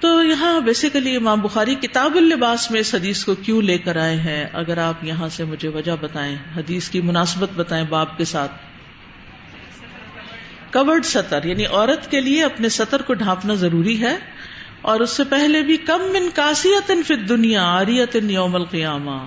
تو 0.00 0.08
یہاں 0.22 0.60
بیسیکلی 0.60 1.16
امام 1.16 1.40
بخاری 1.40 1.74
کتاب 1.74 2.16
اللباس 2.16 2.70
میں 2.70 2.80
اس 2.80 2.94
حدیث 2.94 3.24
کو 3.24 3.34
کیوں 3.34 3.62
لے 3.62 3.78
کر 3.78 3.96
آئے 3.96 4.16
ہیں؟ 4.16 4.44
اگر 4.52 4.78
آپ 4.78 5.04
یہاں 5.04 5.28
سے 5.28 5.44
مجھے 5.44 5.68
وجہ 5.68 5.96
بتائیں، 6.00 6.36
حدیث 6.56 6.88
کی 6.88 7.00
مناسبت 7.00 7.48
بتائیں 7.54 7.84
باپ 7.88 8.16
کے 8.18 8.24
ساتھ۔ 8.24 8.52
کورڈ 10.72 11.04
سطر 11.04 11.44
یعنی 11.44 11.66
عورت 11.66 12.10
کے 12.10 12.20
لیے 12.20 12.44
اپنے 12.44 12.68
سطر 12.68 13.02
کو 13.02 13.14
ڈھانپنا 13.14 13.54
ضروری 13.54 14.00
ہے، 14.00 14.16
اور 14.80 15.00
اس 15.00 15.10
سے 15.10 15.24
پہلے 15.24 15.62
بھی 15.62 15.76
کم 15.76 16.02
من 16.12 16.28
کاسیت 16.34 16.92
فی 17.06 17.14
دنیا 17.14 17.64
آریت 17.64 18.16
یوم 18.28 18.54
القیامہ۔ 18.54 19.18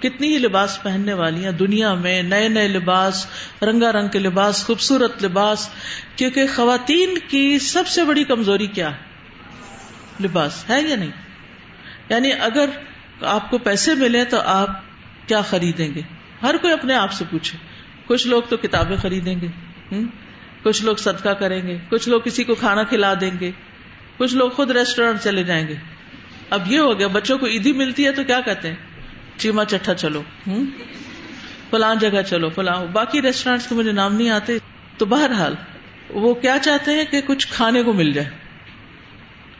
کتنی 0.00 0.32
ہی 0.34 0.38
لباس 0.38 0.82
پہننے 0.82 1.12
والی 1.12 1.44
ہیں 1.44 1.52
دنیا 1.52 1.94
میں، 1.94 2.22
نئے 2.22 2.48
نئے 2.48 2.68
لباس، 2.68 3.26
رنگا 3.62 3.92
رنگ 3.92 4.08
کے 4.08 4.18
لباس، 4.18 4.64
خوبصورت 4.66 5.24
لباس، 5.24 5.68
کیونکہ 6.16 6.46
خواتین 6.56 7.18
کی 7.28 7.58
سب 7.58 7.88
سے 7.88 8.04
بڑی 8.04 8.24
کمزوری 8.24 8.66
کیا 8.66 8.90
ہے؟ 8.90 9.05
لباس 10.20 10.70
ہے 10.70 10.82
یا 10.82 10.96
نہیں؟ 10.96 11.10
یعنی 12.08 12.32
اگر 12.32 12.68
آپ 13.22 13.50
کو 13.50 13.58
پیسے 13.58 13.94
ملے 13.94 14.24
تو 14.24 14.40
آپ 14.40 14.68
کیا 15.28 15.40
خریدیں 15.40 15.94
گے؟ 15.94 16.00
ہر 16.42 16.56
کوئی 16.56 16.72
اپنے 16.72 16.94
آپ 16.94 17.12
سے 17.12 17.24
پوچھے۔ 17.30 17.58
کچھ 18.06 18.26
لوگ 18.26 18.42
تو 18.48 18.56
کتابیں 18.56 18.96
خریدیں 18.96 19.34
گے 19.40 19.48
کچھ 20.62 20.84
لوگ 20.84 20.96
صدقہ 20.96 21.28
کریں 21.28 21.66
گے، 21.66 21.78
کچھ 21.88 22.08
لوگ 22.08 22.20
کسی 22.20 22.44
کو 22.44 22.54
کھانا 22.54 22.82
کھلا 22.82 23.14
دیں 23.20 23.30
گے، 23.40 23.50
کچھ 24.16 24.34
لوگ 24.34 24.50
خود 24.50 24.70
ریسٹورینٹ 24.70 25.20
چلے 25.20 25.44
جائیں 25.44 25.68
گے۔ 25.68 25.74
اب 26.50 26.72
یہ 26.72 26.78
ہو 26.78 26.98
گیا، 26.98 27.06
بچوں 27.06 27.38
کو 27.38 27.46
عیدی 27.46 27.72
ملتی 27.72 28.06
ہے 28.06 28.12
تو 28.12 28.24
کیا 28.24 28.40
کہتے 28.40 28.68
ہیں؟ 28.68 28.76
چیما 29.36 29.64
چٹا 29.64 29.94
چلو 29.94 30.22
ہوں 30.46 30.66
فلاں 31.70 31.94
جگہ 31.94 32.22
چلو، 32.22 32.50
فلاں۔ 32.50 32.84
باقی 32.84 33.22
ریسٹورینٹ 33.22 33.68
کے 33.68 33.74
مجھے 33.74 33.92
نام 33.92 34.14
نہیں 34.14 34.30
آتے۔ 34.30 34.58
تو 34.98 35.06
بہرحال 35.06 35.54
وہ 36.10 36.34
کیا 36.34 36.56
چاہتے 36.62 36.90
ہیں 36.90 37.04
کہ 37.04 37.20
کچھ 37.26 37.48
کھانے 37.48 37.82
کو 37.82 37.92
مل 37.92 38.12
جائے؟ 38.12 38.28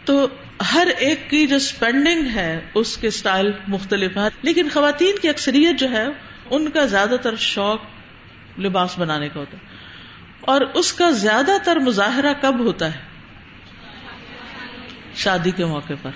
تو 0.05 0.29
ہر 0.75 0.89
ایک 0.99 1.31
کی 1.31 1.47
جو 1.47 1.57
اسپینڈنگ 1.57 2.27
ہے، 2.35 2.61
اس 2.75 2.97
کے 2.97 3.07
اسٹائل 3.07 3.53
مختلف 3.69 4.17
ہے 4.17 4.23
لیکن 4.43 4.69
خواتین 4.73 5.15
کی 5.23 5.29
اکثریت 5.29 5.79
جو 5.79 5.91
ہے، 5.91 6.07
ان 6.51 6.71
کا 6.71 6.85
زیادہ 6.85 7.17
تر 7.23 7.37
شوق 7.37 7.81
لباس 8.59 8.99
بنانے 8.99 9.29
کا 9.29 9.41
ہوتا 9.41 9.57
ہے۔ 9.57 9.63
اور 10.41 10.61
اس 10.61 10.93
کا 10.93 11.11
زیادہ 11.11 11.51
تر 11.65 11.77
مظاہرہ 11.77 12.33
کب 12.41 12.59
ہوتا 12.59 12.95
ہے؟ 12.95 13.01
شادی 15.15 15.51
کے 15.51 15.65
موقع 15.65 15.93
پر۔ 16.03 16.11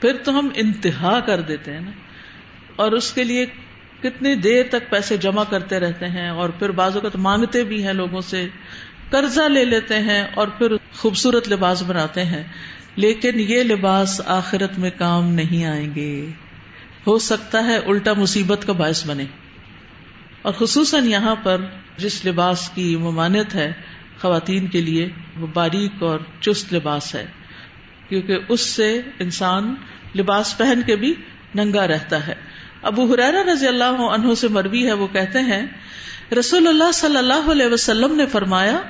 پھر 0.00 0.16
تو 0.16 0.38
ہم 0.38 0.48
انتہا 0.54 1.20
کر 1.20 1.40
دیتے 1.40 1.72
ہیں 1.72 1.80
نا۔ 1.80 1.90
اور 2.76 2.92
اس 2.92 3.12
کے 3.12 3.24
لیے 3.24 3.46
کتنی 4.02 4.34
دیر 4.34 4.64
تک 4.70 4.90
پیسے 4.90 5.16
جمع 5.16 5.44
کرتے 5.44 5.80
رہتے 5.80 6.06
ہیں، 6.06 6.28
اور 6.28 6.48
پھر 6.48 6.70
بعض 6.70 6.94
اوقات 6.94 7.16
مانگتے 7.16 7.64
بھی 7.64 7.86
ہیں 7.86 7.92
لوگوں 7.92 8.20
سے۔ 8.20 8.48
قرضہ 9.10 9.42
لے 9.42 9.64
لیتے 9.64 9.98
ہیں 9.98 10.26
اور 10.34 10.48
پھر 10.48 10.72
خوبصورت 10.92 11.48
لباس 11.48 11.82
بناتے 11.82 12.24
ہیں۔ 12.24 12.44
لیکن 12.98 13.30
یہ 13.34 13.62
لباس 13.62 14.20
آخرت 14.26 14.78
میں 14.78 14.90
کام 14.98 15.32
نہیں 15.32 15.64
آئیں 15.64 15.94
گے۔ 15.94 16.26
ہو 17.06 17.18
سکتا 17.18 17.64
ہے 17.64 17.76
الٹا 17.76 18.12
مصیبت 18.12 18.66
کا 18.66 18.72
باعث 18.72 19.06
بنے۔ 19.06 19.24
اور 20.42 20.52
خصوصاً 20.52 21.06
یہاں 21.06 21.34
پر 21.42 21.60
جس 21.96 22.26
لباس 22.26 22.70
کی 22.74 22.96
ممانت 22.96 23.54
ہے، 23.54 23.72
خواتین 24.20 24.66
کے 24.66 24.80
لیے 24.80 25.08
وہ 25.36 25.46
باریک 25.54 26.02
اور 26.02 26.18
چست 26.40 26.74
لباس 26.74 27.14
ہے۔ 27.14 27.26
کیونکہ 28.08 28.38
اس 28.48 28.60
سے 28.60 29.00
انسان 29.18 29.74
لباس 30.16 30.58
پہن 30.58 30.80
کے 30.86 30.96
بھی 30.96 31.14
ننگا 31.54 31.86
رہتا 31.86 32.26
ہے۔ 32.26 32.34
ابو 32.82 33.14
حرارا 33.14 33.52
رضی 33.52 33.66
اللہ 33.66 34.02
عنہ 34.14 34.34
سے 34.34 34.48
مروی 34.48 34.86
ہے، 34.86 34.92
وہ 34.92 35.06
کہتے 35.06 35.38
ہیں، 35.38 35.66
رسول 36.38 36.66
اللہ 36.66 36.92
صلی 36.94 37.16
اللہ 37.16 37.50
علیہ 37.50 37.66
وسلم 37.66 38.14
نے 38.14 38.26
فرمایا، 38.26 38.80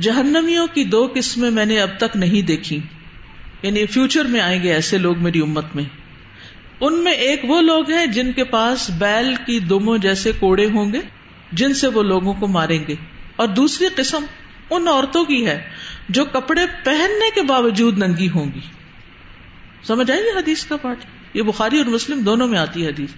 جہنمیوں 0.00 0.66
کی 0.66 0.84
دو 0.84 1.12
قسمیں 1.14 1.50
میں 1.50 1.66
نے 1.66 1.80
اب 1.80 1.90
تک 1.98 2.16
نہیں 2.16 2.46
دیکھی 2.46 2.80
یعنی 3.64 3.86
فیوچر 3.86 4.24
میں 4.24 4.40
آئیں 4.40 4.62
گے 4.62 4.72
ایسے 4.72 4.98
لوگ 4.98 5.18
میری 5.18 5.40
امت 5.40 5.64
میں۔ 5.74 5.84
ان 6.80 7.04
میں 7.04 7.12
ایک 7.12 7.40
وہ 7.44 7.60
لوگ 7.60 7.90
ہیں 7.90 8.06
جن 8.06 8.32
کے 8.32 8.44
پاس 8.44 8.90
بیل 8.90 9.34
کی 9.34 9.60
دموں 9.60 9.98
جیسے 9.98 10.32
کوڑے 10.38 10.66
ہوں 10.66 10.92
گے، 10.92 10.98
جن 11.52 11.74
سے 11.74 11.86
وہ 11.86 12.02
لوگوں 12.02 12.34
کو 12.34 12.46
ماریں 12.46 12.84
گے۔ 12.88 12.94
اور 13.36 13.48
دوسری 13.48 13.86
قسم 13.94 14.24
ان 14.70 14.88
عورتوں 14.88 15.24
کی 15.24 15.46
ہے 15.46 15.70
جو 16.08 16.24
کپڑے 16.24 16.60
پہننے 16.84 17.30
کے 17.34 17.42
باوجود 17.42 17.98
ننگی 17.98 18.28
ہوں 18.30 18.52
گی۔ 18.54 18.60
سمجھ 19.82 20.10
آئیے 20.10 20.30
حدیث 20.38 20.64
کا 20.66 20.76
پارٹ 20.76 20.98
یہ 21.34 21.42
بخاری 21.42 21.78
اور 21.78 21.86
مسلم 21.86 22.20
دونوں 22.20 22.48
میں 22.48 22.58
آتی 22.58 22.84
ہے 22.84 22.90
حدیث۔ 22.90 23.10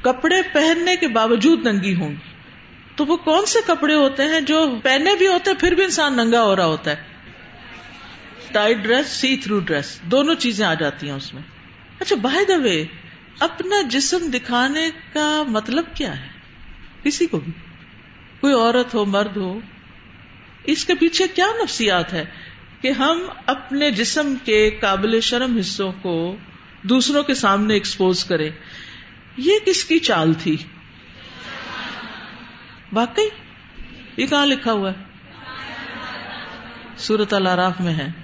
کپڑے 0.00 0.42
پہننے 0.52 0.96
کے 0.96 1.08
باوجود 1.08 1.66
ننگی 1.66 1.94
ہوں 1.94 2.10
گی۔ 2.10 2.34
تو 2.96 3.06
وہ 3.06 3.16
کون 3.16 3.46
سے 3.46 3.58
کپڑے 3.66 3.94
ہوتے 3.94 4.22
ہیں 4.22 4.40
جو 4.40 4.74
پہنے 4.82 5.14
بھی 5.18 5.26
ہوتے 5.26 5.50
ہیں، 5.50 5.58
پھر 5.58 5.72
بھی 5.72 5.84
انسان 5.84 6.16
ننگا 6.16 6.42
ہو 6.42 6.56
رہا 6.56 6.66
ہوتا 6.66 6.90
ہے؟ 6.90 7.13
Tight 8.54 8.76
dress, 8.76 9.06
see 9.06 9.36
through 9.36 9.58
dress, 9.58 10.00
دونوں 10.02 10.34
چیزیں 10.34 10.66
آ 10.66 10.74
جاتی 10.74 11.08
ہیں 11.08 11.14
اس 11.14 11.34
میں۔ 11.34 11.42
اچھا 12.00 12.16
بائی 12.16 12.44
دا 12.44 12.56
وے 12.56 12.84
اپنا 13.40 13.76
جسم 13.88 14.30
دکھانے 14.30 14.90
کا 15.12 15.42
مطلب 15.48 15.84
کیا 15.94 16.20
ہے؟ 16.20 16.28
کسی 17.02 17.26
کو 17.26 17.40
بھی۔ 17.40 17.52
کوئی 18.40 18.54
عورت 18.54 18.94
ہو، 18.94 19.04
مرد 19.04 19.36
ہو، 19.36 19.60
اس 20.64 20.84
کے 20.84 20.94
پیچھے 20.94 21.28
کیا 21.28 21.46
نفسیات 21.62 22.12
ہے؟ 22.12 22.24
کہ 22.80 22.90
ہم 22.90 23.22
اپنے 23.46 23.90
جسم 23.90 24.34
کے 24.44 24.70
قابل 24.70 25.20
شرم 25.20 25.58
حصوں 25.58 25.92
کو 26.02 26.36
دوسروں 26.82 27.22
کے 27.22 27.34
سامنے 27.34 27.74
ایکسپوز 27.74 28.24
کریں۔ 28.24 28.50
یہ 29.36 29.52
کس 29.66 29.84
کی 29.84 29.98
چال 29.98 30.34
تھی؟ 30.34 30.56
واقعی؟ 32.92 33.28
یہ 34.16 34.26
کہاں 34.26 34.46
لکھا 34.46 34.72
ہوا 34.72 34.90
ہے؟ 34.90 35.02
سورت 36.96 37.34
الراف 37.34 37.80
میں 37.80 37.94
ہے۔ 37.94 38.23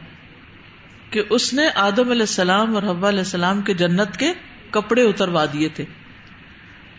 کہ 1.11 1.23
اس 1.31 1.55
نے 1.55 1.69
آدم 1.75 2.11
علیہ 2.11 2.23
السلام 2.23 2.75
اور 2.75 2.83
حبا 2.83 3.09
علیہ 3.09 3.19
السلام 3.19 3.61
کے 3.61 3.75
جنت 3.75 4.17
کے 4.17 4.33
کپڑے 4.71 5.03
اتروا 5.03 5.45
دیے 5.53 5.69
تھے۔ 5.69 5.85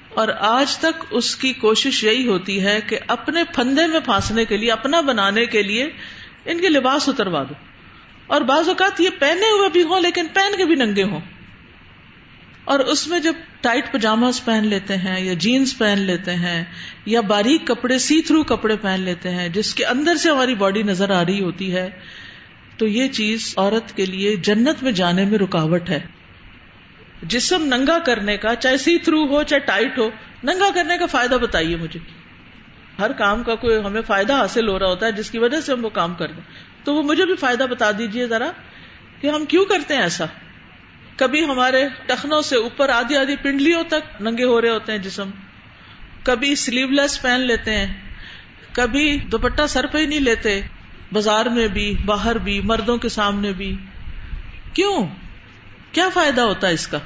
اور 0.10 0.28
آج 0.40 0.78
تک 0.78 1.06
اس 1.12 1.36
کی 1.36 1.54
کوشش 1.54 2.04
یہی 2.04 2.28
ہوتی 2.28 2.64
ہے 2.64 2.80
کہ 2.88 3.00
اپنے 3.08 3.44
پھندے 3.44 3.88
میں 3.88 4.00
پھانسنے 4.00 4.46
کے 4.46 4.58
لیے، 4.58 4.72
اپنا 4.72 5.02
بنانے 5.02 5.46
کے 5.46 5.64
لیے 5.64 5.90
ان 6.46 6.62
کے 6.62 6.70
لباس 6.70 7.10
اتروا 7.10 7.44
دو۔ 7.44 7.54
اور 8.28 8.42
بعض 8.42 8.68
اوقات 8.68 9.02
یہ 9.02 9.10
پہنے 9.20 9.50
ہوئے 9.58 9.70
بھی 9.70 9.84
ہوں 9.84 10.02
لیکن 10.02 10.28
پہن 10.34 10.58
کے 10.58 10.66
بھی 10.66 10.76
ننگے 10.76 11.04
ہوں۔ 11.04 11.20
اور 12.64 12.80
اس 12.80 13.08
میں 13.08 13.20
جب 13.20 13.34
ٹائٹ 13.62 13.92
پجاماز 13.92 14.46
پہن 14.46 14.68
لیتے 14.68 14.98
ہیں 14.98 15.22
یا 15.22 15.34
جینس 15.34 15.78
پہن 15.78 16.00
لیتے 16.00 16.36
ہیں 16.36 16.66
یا 17.06 17.22
باریک 17.22 17.68
کپڑے 17.68 17.98
سی 17.98 18.22
تھرو 18.22 18.44
کپڑے 18.44 18.76
پہن 18.76 19.02
لیتے 19.02 19.30
ہیں، 19.30 19.50
جس 19.50 19.76
کے 19.76 19.86
اندر 19.86 20.16
سے 20.16 20.30
ہماری 20.30 20.56
باڈی 20.56 20.84
نظر 20.84 21.10
آ 21.10 21.26
رہی 21.26 21.42
ہوتی 21.42 21.76
ہے 21.76 21.90
تو 22.82 22.88
یہ 22.88 23.08
چیز 23.08 23.54
عورت 23.58 23.96
کے 23.96 24.06
لیے 24.06 24.36
جنت 24.36 24.84
میں 24.84 24.92
جانے 24.92 25.26
میں 25.26 25.40
رکاوٹ 25.40 25.90
ہے۔ 25.90 26.00
جسم 27.24 27.64
ننگا 27.64 28.00
کرنے 28.00 28.38
کا، 28.38 28.56
چاہے 28.56 28.78
سی 28.78 28.98
تھرو 28.98 29.24
ہو، 29.24 29.44
چاہے 29.44 29.60
ٹائٹ 29.60 30.00
ہو، 30.00 30.10
ننگا 30.44 30.70
کرنے 30.76 30.98
کا 30.98 31.06
فائدہ 31.06 31.36
بتائیے 31.36 31.76
مجھے۔ 31.76 32.00
ہر 33.00 33.12
کام 33.12 33.44
کا 33.44 33.56
کوئی 33.56 33.78
ہمیں 33.86 34.02
فائدہ 34.02 34.34
حاصل 34.34 34.68
ہو 34.68 34.80
رہا 34.80 34.88
ہوتا 34.88 35.06
ہے، 35.06 35.12
جس 35.12 35.32
کی 35.32 35.40
وجہ 35.40 35.62
سے 35.62 35.72
ہم 35.72 35.86
وہ 35.86 35.90
کام 35.90 36.14
کر 36.14 36.28
دیں۔ 36.28 36.44
تو 36.84 36.96
وہ 36.96 37.04
مجھے 37.04 37.26
بھی 37.26 37.36
فائدہ 37.36 37.64
بتا 37.64 37.92
دیجیے 37.92 38.28
ذرا 38.28 38.52
کہ 39.22 39.28
ہم 39.28 39.46
کیوں 39.46 39.66
کرتے 39.66 39.96
ہیں 39.96 40.02
ایسا۔ 40.02 40.26
کبھی 41.16 41.46
ہمارے 41.46 41.88
ٹخنوں 42.06 42.42
سے 42.42 42.56
اوپر 42.56 42.90
آدھی 42.90 43.18
آدھی 43.18 43.36
پنڈلیوں 43.36 43.84
تک 43.84 44.22
ننگے 44.22 44.44
ہو 44.44 44.62
رہے 44.62 44.70
ہوتے 44.70 44.92
ہیں 44.92 45.00
جسم۔ 45.00 45.30
کبھی 46.24 46.56
سلیو 46.56 46.88
لیس 46.88 47.22
پہن 47.22 47.42
لیتے 47.42 47.76
ہیں۔ 47.76 47.94
کبھی 48.72 49.18
دوپٹہ 49.18 49.68
سر 49.70 49.86
پہ 49.86 49.98
ہی 49.98 50.06
نہیں 50.06 50.20
لیتے۔ 50.20 50.62
بازار 51.12 51.46
میں 51.46 51.68
بھی، 51.68 51.98
باہر 52.06 52.38
بھی، 52.38 52.62
مردوں 52.62 52.98
کے 52.98 53.10
سامنے 53.10 53.54
بھی۔ 53.54 53.76
کیوں؟ 54.74 55.08
کیا 55.92 56.10
فائدہ 56.10 56.42
ہوتا 56.42 56.68
ہے 56.68 56.74
اس 56.74 56.88
کا؟ 56.88 56.98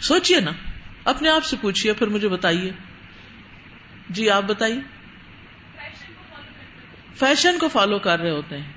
سوچیے 0.00 0.40
نا۔ 0.40 0.50
اپنے 1.04 1.28
آپ 1.28 1.44
سے 1.44 1.56
پوچھیے 1.60 1.92
پھر 1.92 2.06
مجھے 2.06 2.28
بتائیے۔ 2.28 2.72
جی 4.08 4.30
آپ 4.30 4.42
بتائیے۔ 4.42 4.80
فیشن 7.14 7.58
کو 7.58 7.68
فالو 7.68 7.98
کر 7.98 8.20
رہے 8.20 8.30
ہوتے 8.30 8.58
ہیں۔ 8.58 8.72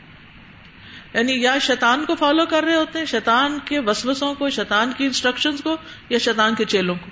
یعنی 1.13 1.41
یا 1.41 1.57
شیطان 1.57 2.05
کو 2.05 2.15
فالو 2.15 2.45
کر 2.45 2.63
رہے 2.63 2.75
ہوتے 2.75 2.99
ہیں، 2.99 3.05
شیطان 3.05 3.59
کے 3.65 3.79
وسوسوں 3.79 4.35
کو، 4.35 4.49
شیطان 4.49 4.91
کی 4.97 5.05
انسٹرکشن 5.05 5.57
کو، 5.57 5.77
یا 6.09 6.17
شیطان 6.17 6.55
کے 6.55 6.65
چیلوں 6.65 6.95
کو۔ 6.95 7.07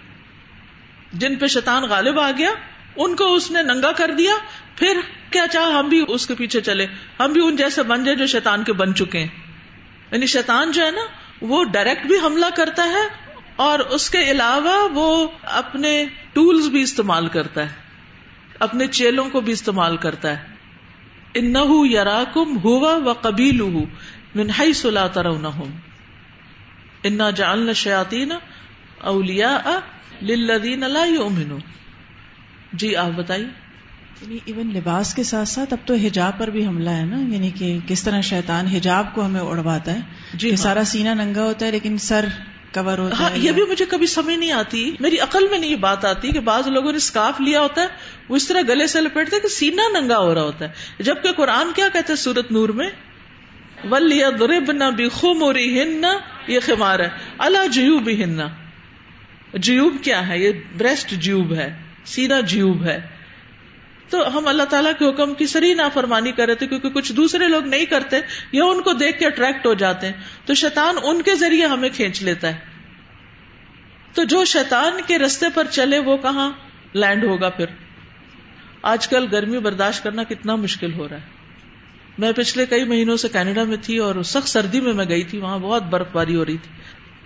جن 1.14 1.36
پہ 1.36 1.48
شیطان 1.48 1.84
غالب 1.84 2.20
آ 2.20 2.32
گیا 2.38 2.50
ان 3.00 3.16
کو 3.16 3.34
اس 3.34 3.52
نے 3.52 3.62
ننگا 3.62 3.92
کر 3.92 4.12
دیا، 4.12 4.34
پھر 4.76 4.98
کیا 5.32 5.48
چاہ 5.52 5.72
ہم 5.72 5.90
بھی 5.90 6.06
اس 6.08 6.28
کے 6.28 6.36
پیچھے 6.36 6.62
چلے۔ 6.62 6.86
ہم 7.20 7.32
بھی 7.32 7.48
ان 7.48 7.56
جیسے 7.56 7.84
بن 7.84 8.04
جائے 8.04 8.18
جو 8.18 8.26
شیطان 8.26 8.64
کے 8.64 8.74
بن 8.74 8.96
چکے 8.96 9.20
ہیں۔ 9.20 9.28
یعنی 10.12 10.26
شیطان 10.26 10.72
جو 10.72 10.86
ہے 10.86 10.92
نا، 10.92 11.02
وہ 11.42 11.64
ڈائریکٹ 11.64 12.08
بھی 12.08 12.16
حملہ 12.24 12.46
کرتا 12.56 12.84
ہے 12.84 13.34
اور 13.56 13.80
اس 13.80 14.10
کے 14.10 14.32
علاوہ 14.32 14.90
وہ 14.94 15.28
اپنے 15.44 16.06
ٹولز 16.34 16.68
بھی 16.68 16.82
استعمال 16.82 17.28
کرتا 17.28 17.62
ہے۔ 17.62 17.76
اپنے 18.60 18.88
چیلوں 18.88 19.30
کو 19.30 19.42
بھی 19.42 19.54
استعمال 19.54 19.98
کرتا 19.98 20.40
ہے۔ 20.40 20.60
ان 21.34 21.54
یرا 21.92 22.24
کم 22.34 22.58
ہوا 22.58 22.96
و 22.96 23.14
قبیل 23.14 23.62
منہائی 24.36 24.74
سلا 24.74 25.08
ترون 25.08 25.46
انا 27.04 27.30
جان 27.30 27.74
شیاتین 27.74 28.32
اولیا 29.02 29.80
لدین 30.22 30.84
اللہ 30.84 31.22
جی 32.74 32.96
آپ 32.96 33.10
بتائیے۔ 33.16 33.46
یعنی 34.22 34.38
ایون 34.46 34.72
لباس 34.76 35.14
کے 35.14 35.24
ساتھ 35.24 35.48
ساتھ 35.48 35.74
اب 35.74 35.88
تو 35.88 35.94
حجاب 35.94 36.38
پر 36.38 36.48
بھی 36.48 36.66
حملہ 36.66 36.90
ہے 36.90 37.06
نا 37.06 37.20
یعنی 37.20 37.50
کہ 37.50 37.78
کس 37.88 38.04
طرح 38.04 38.22
شیطان 38.22 38.68
حجاب 38.68 39.16
کو 39.16 39.26
ہمیں 39.26 39.42
اڑواتا 39.42 39.94
ہے۔ 39.94 40.00
جی 40.34 40.50
ہاں۔ 40.50 40.56
سارا 40.56 40.84
سینہ 40.84 41.10
ننگا 41.10 41.44
ہوتا 41.44 41.66
ہے 41.66 41.72
لیکن 41.72 41.98
سر 41.98 42.26
کور 42.74 42.98
ہوتا 42.98 43.20
ہاں 43.20 43.30
ہے۔ 43.30 43.40
یہ 43.40 43.52
بھی 43.52 43.64
مجھے 43.70 43.86
کبھی 43.86 44.08
سمجھ 44.08 44.36
نہیں 44.36 44.52
آتی 44.52 44.96
میری 45.00 45.18
عقل 45.20 45.48
میں 45.52 45.60
نہیں 45.60 45.72
یہ 45.72 45.76
بات 45.76 46.06
آتی 46.06 46.32
کہ 46.32 46.40
بعض 46.40 46.68
لوگوں 46.68 46.92
نے 46.92 46.98
اسکارف 46.98 47.42
لیا 47.42 47.62
ہوتا 47.62 47.82
ہے 47.82 47.88
وہ 48.30 48.36
اس 48.36 48.48
طرح 48.48 48.62
گلے 48.68 48.88
سے 48.88 49.02
لپیٹتے 49.02 49.40
کہ 49.40 49.48
سینہ 49.48 50.00
ننگا 50.00 50.18
ہو 50.18 50.36
رہا 50.36 50.42
ہوتا 50.42 50.66
ہے۔ 50.66 51.04
جبکہ 51.04 51.32
قرآن 51.32 51.68
کیا 51.76 51.88
کہتے 51.94 52.14
ہیں 52.14 52.18
سورت 52.18 52.52
نور 52.52 52.70
میں؟ 52.70 52.90
ولیا 53.92 54.30
درب 54.40 54.72
نہ 54.72 54.84
بھی 54.96 55.10
خوموری 55.10 55.82
ہن 55.82 56.06
یہ 56.48 56.60
خمار 56.66 57.00
ہے۔ 57.00 57.10
اللہ 57.38 57.68
جیوب 57.68 58.10
ہننا 58.10 58.48
جیوب 59.54 59.96
کیا 60.02 60.28
ہے؟ 60.28 60.40
یہ 60.40 60.52
بریسٹ 60.78 61.10
جیوب 61.10 61.54
ہے۔ 61.54 61.89
سینا 62.06 62.40
جیوب 62.40 62.84
ہے۔ 62.84 63.08
تو 64.10 64.38
ہم 64.38 64.48
اللہ 64.48 64.64
تعالیٰ 64.64 64.92
کے 65.00 65.10
حکم 65.10 65.34
کی 65.34 65.46
سری 65.46 65.74
نافرمانی 65.74 66.32
کر 66.32 66.46
رہے 66.46 66.56
تھے 66.56 66.68
کیونکہ 66.68 66.90
کچھ 66.90 67.14
دوسرے 67.14 67.48
لوگ 67.48 67.66
نہیں 67.66 67.86
کرتے، 67.86 68.18
یا 68.52 68.64
ان 68.64 68.82
کو 68.82 68.94
دیکھ 68.94 69.20
کے 69.20 69.28
اٹریکٹ 69.28 69.66
ہو 69.66 69.74
جاتے 69.74 70.08
ہیں۔ 70.08 70.14
تو 70.46 70.54
شیطان 70.54 70.96
ان 71.04 71.22
کے 71.22 71.36
ذریعے 71.36 71.66
ہمیں 71.66 71.90
کھینچ 71.94 72.24
لیتا 72.24 72.48
ہے۔ 72.48 72.58
تو 74.14 74.24
جو 74.24 74.46
شیطان 74.46 74.94
کے 75.08 75.18
رستے 75.18 75.46
پر 75.54 75.64
چلے، 75.72 76.00
وہ 76.00 76.18
کہاں 76.18 76.52
لینڈ 76.94 77.24
ہوگا 77.24 77.50
پھر؟ 77.50 77.66
آج 78.82 79.08
کل 79.08 79.26
گرمی 79.32 79.60
برداشت 79.60 80.04
کرنا 80.04 80.24
کتنا 80.24 80.56
مشکل 80.56 80.94
ہو 80.94 81.10
رہا 81.10 81.16
ہے۔ 81.16 81.40
میں 82.18 82.32
پچھلے 82.32 82.66
کئی 82.66 82.84
مہینوں 82.84 83.18
سے 83.18 83.28
کینیڈا 83.30 83.64
میں 83.64 83.78
تھی 83.82 83.98
اور 83.98 84.24
سخت 84.24 84.50
سردی 84.50 84.82
میں 84.82 84.94
میں 84.94 85.06
گئی 85.10 85.24
تھی، 85.24 85.38
وہاں 85.38 85.58
بہت 85.58 85.84
برف 85.84 86.08
باری 86.14 86.36
ہو 86.36 86.46
رہی 86.46 86.58
تھی۔ 86.58 86.79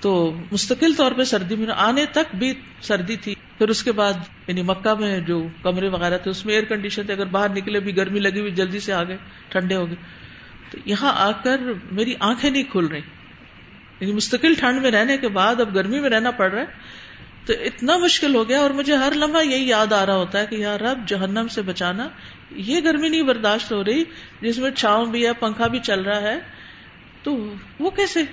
تو 0.04 0.36
مستقل 0.52 0.94
طور 0.94 1.12
پہ 1.12 1.24
سردی 1.24 1.56
میں 1.56 1.74
آنے 1.78 2.06
تک 2.06 2.36
بھی 2.36 2.54
سردی 2.82 3.16
تھی۔ 3.16 3.36
پھر 3.58 3.68
اس 3.68 3.84
کے 3.84 3.92
بعد 3.92 4.14
یعنی 4.48 4.62
مکہ 4.62 4.94
میں 5.00 5.20
جو 5.20 5.48
کمرے 5.64 5.88
وغیرہ 5.88 6.18
تھے، 6.18 6.32
اس 6.32 6.46
میں 6.46 6.54
ایئر 6.54 6.66
کنڈیشن 6.66 7.06
تھے۔ 7.06 7.14
اگر 7.14 7.26
باہر 7.26 7.50
نکلے 7.50 7.80
بھی 7.80 7.98
گرمی 7.98 8.20
لگی 8.20 8.40
ہوئی، 8.40 8.52
جلدی 8.52 8.80
سے 8.80 8.94
آ 8.94 9.04
گئے 9.04 9.18
ٹھنڈے 9.50 9.76
ہو 9.76 9.88
گئے۔ 9.88 9.96
تو 10.72 10.78
یہاں 10.86 11.14
آ 11.16 11.32
کر 11.32 11.62
میری 11.92 12.14
آنکھیں 12.20 12.52
نہیں 12.52 12.64
کھل 12.64 12.86
رہی۔ 12.86 13.00
یعنی 14.00 14.14
مستقل 14.14 14.54
ٹھنڈ 14.54 14.82
میں 14.82 14.92
رہنے 14.92 15.18
کے 15.18 15.28
بعد 15.28 15.62
اب 15.62 15.76
گرمی 15.76 16.00
میں 16.00 16.10
رہنا 16.10 16.32
پڑ 16.32 16.52
رہا 16.52 16.62
ہے۔ 16.62 16.66
تو 17.46 17.54
اتنا 17.54 17.98
مشکل 17.98 18.36
ہو 18.36 18.50
گیا 18.50 18.60
اور 18.60 18.70
مجھے 18.70 18.96
ہر 18.96 19.12
لمحہ 19.16 19.46
یہی 19.46 19.68
یاد 19.68 19.94
آ 19.94 20.06
رہا 20.06 20.16
ہوتا 20.16 20.40
ہے 20.40 20.46
کہ 20.46 20.56
یار 20.56 20.80
رب، 20.80 21.08
جہنم 21.08 21.48
سے 21.48 21.62
بچانا، 21.62 22.10
یہ 22.52 22.80
گرمی 22.84 23.10
نہیں 23.10 23.24
برداشت 23.24 23.72
ہو 23.72 23.84
رہی 23.84 24.04
جس 24.42 24.58
میں 24.58 24.72
چھاؤں 24.72 25.06
بھی 25.06 25.28
ہے، 25.28 25.34
پنکھا 25.34 25.68
بھی 25.68 25.80
چل 25.80 26.02
رہا 26.02 26.22
ہے۔ 26.22 26.40
تو 27.24 27.54
وہ 27.80 27.90
کیسے؟ 27.90 28.24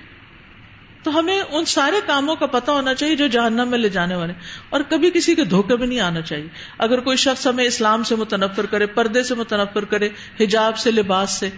تو 1.02 1.18
ہمیں 1.18 1.40
ان 1.40 1.64
سارے 1.64 1.96
کاموں 2.06 2.36
کا 2.36 2.46
پتا 2.46 2.72
ہونا 2.72 2.94
چاہیے 2.94 3.16
جو 3.16 3.26
جہنم 3.26 3.68
میں 3.68 3.78
لے 3.78 3.88
جانے 3.88 4.14
والے 4.14 4.32
اور 4.70 4.80
کبھی 4.88 5.10
کسی 5.10 5.34
کے 5.34 5.44
دھوکے 5.44 5.76
میں 5.76 5.86
نہیں 5.86 6.00
آنا 6.00 6.20
چاہیے۔ 6.20 6.48
اگر 6.78 7.00
کوئی 7.00 7.16
شخص 7.16 7.46
ہمیں 7.46 7.64
اسلام 7.64 8.02
سے 8.02 8.16
متنفر 8.16 8.66
کرے، 8.66 8.86
پردے 8.86 9.22
سے 9.22 9.34
متنفر 9.34 9.84
کرے، 9.84 10.08
حجاب 10.40 10.78
سے، 10.78 10.90
لباس 10.90 11.30
سے۔ 11.30 11.50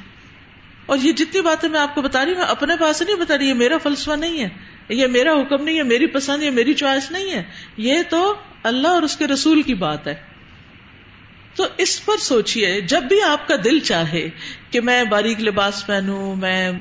اور 0.87 0.99
یہ 1.03 1.13
جتنی 1.13 1.41
باتیں 1.41 1.69
میں 1.69 1.81
آپ 1.81 1.95
کو 1.95 2.03
بتا 2.03 2.25
رہی 2.25 2.33
ہوں، 2.33 2.39
میں 2.39 2.49
اپنے 2.49 2.75
پاس 2.81 3.03
نہیں 3.03 3.17
بتا 3.17 3.39
رہی، 3.39 3.49
یہ 3.49 3.55
میرا 3.55 3.79
فلسفہ 3.79 4.11
نہیں 4.11 4.43
ہے۔ 4.43 4.49
یہ 4.89 5.07
میرا 5.07 5.33
حکم 5.33 5.65
نہیں 5.65 5.79
ہے 5.79 5.83
میری 5.83 6.07
پسند، 6.07 6.43
یہ 6.43 6.51
میری 6.51 6.75
چوائس 6.75 7.11
نہیں 7.11 7.31
ہے۔ 7.31 7.43
یہ 7.77 7.95
تو 8.09 8.35
اللہ 8.63 8.89
اور 8.89 9.03
اس 9.03 9.17
کے 9.17 9.27
رسول 9.27 9.63
کی 9.63 9.75
بات 9.75 10.07
ہے۔ 10.07 10.15
تو 11.55 11.67
اس 11.79 12.05
پر 12.05 12.17
سوچئے، 12.17 12.81
جب 12.81 13.03
بھی 13.03 13.23
آپ 13.23 13.49
کا 13.49 13.55
دل 13.65 13.79
چاہے 13.79 14.29
کہ 14.71 14.81
میں 14.81 15.05
باریک 15.05 15.41
لباس 15.41 15.87
پہنوں، 15.87 16.37
میں 16.37 16.73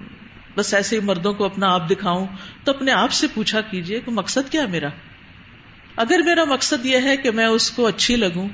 بس 0.55 0.73
ایسے 0.73 0.95
ہی 0.95 1.01
مردوں 1.01 1.33
کو 1.33 1.45
اپنا 1.45 1.73
آپ 1.73 1.89
دکھاؤں 1.89 2.27
تو 2.63 2.71
اپنے 2.71 2.91
آپ 2.91 3.11
سے 3.11 3.27
پوچھا 3.33 3.61
کیجیے 3.61 3.99
کہ 3.99 4.11
مقصد 4.11 4.51
کیا 4.51 4.65
میرا؟ 4.65 4.89
اگر 5.95 6.19
میرا 6.25 6.43
مقصد 6.43 6.85
یہ 6.85 6.97
ہے 7.03 7.17
کہ 7.17 7.31
میں 7.31 7.45
اس 7.45 7.71
کو 7.71 7.87
اچھی 7.87 8.15
لگوں، 8.15 8.47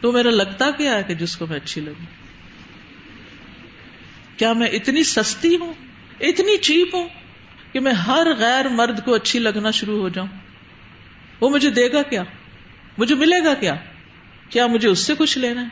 تو 0.00 0.12
میرا 0.12 0.30
لگتا 0.30 0.70
کیا 0.70 0.94
ہے 0.94 1.02
کہ 1.02 1.14
جس 1.14 1.36
کو 1.36 1.46
میں 1.46 1.56
اچھی 1.56 1.80
لگوں؟ 1.80 2.04
کیا 4.38 4.52
میں 4.52 4.66
اتنی 4.66 5.02
سستی 5.02 5.56
ہوں، 5.56 5.72
اتنی 6.20 6.56
چیپ 6.56 6.94
ہوں 6.94 7.08
کہ 7.72 7.80
میں 7.80 7.92
ہر 7.92 8.26
غیر 8.38 8.68
مرد 8.68 9.04
کو 9.04 9.14
اچھی 9.14 9.38
لگنا 9.38 9.70
شروع 9.70 10.00
ہو 10.00 10.08
جاؤں؟ 10.08 10.28
وہ 11.40 11.50
مجھے 11.50 11.70
دے 11.70 11.92
گا 11.92 12.02
کیا؟ 12.02 12.22
مجھے 12.98 13.14
ملے 13.14 13.44
گا 13.44 13.54
کیا؟ 13.54 13.74
کیا 14.48 14.66
مجھے 14.66 14.88
اس 14.88 14.98
سے 14.98 15.14
کچھ 15.18 15.38
لینا 15.38 15.62
ہے؟ 15.62 15.68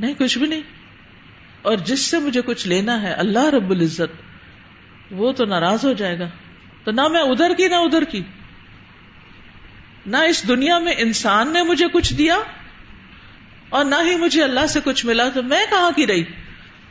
نہیں، 0.00 0.14
کچھ 0.18 0.38
بھی 0.38 0.46
نہیں۔ 0.46 0.62
اور 1.62 1.76
جس 1.76 2.00
سے 2.00 2.18
مجھے 2.18 2.42
کچھ 2.42 2.68
لینا 2.68 3.02
ہے، 3.02 3.12
اللہ 3.12 3.44
رب 3.44 3.70
العزت، 3.70 4.22
وہ 5.10 5.32
تو 5.32 5.44
ناراض 5.44 5.84
ہو 5.84 5.92
جائے 5.92 6.18
گا۔ 6.18 6.28
تو 6.84 6.90
نہ 6.90 7.08
میں 7.08 7.20
ادھر 7.20 7.54
کی، 7.54 7.68
نہ 7.68 7.74
ادھر 7.74 8.04
کی۔ 8.04 8.22
نہ 10.06 10.16
اس 10.16 10.48
دنیا 10.48 10.78
میں 10.78 10.92
انسان 10.98 11.52
نے 11.52 11.62
مجھے 11.62 11.86
کچھ 11.92 12.14
دیا 12.14 12.38
اور 13.68 13.84
نہ 13.84 13.94
ہی 14.04 14.16
مجھے 14.16 14.44
اللہ 14.44 14.66
سے 14.66 14.80
کچھ 14.84 15.06
ملا۔ 15.06 15.28
تو 15.28 15.42
میں 15.42 15.64
کہاں 15.70 15.90
کی 15.96 16.06
رہی؟ 16.06 16.24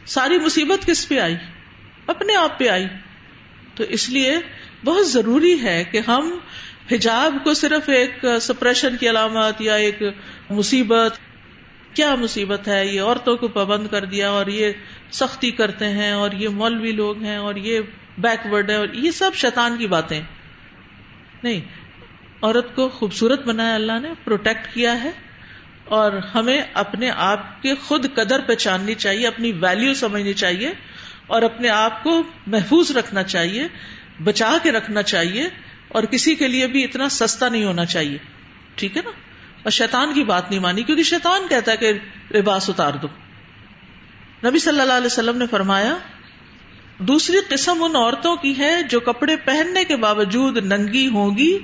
ساری 0.06 0.40
مصیبت 0.40 0.86
کس 0.86 1.10
پہ 1.10 1.20
آئی؟ 1.20 1.36
اپنے 2.08 2.36
آپ 2.36 2.60
پہ 2.60 2.68
آئی۔ 2.68 2.86
تو 3.76 3.84
اس 3.84 4.10
لیے 4.10 4.38
بہت 4.86 5.08
ضروری 5.08 5.62
ہے 5.62 5.84
کہ 5.84 6.02
ہم 6.08 6.38
حجاب 6.92 7.36
کو 7.44 7.54
صرف 7.54 7.90
ایک 7.90 8.26
سپریشن 8.42 8.98
کی 8.98 9.10
علامت 9.10 9.62
یا 9.62 9.76
ایک 9.76 10.04
مصیبت 10.50 11.18
کیا 11.95 12.15
مصیبت 12.15 12.68
ہے؟ 12.68 12.86
یہ 12.86 13.01
عورتوں 13.01 13.38
کو 13.38 13.47
پابند 13.47 13.88
کر 13.88 14.06
دیا 14.06 14.30
اور 14.30 14.47
یہ 14.47 14.71
سختی 15.12 15.51
کرتے 15.51 15.86
ہیں 15.86 16.12
اور 16.12 16.31
یہ 16.31 16.50
مولوی 16.50 16.92
لوگ 16.92 17.24
ہیں 17.24 17.38
اور 17.38 17.56
یہ 17.56 17.80
بیکورڈ 18.18 18.69
ہے 18.69 18.75
اور 18.75 18.88
یہ 18.94 19.12
سب 19.12 19.31
شیطان 19.36 19.77
کی 19.77 19.88
باتیں۔ 19.88 20.21
نہیں، 21.44 21.62
عورت 22.42 22.75
کو 22.75 22.89
خوبصورت 22.89 23.45
بنایا 23.45 23.75
اللہ 23.75 24.00
نے، 24.01 24.09
پروٹیکٹ 24.24 24.74
کیا 24.74 25.03
ہے 25.03 25.12
اور 25.86 26.12
ہمیں 26.13 26.62
اپنے 26.74 27.12
آپ 27.15 27.62
کے 27.62 27.75
خود 27.75 28.06
قدر 28.13 28.39
پہچاننی 28.39 28.95
چاہیے، 28.95 29.27
اپنی 29.27 29.51
ویلو 29.51 29.94
سمجھنی 29.94 30.33
چاہیے 30.33 30.71
اور 31.27 31.42
اپنے 31.42 31.69
آپ 31.69 32.03
کو 32.03 32.24
محفوظ 32.47 32.92
رکھنا 32.92 33.24
چاہیے، 33.24 33.68
بچا 34.24 34.57
کے 34.63 34.71
رکھنا 34.71 35.01
چاہیے 35.01 35.47
اور 35.88 36.03
کسی 36.03 36.36
کے 36.36 36.47
لیے 36.47 36.68
بھی 36.68 36.83
اتنا 36.83 37.09
سستا 37.09 37.50
نہیں 37.50 37.63
ہونا 37.63 37.86
چاہیے۔ 37.86 38.18
ٹھیک 38.75 38.97
ہے 38.97 39.01
نا؟ 39.06 39.12
اور 39.66 39.72
شیطان 39.72 40.14
کی 40.14 40.24
بات 40.24 40.50
نہیں 40.50 40.60
مانی، 40.60 40.84
کیونکہ 40.84 41.04
شیطان 41.04 41.48
کہتا 41.50 41.72
ہے 41.72 41.78
کہ 41.78 41.94
لباس 42.34 42.70
اتار 42.70 42.94
دو۔ 42.94 43.08
نبی 44.44 44.60
صلی 44.60 44.82
اللہ 44.82 44.94
علیہ 44.94 45.06
وسلم 45.06 45.38
نے 45.38 45.46
فرمایا، 45.52 45.96
دوسری 47.00 47.38
قسم 47.50 47.84
ان 47.84 47.96
عورتوں 47.96 48.36
کی 48.36 48.58
ہے 48.58 48.84
جو 48.84 49.00
کپڑے 49.00 49.36
پہننے 49.36 49.84
کے 49.84 49.96
باوجود 49.96 50.58
ننگی 50.58 51.08
ہوں 51.08 51.38
گی 51.38 51.58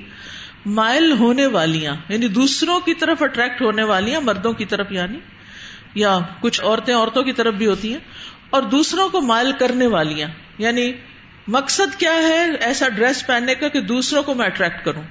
مائل 0.65 1.11
ہونے 1.11 1.45
والیاں 1.45 1.95
یعنی 2.09 2.27
دوسروں 2.27 2.79
کی 2.79 2.93
طرف 2.93 3.21
اٹریکٹ 3.21 3.61
ہونے 3.61 3.83
والیاں، 3.83 4.21
مردوں 4.21 4.53
کی 4.53 4.65
طرف 4.65 4.91
یعنی 4.91 5.19
یا 5.95 6.17
کچھ 6.39 6.61
عورتیں 6.61 6.95
عورتوں 6.95 7.23
کی 7.23 7.31
طرف 7.31 7.53
بھی 7.53 7.67
ہوتی 7.67 7.91
ہیں، 7.91 7.99
اور 8.49 8.61
دوسروں 8.61 9.09
کو 9.09 9.21
مائل 9.21 9.51
کرنے 9.51 9.87
والیاں۔ 9.87 10.27
یعنی 10.57 10.91
مقصد 11.47 11.99
کیا 11.99 12.13
ہے 12.13 12.45
ایسا 12.55 12.89
ڈریس 12.89 13.25
پہننے 13.27 13.55
کا 13.55 13.67
کہ 13.67 13.81
دوسروں 13.81 14.23
کو 14.23 14.33
میں 14.33 14.45
اٹریکٹ 14.45 14.85
کروں۔ 14.85 15.03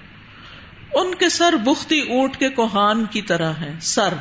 ان 0.95 1.15
کے 1.15 1.29
سر 1.29 1.53
بختی 1.53 2.01
اونٹ 2.01 2.37
کے 2.37 2.49
کوہان 2.49 3.05
کی 3.05 3.23
طرح 3.23 3.53
ہے 3.53 3.73
سر۔ 3.81 4.15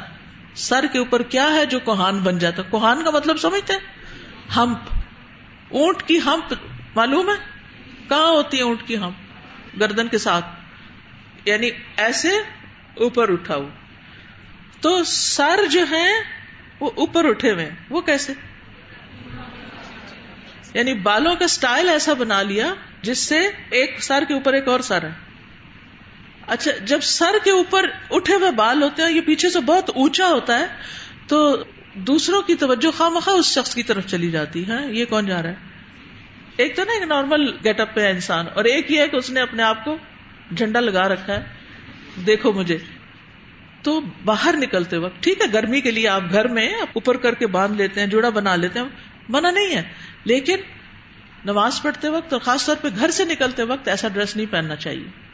سر 0.55 0.85
کے 0.91 0.99
اوپر 0.99 1.21
کیا 1.21 1.53
ہے 1.53 1.65
جو 1.65 1.79
کوہان 1.79 2.19
بن 2.19 2.37
جاتا 2.37 2.61
کوہان 2.61 3.03
کا 3.03 3.11
مطلب 3.11 3.39
سمجھتے 3.39 3.73
ہمپ۔ 4.55 4.77
اونٹ 5.69 6.03
کی 6.03 6.19
ہمپ 6.25 6.53
معلوم 6.95 7.29
ہے؟ 7.29 7.45
کہاں 8.09 8.29
ہوتی 8.29 8.57
ہے 8.57 8.63
اونٹ 8.63 8.87
کی 8.87 8.97
ہمپ؟ 8.97 9.15
گردن 9.79 10.07
کے 10.07 10.17
ساتھ۔ 10.17 10.45
یعنی 11.45 11.69
ایسے 11.97 12.29
اوپر 12.97 13.31
اٹھا 13.31 13.55
ہو۔ 13.55 13.69
تو 14.81 15.03
سر 15.03 15.59
جو 15.71 15.85
ہے 15.91 16.07
وہ 16.79 16.91
اوپر 16.95 17.25
اٹھے 17.25 17.51
ہوئے 17.51 17.69
وہ 17.89 18.01
کیسے؟ 18.01 18.33
یعنی 20.73 20.93
بالوں 20.93 21.35
کا 21.35 21.47
سٹائل 21.47 21.89
ایسا 21.89 22.13
بنا 22.13 22.41
لیا 22.41 22.73
جس 23.01 23.19
سے 23.19 23.39
ایک 23.69 24.03
سر 24.03 24.23
کے 24.27 24.33
اوپر 24.33 24.53
ایک 24.53 24.67
اور 24.67 24.79
سر 24.79 25.03
ہے۔ 25.03 25.28
اچھا 26.49 26.71
جب 26.85 26.99
سر 27.01 27.35
کے 27.43 27.51
اوپر 27.51 27.89
اٹھے 28.11 28.35
ہوئے 28.35 28.51
بال 28.51 28.83
ہوتے 28.83 29.01
ہیں، 29.01 29.11
یہ 29.11 29.21
پیچھے 29.21 29.49
سے 29.49 29.59
بہت 29.59 29.89
اونچا 29.89 30.27
ہوتا 30.27 30.59
ہے، 30.59 30.65
تو 31.27 31.63
دوسروں 31.93 32.41
کی 32.41 32.55
توجہ 32.55 32.97
خواہ 32.97 33.09
مخواہ 33.09 33.35
اس 33.35 33.45
شخص 33.45 33.75
کی 33.75 33.83
طرف 33.83 34.05
چلی 34.05 34.31
جاتی 34.31 34.67
ہے۔ 34.67 34.77
یہ 34.89 35.05
کون 35.05 35.25
جا 35.25 35.41
رہا 35.41 35.49
ہے؟ 35.49 35.55
ایک 36.57 36.75
تو 36.75 36.83
نا، 36.83 36.91
ایک 36.91 37.03
نارمل 37.03 37.51
گیٹ 37.51 37.79
اپ 37.79 37.93
پہ 37.93 38.01
ہے 38.01 38.11
انسان، 38.11 38.45
اور 38.55 38.63
ایک 38.63 38.91
یہ 38.91 38.99
ہے 38.99 39.07
کہ 39.07 39.15
اس 39.15 39.29
نے 39.29 39.39
اپنے 39.39 39.63
آپ 39.63 39.85
کو 39.85 39.97
جھنڈا 40.57 40.79
لگا 40.79 41.09
رکھا 41.09 41.33
ہے۔ 41.33 41.43
دیکھو 42.25 42.51
مجھے۔ 42.51 42.77
تو 43.81 44.01
باہر 44.25 44.55
نکلتے 44.57 44.97
وقت، 44.97 45.23
ٹھیک 45.23 45.41
ہے، 45.41 45.47
گرمی 45.53 45.81
کے 45.81 45.91
لیے 45.91 46.07
آپ 46.07 46.21
گھر 46.31 46.47
میں 46.47 46.73
اوپر 46.73 47.17
کر 47.17 47.33
کے 47.33 47.47
باندھ 47.47 47.77
لیتے 47.77 47.99
ہیں، 47.99 48.07
جوڑا 48.07 48.29
بنا 48.29 48.55
لیتے 48.55 48.79
ہیں، 48.79 48.85
منع 49.29 49.51
نہیں 49.51 49.75
ہے۔ 49.75 49.83
لیکن 50.23 50.55
نماز 51.45 51.81
پڑھتے 51.81 52.09
وقت 52.09 52.33
اور 52.33 52.41
خاص 52.41 52.65
طور 52.65 52.75
پہ 52.75 52.87
گھر 52.99 53.11
سے 53.11 53.25
نکلتے 53.25 53.63
وقت 53.63 53.87
ایسا 53.87 54.07
ڈریس 54.07 54.35
نہیں 54.35 54.51
پہننا 54.51 54.75
چاہیے۔ 54.75 55.28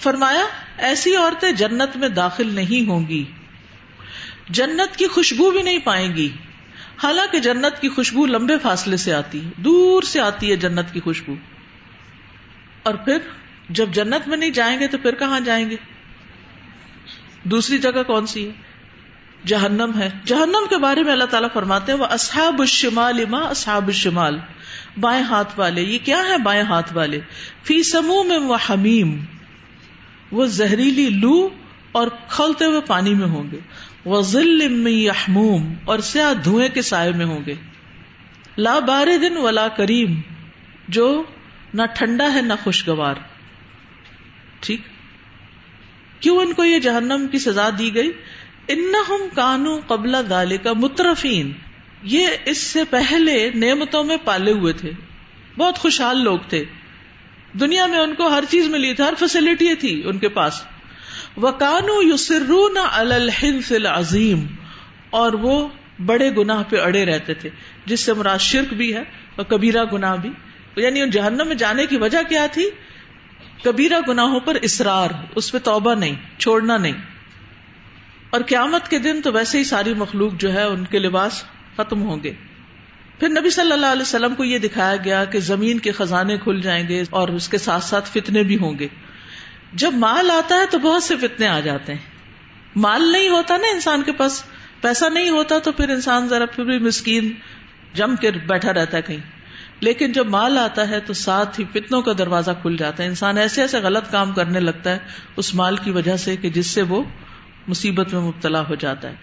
فرمایا، 0.00 0.46
ایسی 0.78 1.16
عورتیں 1.16 1.52
جنت 1.52 1.96
میں 1.96 2.08
داخل 2.08 2.54
نہیں 2.54 2.88
ہوں 2.88 3.08
گی۔ 3.08 3.24
جنت 4.48 4.96
کی 4.96 5.06
خوشبو 5.06 5.50
بھی 5.50 5.62
نہیں 5.62 5.78
پائیں 5.78 6.16
گی۔ 6.16 6.28
حالانکہ 7.02 7.38
جنت 7.38 7.80
کی 7.80 7.88
خوشبو 7.88 8.26
لمبے 8.26 8.58
فاصلے 8.58 8.96
سے 8.96 9.14
آتی 9.14 9.44
ہے 9.44 9.50
دور 9.56 10.02
سے 10.02 10.20
آتی 10.20 10.50
ہے 10.50 10.56
جنت 10.56 10.92
کی 10.92 11.00
خوشبو۔ 11.00 11.34
اور 12.82 12.94
پھر، 12.94 13.18
جب 13.70 13.88
جنت 13.92 14.28
میں 14.28 14.36
نہیں 14.36 14.50
جائیں 14.50 14.80
گے 14.80 14.86
تو 14.86 14.98
پھر 14.98 15.14
کہاں 15.14 15.40
جائیں 15.40 15.70
گے؟ 15.70 15.76
دوسری 17.44 17.78
جگہ 17.78 18.02
کون 18.06 18.26
سی 18.26 18.46
ہے؟ 18.46 18.52
جہنم 19.46 19.90
ہے۔ 19.98 20.10
جہنم 20.24 20.66
کے 20.70 20.76
بارے 20.76 21.02
میں 21.02 21.12
اللہ 21.12 21.24
تعالیٰ 21.24 21.48
فرماتے 21.54 21.92
ہیں، 21.92 21.98
وہ 21.98 22.04
اصحاب 22.04 22.60
الشمال 22.60 23.20
اما 23.20 23.38
اصحاب 23.38 23.86
الشمال۔ 23.86 24.38
بائیں 25.00 25.22
ہاتھ 25.22 25.58
والے، 25.58 25.82
یہ 25.82 25.98
کیا 26.04 26.18
ہے 26.18 26.38
بائیں 26.38 26.62
ہاتھ 26.62 26.96
والے؟ 26.96 27.20
فی 27.62 27.82
سمو 27.82 28.22
میں 28.22 28.38
وہ 28.38 28.56
حمیم۔ 28.70 29.24
وہ 30.32 30.46
زہریلی 30.46 31.08
لو 31.08 31.48
اور 31.92 32.08
کھولتے 32.28 32.64
ہوئے 32.64 32.80
پانی 32.80 33.14
میں 33.14 33.26
ہوں 33.26 33.50
گے۔ 33.52 33.58
وہ 34.04 34.22
ذل 34.22 34.86
یحموم 34.86 35.74
اور 35.84 35.98
سیاہ 35.98 36.34
دھوئے 36.34 36.68
کے 36.68 36.82
سائے 36.82 37.12
میں 37.12 37.26
ہوں 37.26 37.40
گے۔ 37.46 37.54
لا 38.58 38.78
بار 38.78 39.06
دن 39.22 39.36
ولا 39.36 39.68
کریم، 39.68 40.20
جو 40.88 41.22
نہ 41.74 41.82
ٹھنڈا 41.96 42.34
ہے 42.34 42.40
نہ 42.40 42.52
خوشگوار۔ 42.64 43.14
ٹھیک۔ 44.60 44.80
کیوں 46.20 46.36
ان 46.36 46.52
کو 46.52 46.64
یہ 46.64 46.78
جہنم 46.78 47.26
کی 47.32 47.38
سزا 47.38 47.68
دی 47.78 47.94
گئی؟ 47.94 48.12
ان 48.68 48.92
کانو 49.34 49.80
قبل 49.86 50.16
دالے 50.30 50.56
کا 50.56 50.72
مترفین۔ 50.72 51.52
یہ 52.02 52.28
اس 52.44 52.58
سے 52.58 52.84
پہلے 52.84 53.50
نعمتوں 53.54 54.04
میں 54.04 54.16
پالے 54.24 54.52
ہوئے 54.52 54.72
تھے۔ 54.72 54.90
بہت 55.58 55.78
خوشحال 55.78 56.20
لوگ 56.20 56.38
تھے۔ 56.48 56.64
دنیا 57.52 57.86
میں 57.86 57.98
ان 57.98 58.14
کو 58.14 58.26
ہر 58.28 58.44
چیز 58.50 58.68
ملی 58.68 58.94
تھی، 58.94 59.04
ہر 59.04 59.14
فیسلٹی 59.18 59.74
تھی 59.74 60.02
ان 60.04 60.18
کے 60.18 60.28
پاس۔ 60.28 60.62
وہ 61.36 61.50
کانو 61.50 62.02
یو 62.02 62.68
العظیم 63.70 64.46
اور 65.10 65.32
وہ 65.32 65.68
بڑے 66.06 66.30
گناہ 66.36 66.62
پہ 66.68 66.80
اڑے 66.80 67.04
رہتے 67.04 67.34
تھے، 67.34 67.50
جس 67.86 68.00
سے 68.00 68.12
مراد 68.12 68.38
شرک 68.38 68.74
بھی 68.74 68.94
ہے 68.94 69.02
اور 69.36 69.44
کبیرہ 69.44 69.84
گناہ 69.92 70.16
بھی۔ 70.16 70.30
یعنی 70.76 71.02
ان 71.02 71.10
جہنم 71.10 71.46
میں 71.46 71.54
جانے 71.54 71.86
کی 71.86 71.96
وجہ 71.96 72.18
کیا 72.28 72.46
تھی؟ 72.52 72.70
کبیرہ 73.64 74.00
گناہوں 74.08 74.40
پر 74.40 74.54
اسرار 74.54 75.08
اس 75.34 75.52
پہ 75.52 75.58
توبہ 75.58 75.94
نہیں، 75.94 76.14
چھوڑنا 76.38 76.76
نہیں۔ 76.76 76.92
اور 78.30 78.40
قیامت 78.40 78.88
کے 78.88 78.98
دن 78.98 79.22
تو 79.22 79.32
ویسے 79.32 79.58
ہی 79.58 79.64
ساری 79.64 79.94
مخلوق 79.94 80.32
جو 80.32 80.52
ہے 80.52 80.62
ان 80.62 80.84
کے 80.84 80.98
لباس 80.98 81.44
ختم 81.76 82.02
ہوں 82.02 82.22
گے۔ 82.22 82.32
پھر 83.20 83.28
نبی 83.28 83.50
صلی 83.50 83.72
اللہ 83.72 83.86
علیہ 83.86 84.02
وسلم 84.02 84.34
کو 84.34 84.44
یہ 84.44 84.58
دکھایا 84.58 84.96
گیا 85.04 85.24
کہ 85.24 85.40
زمین 85.40 85.78
کے 85.78 85.92
خزانے 85.92 86.38
کھل 86.38 86.60
جائیں 86.60 86.88
گے 86.88 87.02
اور 87.10 87.28
اس 87.28 87.48
کے 87.48 87.58
ساتھ 87.58 87.84
ساتھ 87.84 88.08
فتنے 88.08 88.42
بھی 88.42 88.58
ہوں 88.58 88.78
گے۔ 88.78 88.88
جب 89.72 89.92
مال 89.94 90.30
آتا 90.30 90.54
ہے 90.54 90.66
تو 90.70 90.78
بہت 90.78 91.02
سے 91.02 91.16
فتنے 91.16 91.48
آ 91.48 91.60
جاتے 91.60 91.94
ہیں۔ 91.94 92.00
مال 92.76 93.12
نہیں 93.12 93.28
ہوتا 93.28 93.56
نا 93.56 93.66
انسان 93.74 94.02
کے 94.02 94.12
پاس، 94.12 94.42
پیسہ 94.80 95.04
نہیں 95.12 95.30
ہوتا 95.30 95.58
تو 95.58 95.72
پھر 95.72 95.88
انسان 95.88 96.28
ذرا 96.28 96.46
پھر 96.46 96.64
بھی 96.64 96.78
مسکین 96.78 97.32
جم 97.94 98.16
کے 98.16 98.30
بیٹھا 98.30 98.72
رہتا 98.72 98.96
ہے 98.96 99.02
کہیں۔ 99.02 99.40
لیکن 99.80 100.12
جب 100.12 100.26
مال 100.26 100.58
آتا 100.58 100.88
ہے 100.88 101.00
تو 101.00 101.12
ساتھ 101.12 101.60
ہی 101.60 101.64
فتنوں 101.72 102.02
کا 102.02 102.12
دروازہ 102.18 102.50
کھل 102.62 102.76
جاتا 102.76 103.02
ہے۔ 103.02 103.08
انسان 103.08 103.38
ایسے 103.38 103.60
ایسے 103.60 103.78
غلط 103.78 104.10
کام 104.10 104.32
کرنے 104.32 104.60
لگتا 104.60 104.90
ہے 104.90 104.98
اس 105.36 105.54
مال 105.54 105.76
کی 105.76 105.90
وجہ 105.90 106.16
سے 106.16 106.36
کہ 106.36 106.50
جس 106.50 106.66
سے 106.66 106.82
وہ 106.82 107.02
مصیبت 107.68 108.12
میں 108.12 108.20
مبتلا 108.20 108.60
ہو 108.68 108.74
جاتا 108.74 109.08
ہے۔ 109.08 109.14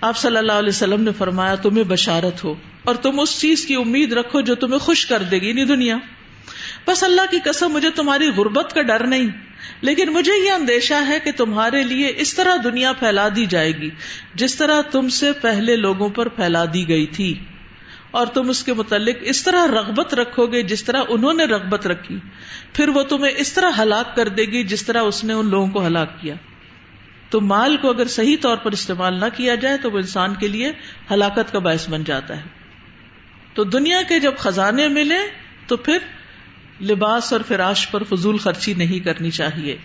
آپ 0.00 0.18
صلی 0.18 0.36
اللہ 0.36 0.52
علیہ 0.52 0.68
وسلم 0.68 1.02
نے 1.02 1.10
فرمایا، 1.18 1.54
تمہیں 1.54 1.84
بشارت 1.84 2.44
ہو 2.44 2.54
اور 2.84 2.94
تم 2.94 3.20
اس 3.20 3.40
چیز 3.40 3.66
کی 3.66 3.74
امید 3.74 4.12
رکھو 4.12 4.40
جو 4.40 4.54
تمہیں 4.54 4.78
خوش 4.78 5.06
کر 5.06 5.22
دے 5.22 5.38
گی 5.38 5.52
نہیں 5.52 5.64
دنیا۔ 5.64 5.96
بس 6.86 7.04
اللہ 7.04 7.20
کی 7.30 7.38
قسم، 7.44 7.68
مجھے 7.68 7.90
تمہاری 7.90 8.28
غربت 8.28 8.72
کا 8.74 8.82
ڈر 8.82 9.06
نہیں، 9.06 9.26
لیکن 9.80 10.08
مجھے 10.12 10.32
یہ 10.46 10.50
اندیشہ 10.50 10.94
ہے 11.08 11.18
کہ 11.24 11.30
تمہارے 11.36 11.82
لیے 11.82 12.12
اس 12.16 12.34
طرح 12.34 12.56
دنیا 12.64 12.92
پھیلا 12.92 13.28
دی 13.36 13.46
جائے 13.46 13.72
گی 13.72 13.90
جس 14.34 14.56
طرح 14.56 14.82
تم 14.82 15.08
سے 15.08 15.32
پہلے 15.32 15.76
لوگوں 15.76 16.08
پر 16.08 16.28
پھیلا 16.28 16.64
دی 16.74 16.88
گئی 16.88 17.06
تھی۔ 17.06 17.38
اور 18.10 18.26
تم 18.26 18.48
اس 18.48 18.64
کے 18.64 18.72
متعلق 18.72 19.16
اس 19.20 19.42
طرح 19.42 19.66
رغبت 19.66 20.14
رکھو 20.14 20.46
گے 20.46 20.62
جس 20.62 20.84
طرح 20.84 21.02
انہوں 21.08 21.34
نے 21.34 21.44
رغبت 21.44 21.86
رکھی۔ 21.86 22.18
پھر 22.72 22.88
وہ 22.88 23.02
تمہیں 23.02 23.32
اس 23.36 23.52
طرح 23.52 23.70
ہلاک 23.78 24.16
کر 24.16 24.28
دے 24.28 24.42
گی 24.42 24.64
جس 24.64 24.84
طرح 24.84 25.02
اس 25.02 25.24
نے 25.24 25.32
ان 25.32 25.46
لوگوں 25.46 25.66
کو 25.66 25.86
ہلاک 25.86 26.20
کیا۔ 26.20 26.34
تو 27.30 27.40
مال 27.40 27.76
کو 27.76 27.90
اگر 27.90 28.06
صحیح 28.06 28.36
طور 28.40 28.56
پر 28.56 28.72
استعمال 28.72 29.20
نہ 29.20 29.24
کیا 29.36 29.54
جائے 29.54 29.78
تو 29.78 29.90
وہ 29.90 29.96
انسان 29.96 30.34
کے 30.34 30.48
لیے 30.48 30.72
ہلاکت 31.10 31.52
کا 31.52 31.58
باعث 31.58 31.88
بن 31.88 32.04
جاتا 32.04 32.36
ہے۔ 32.36 32.42
تو 33.54 33.64
دنیا 33.64 34.02
کے 34.08 34.20
جب 34.20 34.32
خزانے 34.38 34.88
ملے 34.88 35.18
تو 35.66 35.76
پھر 35.76 35.98
لباس 36.80 37.32
اور 37.32 37.40
فراش 37.48 37.90
پر 37.90 38.02
فضول 38.02 38.38
خرچی 38.38 38.74
نہیں 38.74 39.04
کرنی 39.04 39.30
چاہیے۔ 39.30 39.76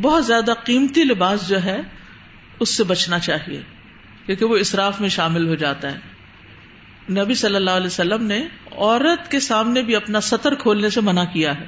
بہت 0.00 0.26
زیادہ 0.26 0.52
قیمتی 0.64 1.04
لباس 1.04 1.48
جو 1.48 1.62
ہے 1.62 1.80
اس 2.60 2.68
سے 2.68 2.84
بچنا 2.84 3.18
چاہیے، 3.18 3.62
کیونکہ 4.26 4.44
وہ 4.44 4.56
اسراف 4.56 5.00
میں 5.00 5.08
شامل 5.08 5.48
ہو 5.48 5.54
جاتا 5.54 5.92
ہے۔ 5.92 5.98
نبی 7.10 7.34
صلی 7.34 7.56
اللہ 7.56 7.70
علیہ 7.70 7.86
وسلم 7.86 8.22
نے 8.22 8.46
عورت 8.72 9.30
کے 9.30 9.40
سامنے 9.40 9.82
بھی 9.82 9.96
اپنا 9.96 10.20
سطر 10.20 10.54
کھولنے 10.54 10.90
سے 10.90 11.00
منع 11.00 11.24
کیا 11.24 11.58
ہے۔ 11.60 11.66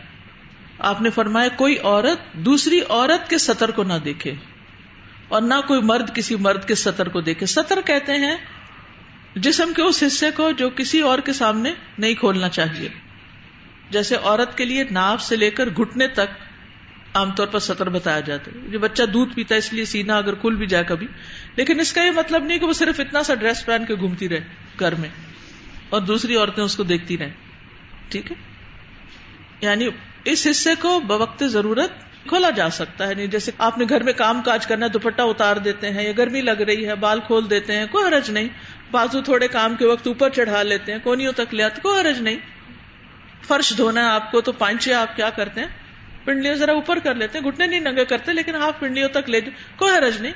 آپ 0.78 1.02
نے 1.02 1.10
فرمایا، 1.10 1.48
کوئی 1.48 1.78
عورت، 1.78 2.32
دوسری 2.32 2.80
عورت 2.88 3.30
کے 3.30 3.38
سطر 3.38 3.70
کو 3.70 3.82
نہ 3.82 3.92
دیکھے۔ 4.04 4.34
اور 5.34 5.42
نہ 5.42 5.54
کوئی 5.68 5.82
مرد 5.82 6.14
کسی 6.14 6.36
مرد 6.36 6.64
کے 6.64 6.74
سطر 6.74 7.08
کو 7.08 7.20
دیکھے۔ 7.20 7.46
سطر 7.46 7.80
کہتے 7.86 8.12
ہیں 8.12 8.36
جسم 9.36 9.72
کے 9.76 9.82
اس 9.82 10.02
حصے 10.06 10.30
کو 10.30 10.50
جو 10.50 10.70
کسی 10.70 11.00
اور 11.00 11.18
کے 11.18 11.32
سامنے 11.32 11.72
نہیں 11.98 12.14
کھولنا 12.14 12.48
چاہیے۔ 12.48 12.88
جیسے 13.90 14.16
عورت 14.22 14.58
کے 14.58 14.64
لیے 14.64 14.84
ناف 14.90 15.22
سے 15.22 15.36
لے 15.36 15.50
کر 15.50 15.68
گھٹنے 15.68 16.08
تک 16.08 16.44
عام 17.14 17.30
طور 17.30 17.46
پر 17.46 17.58
سطر 17.58 17.88
بتایا 17.88 18.20
جاتا 18.20 18.50
ہے۔ 18.50 18.68
جو 18.68 18.78
بچہ 18.78 19.02
دودھ 19.02 19.34
پیتا 19.34 19.54
ہے، 19.54 19.58
اس 19.58 19.72
لیے 19.72 19.84
سینا 19.84 20.16
اگر 20.16 20.34
کھل 20.34 20.54
بھی 20.54 20.66
جائے 20.66 20.84
کبھی۔ 20.84 21.06
لیکن 21.56 21.80
اس 21.80 21.92
کا 21.92 22.04
یہ 22.04 22.10
مطلب 22.10 22.44
نہیں 22.44 22.58
کہ 22.58 22.66
وہ 22.66 22.72
صرف 22.72 23.00
اتنا 23.00 23.22
سا 23.22 23.34
ڈریس 23.34 23.66
پہن 23.66 23.84
کے 23.84 23.94
گھومتی 23.94 24.28
رہے 24.28 24.40
گھر 24.80 24.94
میں 24.94 25.08
اور 25.88 26.00
دوسری 26.00 26.36
عورتیں 26.36 26.64
اس 26.64 26.76
کو 26.76 26.82
دیکھتی 26.82 27.18
رہیں۔ 27.18 27.32
ٹھیک 28.08 28.32
ہے؟ 28.32 28.36
یعنی 29.60 29.88
اس 30.24 30.46
حصے 30.50 30.70
کو 30.80 31.00
بوقت 31.00 31.44
ضرورت 31.44 31.92
کھولا 32.28 32.50
جا 32.50 32.70
سکتا 32.70 33.08
ہے 33.08 33.14
نہیں۔ 33.14 33.26
جیسے 33.26 33.50
آپ 33.58 33.78
نے 33.78 33.84
گھر 33.88 34.02
میں 34.02 34.12
کام 34.12 34.42
کاج 34.42 34.66
کرنا 34.66 34.86
دوپٹہ 34.92 35.22
اتار 35.22 35.56
دیتے 35.56 35.90
ہیں 35.90 36.04
یا 36.04 36.12
گرمی 36.18 36.40
لگ 36.40 36.50
رہی 36.50 36.88
ہے، 36.88 36.94
بال 36.94 37.20
کھول 37.26 37.50
دیتے 37.50 37.76
ہیں، 37.76 37.86
کوئی 37.90 38.04
حرج 38.04 38.30
نہیں۔ 38.30 38.48
بازو 38.90 39.22
تھوڑے 39.22 39.48
کام 39.48 39.74
کے 39.74 39.86
وقت 39.86 40.06
اوپر 40.06 40.30
چڑھا 40.30 40.62
لیتے 40.62 40.92
ہیں 40.92 40.98
کونوں 41.02 41.32
تک 41.32 41.54
لے 41.54 41.62
آتے، 41.62 41.80
کوئی 41.80 42.00
حرج 42.00 42.20
نہیں۔ 42.20 42.36
فرش 43.42 43.72
دھونا 43.76 44.00
ہے 44.00 44.10
آپ 44.10 44.30
کو 44.30 44.40
تو 44.40 44.52
پانچے 44.52 44.94
آپ 44.94 45.16
کیا 45.16 45.30
کرتے 45.30 45.60
ہیں؟ 45.60 45.68
پنڈلیوں 46.24 46.54
ذرا 46.54 46.72
اوپر 46.72 46.98
کر 46.98 47.14
لیتے 47.14 47.38
ہیں، 47.38 47.44
گھٹنے 47.44 47.66
نہیں 47.66 47.80
ننگے 47.80 48.04
کرتے، 48.04 48.32
لیکن 48.32 48.56
آپ 48.56 48.80
پنڈلیوں 48.80 49.08
تک 49.08 49.30
لے 49.30 49.40
کوئی 49.76 49.94
حرج 49.94 50.20
نہیں۔ 50.20 50.32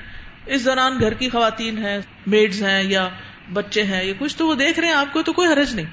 اس 0.47 0.65
دوران 0.65 1.01
گھر 1.01 1.15
کی 1.15 1.29
خواتین 1.29 1.79
ہیں، 1.79 1.99
میڈز 2.27 2.63
ہیں 2.63 2.83
یا 2.83 3.09
بچے 3.53 3.83
ہیں 3.83 4.05
یا 4.05 4.13
کچھ، 4.19 4.37
تو 4.37 4.47
وہ 4.47 4.55
دیکھ 4.55 4.81
رہے 4.81 4.89
ہیں 4.89 4.95
آپ 4.95 5.13
کو 5.13 5.23
تو 5.23 5.33
کوئی 5.33 5.49
حرج 5.49 5.75
نہیں۔ 5.75 5.87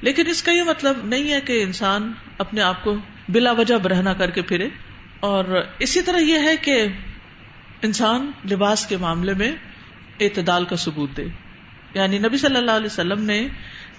لیکن 0.00 0.26
اس 0.26 0.42
کا 0.42 0.52
یہ 0.52 0.62
مطلب 0.62 1.04
نہیں 1.04 1.32
ہے 1.32 1.40
کہ 1.40 1.62
انسان 1.62 2.12
اپنے 2.38 2.62
آپ 2.62 2.84
کو 2.84 2.96
بلا 3.28 3.52
وجہ 3.52 3.74
برہنا 3.74 4.12
کر 4.12 4.30
کے 4.30 4.42
پھرے۔ 4.42 4.68
اور 5.20 5.64
اسی 5.78 6.02
طرح 6.02 6.18
یہ 6.18 6.38
ہے 6.38 6.56
کہ 6.56 6.86
انسان 7.82 8.30
لباس 8.50 8.86
کے 8.86 8.96
معاملے 8.96 9.34
میں 9.34 9.52
اعتدال 10.20 10.64
کا 10.64 10.76
ثبوت 10.76 11.16
دے۔ 11.16 11.24
یعنی 11.94 12.18
نبی 12.18 12.36
صلی 12.36 12.56
اللہ 12.56 12.70
علیہ 12.70 12.86
وسلم 12.86 13.22
نے 13.22 13.48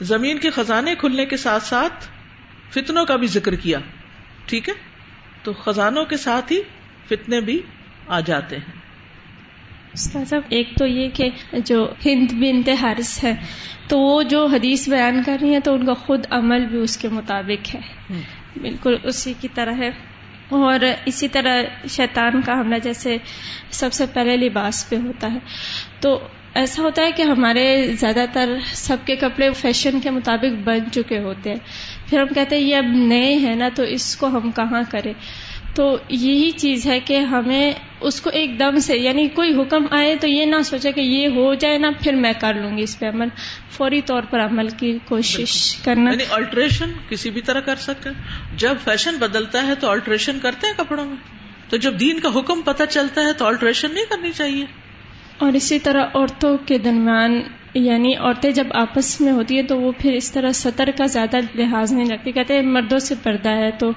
زمین 0.02 0.38
کے 0.38 0.50
خزانے 0.50 0.96
کھلنے 0.96 1.26
کے 1.26 1.38
ساتھ 1.38 1.64
ساتھ 1.64 2.08
فتنوں 2.70 3.06
کا 3.06 3.16
بھی 3.16 3.28
ذکر 3.28 3.56
کیا۔ 3.56 3.80
ٹھیک 4.46 4.70
ہے؟ 4.70 4.74
تو 5.44 5.54
خزانوں 5.54 6.06
کے 6.06 6.18
ساتھ 6.18 6.52
ہی 6.52 6.62
فتنے 7.10 7.42
بھی 7.42 7.62
آ 8.08 8.20
جاتے 8.20 8.58
ہیں۔ 8.58 8.86
ایک 10.50 10.70
تو 10.78 10.86
یہ 10.86 11.10
کہ 11.14 11.30
جو 11.54 11.94
ہند 12.06 12.32
بنت 12.32 12.70
حارث 12.82 13.24
ہے 13.24 13.36
تو 13.88 14.00
وہ 14.00 14.24
جو 14.24 14.46
حدیث 14.46 14.90
بیان 14.90 15.24
کر 15.26 15.38
رہی 15.42 15.54
ہیں 15.54 15.60
تو 15.60 15.74
ان 15.74 15.86
کا 15.86 15.94
خود 15.94 16.26
عمل 16.30 16.66
بھی 16.66 16.78
اس 16.78 16.98
کے 16.98 17.08
مطابق 17.10 17.76
ہے۔ 17.76 17.80
بالکل 18.62 18.96
اسی 19.04 19.34
کی 19.42 19.48
طرح 19.54 19.74
ہے۔ 19.78 19.90
اور 20.50 20.80
اسی 21.06 21.28
طرح 21.28 21.62
شیطان 21.90 22.42
کا 22.42 22.54
حملہ 22.54 22.80
جیسے 22.80 23.18
سب 23.70 23.94
سے 23.94 24.06
پہلے 24.14 24.38
لباس 24.38 24.90
پہ 24.90 24.96
ہوتا 24.96 25.34
ہے۔ 25.34 25.38
تو 26.00 26.20
ایسا 26.54 26.84
ہوتا 26.84 27.02
ہے 27.02 27.12
کہ 27.12 27.22
ہمارے 27.22 27.94
زیادہ 28.00 28.26
تر 28.34 28.50
سب 28.66 28.98
کے 29.06 29.16
کپڑے 29.16 29.52
فیشن 29.52 30.00
کے 30.00 30.10
مطابق 30.10 30.62
بن 30.64 30.92
چکے 30.92 31.20
ہوتے 31.20 31.50
ہیں۔ 31.50 31.60
پھر 32.10 32.20
ہم 32.20 32.28
کہتے 32.28 32.56
ہیں 32.56 32.64
یہ 32.64 32.76
اب 32.76 32.86
نئے 32.88 33.34
ہیں 33.34 33.56
نا، 33.56 33.70
تو 33.76 33.84
اس 33.84 34.16
کو 34.16 34.28
ہم 34.28 34.52
کہاں 34.52 34.82
کریں؟ 34.90 35.14
تو 35.76 35.98
یہی 36.10 36.52
چیز 36.52 36.86
ہے 36.86 37.00
کہ 37.00 37.20
ہمیں 37.20 37.74
اس 38.02 38.22
کو 38.22 38.30
ایک 38.30 38.60
دم 38.60 38.78
سے 38.78 38.98
یعنی 38.98 39.28
کوئی 39.28 39.62
حکم 39.62 39.86
آئے 39.92 40.16
تو 40.16 40.28
یہ 40.28 40.46
نہ 40.46 40.62
سوچے 40.66 40.92
کہ 40.92 41.02
یہ 41.02 41.28
ہو 41.28 41.54
جائے 41.54 41.78
نا 41.78 41.92
پھر 42.04 42.14
میں 42.14 42.34
کر 42.40 42.54
لوں 42.54 42.78
گی 42.78 42.84
اس 42.84 43.00
پہ 43.00 43.06
عمل۔ 43.06 43.28
فوری 43.70 44.02
طور 44.02 44.22
پر 44.30 44.40
عمل 44.40 44.70
کی 44.70 44.98
کوشش 45.06 45.78
کرنا۔ 45.84 46.12
یعنی 46.12 46.24
آلٹریشن 46.30 46.92
کسی 47.10 47.30
بھی 47.30 47.42
طرح 47.42 47.60
کر 47.60 47.76
سکتے 47.76 48.10
جب 48.56 48.76
فیشن 48.84 49.16
بدلتا 49.18 49.68
ہے 49.68 49.76
تو 49.76 49.90
آلٹریشن 49.90 50.40
کرتے 50.40 50.68
ہیں 50.68 50.74
کپڑوں 50.78 51.06
میں۔ 51.06 51.16
تو 51.70 51.78
جب 51.78 52.00
دین 52.00 52.20
کا 52.20 52.30
حکم 52.36 52.62
پتہ 52.62 52.84
چلتا 52.90 53.22
ہے 53.22 53.34
تو 53.34 53.46
آلٹریشن 53.46 53.94
نہیں 53.94 54.06
کرنی 54.10 54.32
چاہیے۔ 54.32 54.66
اور 55.38 55.54
اسی 55.54 55.80
طرح 55.80 56.06
عورتوں 56.14 56.58
کے 56.66 56.78
درمیان 56.78 57.42
یعنی 57.76 58.16
عورتیں 58.16 58.52
جب 58.52 58.68
آپس 58.72 59.22
میں 59.22 59.32
ہوتی 59.32 59.58
ہے 59.58 59.64
تو 59.64 59.80
وہ 59.82 59.92
پھر 59.98 60.14
اس 60.14 60.32
طرح 60.32 60.52
سطر 60.52 60.90
کا 60.98 61.06
زیادہ 61.06 61.38
لحاظ 61.56 61.94
نہیں 61.94 62.10
رکھتی 62.10 62.32
کہتے 62.32 62.54
ہیں 62.54 62.62
مردوں 62.62 63.00
سے 63.00 63.16
پردہ 63.24 63.50
ہے 63.50 63.72
تو 63.72 63.90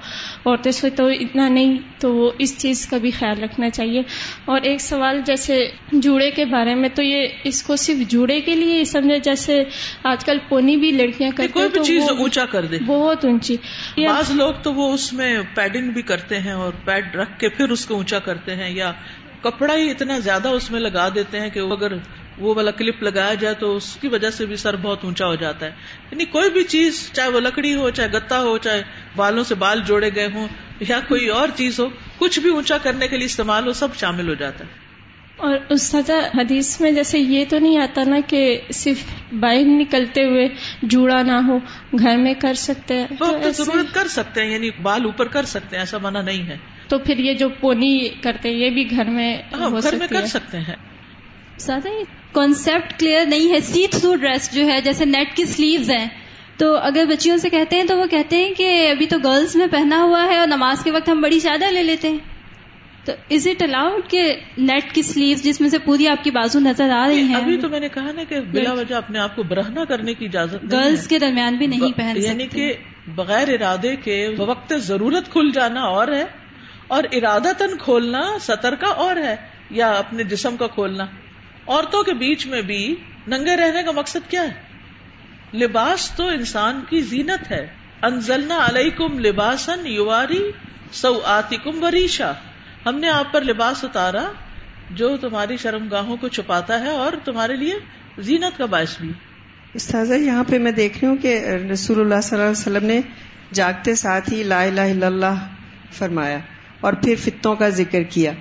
عورتیں 0.45 0.73
سے 0.73 0.91
تو 0.91 1.07
اتنا 1.07 1.49
نہیں 1.49 1.79
تو 2.01 2.15
وہ 2.15 2.31
اس 2.39 2.59
چیز 2.59 2.87
کا 2.87 2.99
بھی 2.99 3.11
خیال 3.11 3.43
رکھنا 3.43 3.71
چاہیے۔ 3.71 4.03
اور 4.45 4.61
ایک 4.63 4.81
سوال 4.81 5.21
جیسے 5.25 5.69
جوڑے 5.93 6.31
کے 6.31 6.45
بارے 6.45 6.75
میں 6.75 6.89
تو 6.95 7.03
یہ 7.03 7.29
اس 7.45 7.63
کو 7.63 7.77
صرف 7.77 8.09
جوڑے 8.09 8.41
کے 8.41 8.55
لیے 8.55 8.85
سمجھے 8.85 9.19
جیسے 9.19 9.65
آج 10.05 10.25
کل 10.25 10.39
پونی 10.49 10.77
بھی 10.77 10.91
لڑکیاں 10.91 11.31
کرتی 11.37 11.53
کوئی 11.53 11.69
بھی 11.69 11.85
چیز 11.85 12.03
اونچا 12.19 12.45
کر 12.47 12.65
دے۔ 12.65 12.79
بہت 12.87 13.25
اونچی۔ 13.25 13.57
بعض 13.99 14.31
لوگ 14.31 14.55
تو 14.63 14.75
وہ 14.75 14.93
اس 14.93 15.13
میں 15.13 15.43
پیڈنگ 15.55 15.91
بھی 15.91 16.03
کرتے 16.03 16.41
ہیں 16.41 16.53
اور 16.53 16.73
پیڈ 16.85 17.17
رکھ 17.17 17.39
کے 17.39 17.49
پھر 17.49 17.69
اس 17.69 17.87
کو 17.87 17.95
اونچا 17.95 18.19
کرتے 18.19 18.57
ہیں 18.57 18.71
یا 18.71 18.93
کپڑا 19.41 19.75
ہی 19.75 19.91
اتنا 19.91 20.19
زیادہ 20.19 20.49
اس 20.49 20.71
میں 20.71 20.81
لگا 20.81 21.09
دیتے 21.15 21.41
ہیں 21.41 21.51
کہ 21.51 21.59
اگر 21.59 21.93
وہ 22.38 22.54
والا 22.54 22.71
کلپ 22.71 23.02
لگایا 23.02 23.35
جائے 23.35 23.54
تو 23.54 23.76
اس 23.76 23.99
کی 24.00 24.09
وجہ 24.09 24.30
سے 24.30 24.47
بھی 24.47 24.57
سر 24.57 24.76
بہت 24.76 25.04
اونچا 25.04 25.26
ہو 25.26 25.35
جاتا 25.35 25.66
ہے۔ 25.66 25.71
یعنی 26.11 26.25
کوئی 26.25 26.50
بھی 26.50 26.62
چیز 26.64 27.11
چاہے 27.12 27.28
وہ 27.28 27.40
لکڑی 27.40 27.75
ہو 27.75 27.90
چاہے 27.90 28.09
گتا 28.12 28.40
ہو 28.40 28.59
چاہے 28.59 28.83
بالوں 29.16 29.45
سے 29.45 29.54
بال 29.54 29.80
جوڑے 29.87 30.11
گئے 30.14 30.28
ہوں 30.35 30.49
یا 30.80 31.00
کوئی 31.09 31.26
اور 31.28 31.49
چیز 31.57 31.80
ہو 31.80 31.88
کچھ 32.18 32.40
بھی 32.40 32.50
اونچا 32.50 32.78
کرنے 32.78 33.09
کے 33.09 33.16
لیے 33.16 33.26
استعمال 33.26 33.66
ہو 33.66 33.73
سب 33.73 33.88
شامل 33.97 34.28
ہو 34.28 34.35
جاتا 34.35 34.64
ہے۔ 34.64 34.88
اور 35.37 35.57
استاد 35.68 36.11
حدیث 36.11 36.80
میں 36.80 36.92
جیسے 36.92 37.18
یہ 37.18 37.45
تو 37.49 37.59
نہیں 37.59 37.78
آتا 37.78 38.02
نا 38.04 38.16
کہ 38.26 38.61
صرف 38.73 39.04
باہر 39.33 39.62
نکلتے 39.64 40.25
ہوئے 40.25 40.49
جوڑا 40.83 41.23
نہ 41.23 41.33
ہو 41.33 41.59
گھر 41.99 42.16
میں 42.16 42.35
کر 42.35 42.54
سکتے 42.54 42.95
ہیں؟ 42.95 43.16
ضرورت 43.50 43.95
کر 43.95 44.09
سکتے 44.09 44.42
ہیں 44.42 44.50
یعنی 44.50 44.71
بال 44.83 45.04
اوپر 45.04 45.28
کر 45.28 45.45
سکتے 45.45 45.76
ہیں 45.76 45.83
ایسا 45.83 45.99
منع 45.99 46.23
نہیں 46.23 46.47
ہے۔ 46.47 46.57
تو 46.88 46.99
پھر 46.99 47.18
یہ 47.18 47.35
جو 47.35 47.49
پونی 47.49 48.09
کرتے 48.09 48.49
ہیں 48.49 48.57
یہ 48.57 48.71
بھی 48.71 48.90
گھر 48.90 49.04
میں 49.04 49.42
ہاں، 49.52 49.71
گھر 49.83 49.97
میں 49.97 50.07
کر 50.07 50.26
سکتے 50.26 50.59
ہیں۔ 50.59 50.75
سادہ 51.59 51.88
کانسیپٹ 52.33 53.01
کلیئر 53.01 53.27
نہیں 53.27 53.53
ہے 53.53 53.61
سی 53.61 53.87
تھرو 53.87 54.15
ڈریس 54.15 54.55
جو 54.55 54.67
ہے 54.67 54.81
جیسے 54.81 55.05
نیٹ 55.05 55.37
کی 55.37 55.45
سلیوز 55.45 55.91
ہیں. 55.91 56.07
تو 56.57 56.77
اگر 56.77 57.05
بچیوں 57.09 57.37
سے 57.37 57.51
کہتے 57.51 57.77
ہیں 57.77 57.85
تو 57.85 57.99
وہ 57.99 58.07
کہتے 58.07 58.37
ہیں 58.37 58.55
کہ 58.55 58.91
ابھی 58.91 59.07
تو 59.07 59.19
گرلس 59.19 59.57
میں 59.57 59.67
پہنا 59.71 60.03
ہوا 60.03 60.25
ہے 60.25 60.39
اور 60.39 60.47
نماز 60.47 60.85
کے 60.85 60.91
وقت 60.91 61.09
ہم 61.09 61.21
بڑی 61.21 61.39
زیادہ 61.39 61.65
لے 61.65 61.83
لیتے 61.83 62.09
ہیں. 62.09 62.19
تو 63.05 63.13
از 63.31 63.47
اٹ 63.47 63.63
الاؤڈ 63.63 64.11
کہ 64.11 64.37
نیٹ 64.59 64.93
کی 64.93 65.03
سلیوز 65.03 65.43
جس 65.43 65.61
میں 65.61 65.69
سے 65.69 65.79
پوری 65.79 66.09
آپ 66.09 66.25
کی 66.25 66.31
بازو 66.31 66.59
نظر 66.61 66.91
آ 66.91 67.09
رہی 67.09 67.21
ہیں؟ 67.21 67.35
ابھی 67.35 67.57
تو 67.57 67.69
میں 67.69 67.81
نے 67.81 67.89
کہا 67.89 68.13
نا 68.13 68.25
کہ 68.29 68.41
بلا 68.41 68.73
وجہ 68.73 68.95
اپنے 68.95 69.19
آپ 69.19 69.37
کو 69.37 69.43
برہنا 69.43 69.85
کرنے 69.85 70.15
کی 70.15 70.27
اجازت 70.27 70.73
گرلس 70.73 71.07
کے 71.09 71.19
درمیان 71.19 71.57
بھی 71.57 71.67
نہیں 71.67 71.97
پہن 71.97 72.13
یعنی 72.17 72.47
کہ 72.47 72.73
بغیر 73.15 73.49
ارادے 73.49 73.97
کے 73.97 74.35
وقت 74.37 74.75
ضرورت 74.77 75.33
کھل 75.33 75.51
جانا 75.55 75.81
اور 75.81 76.09
ہے 76.09 76.25
اور 76.87 77.05
ارادہ 77.13 77.53
تن 77.59 77.77
کھولنا 77.79 78.23
سطر 78.41 78.75
کا 78.75 78.87
اور 78.87 79.17
ہے 79.17 79.37
یا 79.71 79.91
اپنے 79.91 80.25
جسم 80.25 80.57
کا 80.57 80.67
کھولنا۔ 80.67 81.07
عورتوں 81.69 82.03
کے 82.03 82.13
بیچ 82.13 82.47
میں 82.47 82.63
بھی 82.63 82.95
ننگے 83.27 83.57
رہنے 83.57 83.83
کا 83.83 83.91
مقصد 83.91 84.31
کیا 84.31 84.43
ہے؟ 84.43 84.69
لباس 85.57 86.11
تو 86.11 86.27
انسان 86.27 86.81
کی 86.89 87.01
زینت 87.01 87.51
ہے۔ 87.51 87.67
انزلنا 88.03 88.67
علیکم 88.67 89.19
لباسن 89.19 89.87
یواری 89.87 90.51
سو 90.93 91.21
آتی 91.25 91.57
کم 91.57 91.85
وریشا۔ 91.85 92.33
ہم 92.87 92.99
نے 92.99 93.09
آپ 93.09 93.33
پر 93.33 93.43
لباس 93.43 93.85
اتارا 93.85 94.33
جو 94.91 95.17
تمہاری 95.17 95.57
شرم 95.57 95.89
گاہوں 95.89 96.17
کو 96.17 96.29
چھپاتا 96.29 96.81
ہے 96.81 96.89
اور 96.89 97.13
تمہارے 97.25 97.57
لیے 97.57 97.75
زینت 98.19 98.59
کا 98.59 98.67
باعث 98.67 99.01
بھی۔ 99.01 99.13
استاذہ، 99.75 100.15
یہاں 100.15 100.45
پہ 100.45 100.59
میں 100.59 100.73
دیکھ 100.73 100.99
رہی 100.99 101.09
ہوں 101.09 101.17
کہ 101.17 101.45
رسول 101.73 102.01
اللہ 102.01 102.21
صلی 102.23 102.39
اللہ 102.39 102.51
علیہ 102.51 102.61
وسلم 102.61 102.85
نے 102.85 103.01
جاگتے 103.53 103.95
ساتھ 103.95 104.33
ہی 104.33 104.43
لا 104.43 104.63
الہ 104.63 104.81
الا 104.81 105.07
اللہ 105.07 105.49
فرمایا 105.93 106.39
اور 106.81 106.93
پھر 106.93 107.15
فتنوں 107.19 107.57
کا 107.57 107.69
ذکر 107.69 108.03
کیا۔ 108.03 108.33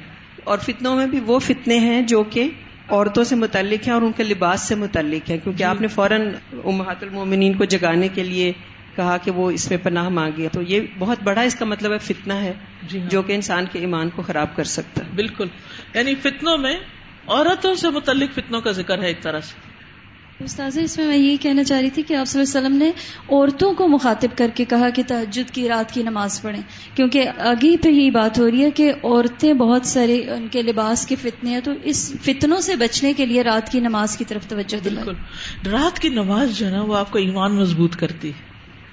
اور 0.44 0.58
فتنوں 0.58 0.96
میں 0.96 1.08
بھی 1.08 1.20
وہ 1.20 1.40
فتنے 1.40 1.80
ہیں 1.80 2.02
جو 2.02 2.24
کہ 2.24 2.50
عورتوں 2.90 3.24
سے 3.24 3.36
متعلق 3.36 3.88
ہیں 3.88 3.94
اور 3.94 4.02
ان 4.02 4.12
کے 4.12 4.24
لباس 4.24 4.62
سے 4.62 4.76
متعلق 4.76 5.30
ہے 5.30 5.38
کیونکہ 5.38 5.64
آپ 5.64 5.82
نے 5.82 5.88
فوراً 5.88 6.34
امہات 6.66 7.04
المومنین 7.04 7.54
کو 7.58 7.66
جگانے 7.66 8.08
کے 8.08 8.24
لیے 8.24 8.52
کہا 8.96 9.18
کہ 9.18 9.32
وہ 9.32 9.52
اس 9.52 9.70
میں 9.70 9.78
پناہ 9.84 10.10
مانگی 10.10 10.48
تو 10.52 10.62
یہ 10.62 10.82
بہت 11.00 11.18
بڑا 11.24 11.42
اس 11.42 11.56
کا 11.56 11.66
مطلب 11.66 11.94
ہے 11.94 11.98
فتنہ 11.98 12.34
ہے 12.34 12.54
جی 12.84 13.00
ہاں۔ 13.02 13.10
جو 13.10 13.22
کہ 13.22 13.34
انسان 13.34 13.66
کے 13.72 13.80
ایمان 13.80 14.10
کو 14.10 14.22
خراب 14.22 14.56
کر 14.56 14.64
سکتا 14.64 15.06
ہے۔ 15.06 15.10
بالکل۔ 15.16 15.48
یعنی 15.94 16.16
فتنوں 16.16 16.58
میں 16.58 16.78
عورتوں 17.28 17.76
سے 17.76 17.90
متعلق 17.90 18.34
فتنوں 18.34 18.62
کا 18.62 18.72
ذکر 18.72 19.02
ہے 19.02 19.08
ایک 19.08 19.22
طرح 19.22 19.40
سے۔ 19.40 19.67
استاذ، 20.40 20.78
اس 20.78 20.98
میں 20.98 21.08
میں 21.08 21.18
یہی 21.18 21.38
کہنا 21.38 21.64
چاہ 21.64 21.80
رہی 21.82 21.90
تھی 21.90 22.04
کہ 22.04 22.14
آپ 22.14 22.28
صلی 22.28 22.42
اللہ 22.42 22.58
علیہ 22.58 22.68
وسلم 22.68 22.78
نے 22.78 22.92
عورتوں 23.30 23.74
کو 23.74 23.88
مخاطب 23.88 24.38
کر 24.38 24.48
کے 24.56 24.66
کہا 24.66 24.90
کہ 24.90 25.04
تحجد 25.08 25.52
کی 25.52 25.68
رات 25.70 25.92
کی 25.92 26.04
نماز 26.04 26.42
پڑھیں۔ 26.42 26.62
کیونکہ 26.96 27.30
آگے 27.38 27.78
پہ 27.78 27.90
یہ 27.90 28.12
بات 28.12 28.40
ہو 28.40 28.52
رہی 28.52 28.64
ہے 28.64 28.72
کہ 28.72 28.94
عورتیں 29.04 29.54
بہت 29.54 29.86
سارے 29.86 30.30
ان 30.30 30.48
کے 30.48 30.62
لباس 30.62 31.08
کے 31.08 31.16
فتنے 31.16 31.50
ہیں، 31.50 31.62
تو 31.62 31.72
اس 31.84 32.16
فتنوں 32.24 32.62
سے 32.62 32.76
بچنے 32.76 33.14
کے 33.14 33.26
لیے 33.26 33.44
رات 33.44 33.72
کی 33.72 33.80
نماز 33.80 34.18
کی 34.18 34.26
طرف 34.26 34.48
توجہ 34.48 34.78
بالکل۔ 34.84 35.14
رات 35.72 36.00
کی 36.00 36.10
نماز 36.10 36.58
جو 36.58 36.66
ہے 36.66 36.72
نا، 36.72 36.82
وہ 36.82 36.98
آپ 36.98 37.12
کو 37.12 37.18
ایمان 37.18 37.56
مضبوط 37.56 37.96
کرتی 37.96 38.32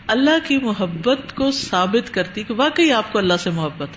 اللہ 0.06 0.48
کی 0.48 0.58
محبت 0.58 1.34
کو 1.34 1.50
ثابت 1.50 2.14
کرتی 2.14 2.42
کہ 2.42 2.54
واقعی 2.54 2.92
آپ 2.92 3.12
کو 3.12 3.18
اللہ 3.18 3.34
سے 3.42 3.50
محبت 3.50 3.88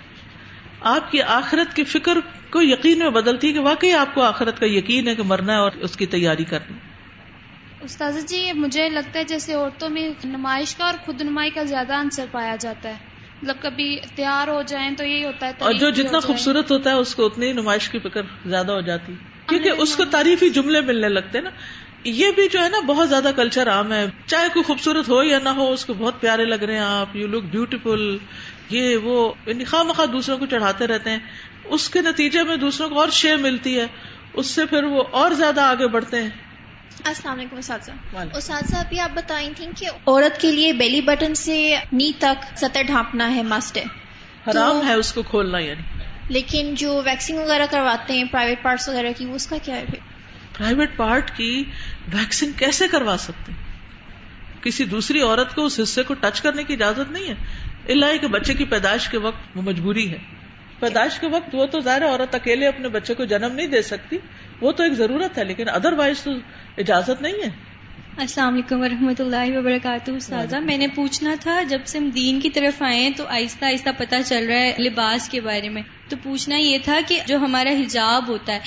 آپ 0.81 1.12
کی 1.12 1.22
آخرت 1.22 1.75
کی 1.75 1.83
فکر 1.83 2.18
کو 2.50 2.62
یقین 2.62 3.00
میں 3.00 3.10
بدلتی 3.10 3.53
کہ 3.53 3.60
واقعی 3.60 3.92
آپ 3.92 4.16
کو 4.16 4.22
آخرت 4.22 4.60
کا 4.60 4.66
یقین 4.66 5.07
ہے 5.07 5.16
کہ 5.16 5.24
مرنا 5.24 5.53
ہے 5.53 5.57
اور 5.57 5.72
اس 5.81 5.98
کی 5.98 6.05
تیاری 6.05 6.44
کرنی 6.44 6.77
استاذ 7.87 8.25
جی 8.25 8.51
مجھے 8.53 8.89
لگتا 8.89 9.19
ہے 9.19 9.23
جیسے 9.23 9.53
عورتوں 9.53 9.89
میں 9.89 10.09
نمائش 10.23 10.75
کا 10.75 10.85
اور 10.85 10.93
خود 11.05 11.21
نمائی 11.21 11.50
کا 11.50 11.63
زیادہ 11.63 11.93
عنصر 11.93 12.25
پایا 12.31 12.55
جاتا 12.55 12.89
ہے۔ 12.89 12.93
مطلب 13.41 13.55
کبھی 13.61 14.00
تیار 14.15 14.47
ہو 14.47 14.61
جائیں 14.61 14.95
تو 14.95 15.05
یہی 15.05 15.25
ہوتا 15.25 15.47
ہے 15.47 15.51
اور 15.59 15.73
جو 15.73 15.89
جتنا 15.89 16.19
خوبصورت 16.19 16.71
ہوتا 16.71 16.89
ہے 16.89 16.95
اس 16.95 17.15
کو 17.15 17.25
اتنی 17.25 17.53
نمائش 17.53 17.89
کی 17.89 18.00
فکر 18.00 18.21
زیادہ 18.45 18.71
ہو 18.71 18.81
جاتی۔ 18.81 19.13
کیونکہ 19.47 19.69
اس 19.69 19.95
کو 19.95 20.05
تعریفی 20.05 20.50
جملے 20.50 20.81
ملنے 20.81 21.09
لگتے 21.09 21.41
نا۔ 21.41 21.50
یہ 22.03 22.31
بھی 22.35 22.47
جو 22.51 22.63
ہے 22.63 22.69
نا 22.69 22.79
بہت 22.79 23.09
زیادہ 23.09 23.31
کلچر 23.35 23.69
عام 23.69 23.93
ہے۔ 23.93 24.05
چاہے 24.25 24.47
کوئی 24.53 24.63
خوبصورت 24.63 25.09
ہو 25.09 25.23
یا 25.23 25.39
نہ 25.43 25.50
ہو 25.50 25.71
اس 25.71 25.85
کو 25.85 25.93
بہت 25.93 26.21
پیارے 26.21 26.45
لگ 26.45 26.63
رہے 26.63 26.73
ہیں 26.73 26.81
آپ۔ 26.81 27.15
یو 27.15 27.27
لک 27.27 27.43
بیوٹیفل 27.43 28.17
یہ 28.69 28.97
وہ 28.97 29.33
یعنی 29.45 29.63
خواہ 29.63 29.83
مخواہ 29.83 30.07
دوسروں 30.07 30.37
کو 30.37 30.45
چڑھاتے 30.45 30.87
رہتے 30.87 31.09
ہیں۔ 31.09 31.19
اس 31.65 31.89
کے 31.89 32.01
نتیجے 32.01 32.43
میں 32.43 32.55
دوسروں 32.55 32.89
کو 32.89 33.00
اور 33.00 33.09
شے 33.09 33.35
ملتی 33.35 33.79
ہے۔ 33.79 33.87
اس 34.33 34.47
سے 34.47 34.65
پھر 34.65 34.83
وہ 34.83 35.03
اور 35.11 35.31
زیادہ 35.31 35.61
آگے 35.61 35.87
بڑھتے 35.87 36.23
ہیں۔ 36.23 36.29
السلام 37.03 37.39
علیکم 37.39 37.57
اساتذہ۔ 37.57 37.91
اساتذہ 38.33 38.75
ابھی 38.75 39.00
آپ 39.00 39.09
بتائی 39.13 39.50
تھیں 39.55 39.71
کہ 39.77 39.85
عورت 39.85 40.41
کے 40.41 40.51
لیے 40.51 40.73
بیلی 40.73 41.01
بٹن 41.01 41.35
سے 41.35 41.75
نی 41.91 42.11
تک 42.19 42.57
سطح 42.57 42.81
ڈھانپنا 42.81 43.35
ہے 43.35 43.43
مسٹ 43.43 43.77
ہے۔ 43.77 43.83
حرام 44.47 44.87
ہے 44.87 44.93
اس 44.93 45.13
کو 45.13 45.23
کھولنا 45.23 45.57
یعنی۔ 45.59 45.81
لیکن 46.29 46.73
جو 46.75 47.01
ویکسنگ 47.05 47.37
وغیرہ 47.37 47.65
کرواتے 47.69 48.13
ہیں 48.13 48.23
پرائیویٹ 48.31 48.63
پارٹس 48.63 48.89
وغیرہ 48.89 49.11
کی 49.17 49.25
اس 49.31 49.47
کا 49.47 49.55
کیا 49.63 49.75
ہے 49.75 49.85
پرائیویٹ 50.57 50.97
پارٹ 50.97 51.37
کی 51.37 51.63
ویکسنگ 52.13 52.51
کیسے 52.51 52.87
کروا 52.87 53.17
سکتے 53.19 53.51
کسی 54.61 54.83
دوسری 54.85 55.21
عورت 55.21 55.55
کو 55.55 55.65
اس 55.65 55.79
حصے 55.83 56.03
کو 56.03 56.13
ٹچ 56.13 56.41
کرنے 56.41 56.63
کی 56.63 56.73
اجازت 56.73 57.11
نہیں 57.11 57.27
ہے۔ 57.27 57.33
اللہ 57.89 58.17
کہ 58.21 58.27
بچے 58.27 58.53
کی 58.53 58.65
پیدائش 58.65 59.07
کے 59.07 59.17
وقت 59.17 59.57
وہ 59.57 59.61
مجبوری 59.61 60.11
ہے۔ 60.11 60.17
پیدائش 60.79 61.19
کے 61.19 61.27
وقت 61.27 61.55
وہ 61.55 61.65
تو 61.65 61.79
ظاہر 61.79 62.05
عورت 62.05 62.35
اکیلے 62.35 62.67
اپنے 62.67 62.89
بچے 62.89 63.13
کو 63.13 63.25
جنم 63.25 63.55
نہیں 63.55 63.67
دے 63.67 63.81
سکتی۔ 63.81 64.17
وہ 64.61 64.72
تو 64.72 64.83
ایک 64.83 64.93
ضرورت 64.93 65.37
ہے 65.37 65.43
لیکن 65.43 65.70
ادر 65.70 65.93
وائز 65.93 66.22
تو 66.22 66.31
اجازت 66.77 67.22
نہیں 67.22 67.43
ہے۔ 67.43 67.50
السلام 68.17 68.53
علیکم 68.53 68.81
و 68.81 68.85
رحمۃ 68.85 69.20
اللہ 69.20 69.57
وبرکاتہ 69.57 70.11
استاذہ 70.11 70.55
میں 70.55 70.77
نے 70.77 70.87
پوچھنا 70.87 71.35
تھا 71.39 71.61
جب 71.70 71.79
سے 71.85 71.98
ہم 71.98 72.09
دین 72.09 72.39
کی 72.39 72.50
طرف 72.50 72.81
آئے 72.81 73.09
تو 73.17 73.27
آہستہ 73.27 73.65
آہستہ 73.65 73.89
پتہ 73.98 74.15
چل 74.25 74.46
رہا 74.48 74.55
ہے 74.55 74.74
لباس 74.79 75.29
کے 75.29 75.41
بارے 75.41 75.70
میں۔ 75.70 75.81
تو 76.09 76.15
پوچھنا 76.24 76.57
یہ 76.57 76.77
تھا 76.83 77.00
کہ 77.07 77.20
جو 77.27 77.37
ہمارا 77.37 77.70
حجاب 77.70 78.27
ہوتا 78.27 78.53
ہے 78.53 78.59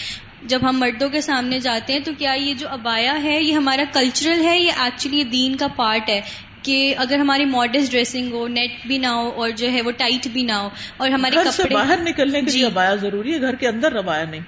جب 0.43 0.69
ہم 0.69 0.79
مردوں 0.79 1.09
کے 1.09 1.21
سامنے 1.21 1.61
جاتے 1.61 1.93
ہیں 1.93 2.01
تو 2.01 2.13
کیا 2.19 2.33
یہ 2.33 2.55
جو 2.55 2.69
ابایا 2.69 3.23
ہے 3.23 3.43
یہ 3.43 3.55
ہمارا 3.55 3.83
کلچرل 3.93 4.45
ہے 4.45 4.59
یہ 4.59 4.71
ایکچولی 4.79 5.25
دین 5.25 5.57
کا 5.57 5.67
پارٹ 5.67 6.09
ہے؟ 6.09 6.21
کہ 6.63 6.95
اگر 6.97 7.19
ہماری 7.19 7.45
ماڈرن 7.45 7.85
ڈریسنگ 7.91 8.33
ہو 8.33 8.49
نیٹ 8.49 8.87
بھی 8.87 8.99
نہ 8.99 9.07
ہو 9.07 9.29
اور 9.29 9.51
جو 9.51 9.73
ہے 9.73 9.83
وہ 9.83 9.91
ٹائٹ 9.91 10.29
بھی 10.29 10.43
نہ 10.43 10.53
ہو 10.53 10.69
اور 10.97 11.11
ہمارے 11.11 11.37
کپڑے 11.45 11.75
باہر 11.75 11.99
نکلنے 12.01 12.41
کے 12.41 12.47
لیے 12.47 12.61
جی۔ 12.61 12.65
ابایا 12.65 12.95
ضروری 12.95 13.35
ہے 13.35 13.41
گھر 13.41 13.55
کے 13.55 13.69
اندر 13.69 13.97
ابایا 13.97 14.25
نہیں۔ 14.25 14.41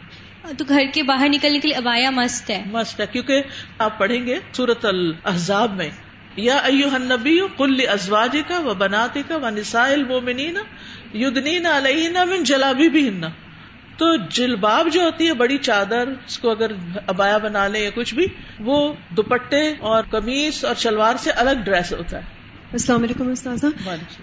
تو 0.43 0.65
گھر 0.69 0.83
کے 0.95 1.03
باہر 1.03 1.29
نکلنے 1.29 1.59
کے 1.59 1.69
لیے 1.69 1.77
ابایا 1.77 2.11
مست 2.11 2.51
ہے۔ 2.51 2.63
مست 2.67 3.01
ہے 3.01 3.07
کیونکہ 3.13 3.43
آپ 3.79 3.99
پڑھیں 3.99 4.27
گے 4.27 4.39
سورت 4.53 4.85
الحضاب 4.85 5.77
میں۔ 5.77 5.91
یا 6.37 6.57
ایو 6.57 6.99
نبی 6.99 7.39
کل 7.57 7.89
ازواج 7.89 8.37
کا 8.49 8.59
و 8.59 8.75
بناتے 8.75 9.23
کا 9.29 9.37
و 9.37 9.51
نسائل 9.51 10.05
مومنین 10.05 10.57
یدنین 11.15 11.67
علیہ 11.67 12.09
من 12.09 12.45
جلابی 12.45 12.89
بھی 12.89 13.09
ہننا 13.09 13.29
تو 13.97 14.17
جلباب 14.17 14.89
جو 14.93 15.03
ہوتی 15.03 15.27
ہے 15.27 15.33
بڑی 15.33 15.59
چادر 15.59 16.05
اس 16.27 16.39
کو 16.39 16.51
اگر 16.51 16.71
ابایا 17.07 17.39
بنا 17.39 17.69
لے 17.69 17.81
یا 17.81 17.91
کچھ 17.95 18.15
بھی 18.15 18.27
وہ 18.61 18.93
دوپٹے 19.11 19.75
اور 19.81 20.03
قمیص 20.11 20.65
اور 20.65 20.75
شلوار 20.75 21.15
سے 21.19 21.31
الگ 21.31 21.63
ڈریس 21.65 21.93
ہوتا 21.93 22.17
ہے۔ 22.17 22.23
السلام 22.73 23.03
علیکم 23.03 23.29
استاذہ۔ 23.29 23.67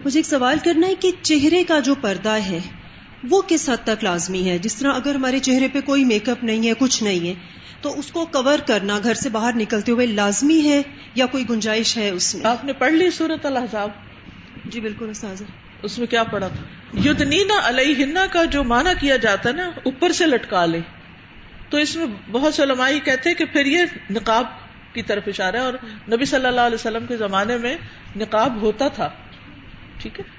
مجھے 0.06 0.20
ایک 0.20 0.26
سوال 0.26 0.58
کرنا 0.64 0.88
ہے 0.88 0.96
کہ 0.96 1.12
چہرے 1.22 1.64
کا 1.64 1.80
جو 1.80 1.96
پردہ 1.96 2.38
ہے 2.50 2.60
وہ 3.24 3.42
کس 3.48 3.70
حد 3.70 3.78
تک 3.84 4.04
لازمی 4.04 4.50
ہے؟ 4.50 4.58
جس 4.58 4.76
طرح 4.76 4.94
اگر 4.94 5.16
ہمارے 5.16 5.40
چہرے 5.40 5.68
پہ 5.74 5.82
کوئی 5.82 6.06
میک 6.06 6.30
اپ 6.30 6.44
نہیں 6.44 6.68
ہے 6.68 6.74
کچھ 6.80 7.04
نہیں 7.04 7.28
ہے 7.28 7.34
تو 7.82 8.00
اس 8.00 8.12
کو 8.12 8.26
کور 8.26 8.60
کرنا 8.60 9.00
گھر 9.04 9.14
سے 9.14 9.30
باہر 9.30 9.56
نکلتے 9.56 9.92
ہوئے 9.92 10.06
لازمی 10.06 10.70
ہے 10.70 10.82
یا 11.16 11.26
کوئی 11.26 11.50
گنجائش 11.50 11.98
ہے 11.98 12.10
اس 12.10 12.36
میں؟ 12.36 12.46
آپ 12.46 12.66
نے 12.66 12.74
پڑھ 12.74 12.94
لی 12.94 13.12
صورت 13.12 13.46
الحضاب 13.46 13.90
جی 14.66 14.80
بالکل 14.80 15.10
استاذہ۔ 15.10 15.44
اس 15.84 16.00
میں 16.00 16.08
کیا 16.08 16.24
پڑا 16.24 16.48
تھا؟ 16.48 16.64
یدنینا 17.10 17.54
علیہ 17.64 18.06
کا 18.32 18.44
جو 18.44 18.64
مانا 18.64 18.94
کیا 18.94 19.16
جاتا 19.16 19.52
نا 19.52 19.68
اوپر 19.68 20.12
سے 20.12 20.26
لٹکا 20.26 20.66
لے۔ 20.66 20.80
تو 21.70 21.78
اس 21.78 21.96
میں 21.96 22.06
بہت 22.32 22.54
سے 22.54 22.64
علماء 22.64 22.90
کہتے 23.04 23.34
کہ 23.34 23.46
پھر 23.46 23.66
یہ 23.66 23.82
نقاب 24.10 24.46
کی 24.94 25.02
طرف 25.02 25.24
اشارہ 25.28 25.56
ہے 25.56 25.62
اور 25.62 25.74
نبی 26.12 26.26
صلی 26.26 26.46
اللہ 26.46 26.62
علیہ 26.62 26.76
وسلم 26.76 27.06
کے 27.08 27.18
زمانے 27.18 27.58
میں 27.58 27.78
نقاب 28.16 28.62
ہوتا 28.62 28.88
تھا۔ 28.88 29.10
ٹھیک 29.98 30.20
ہے؟ 30.20 30.39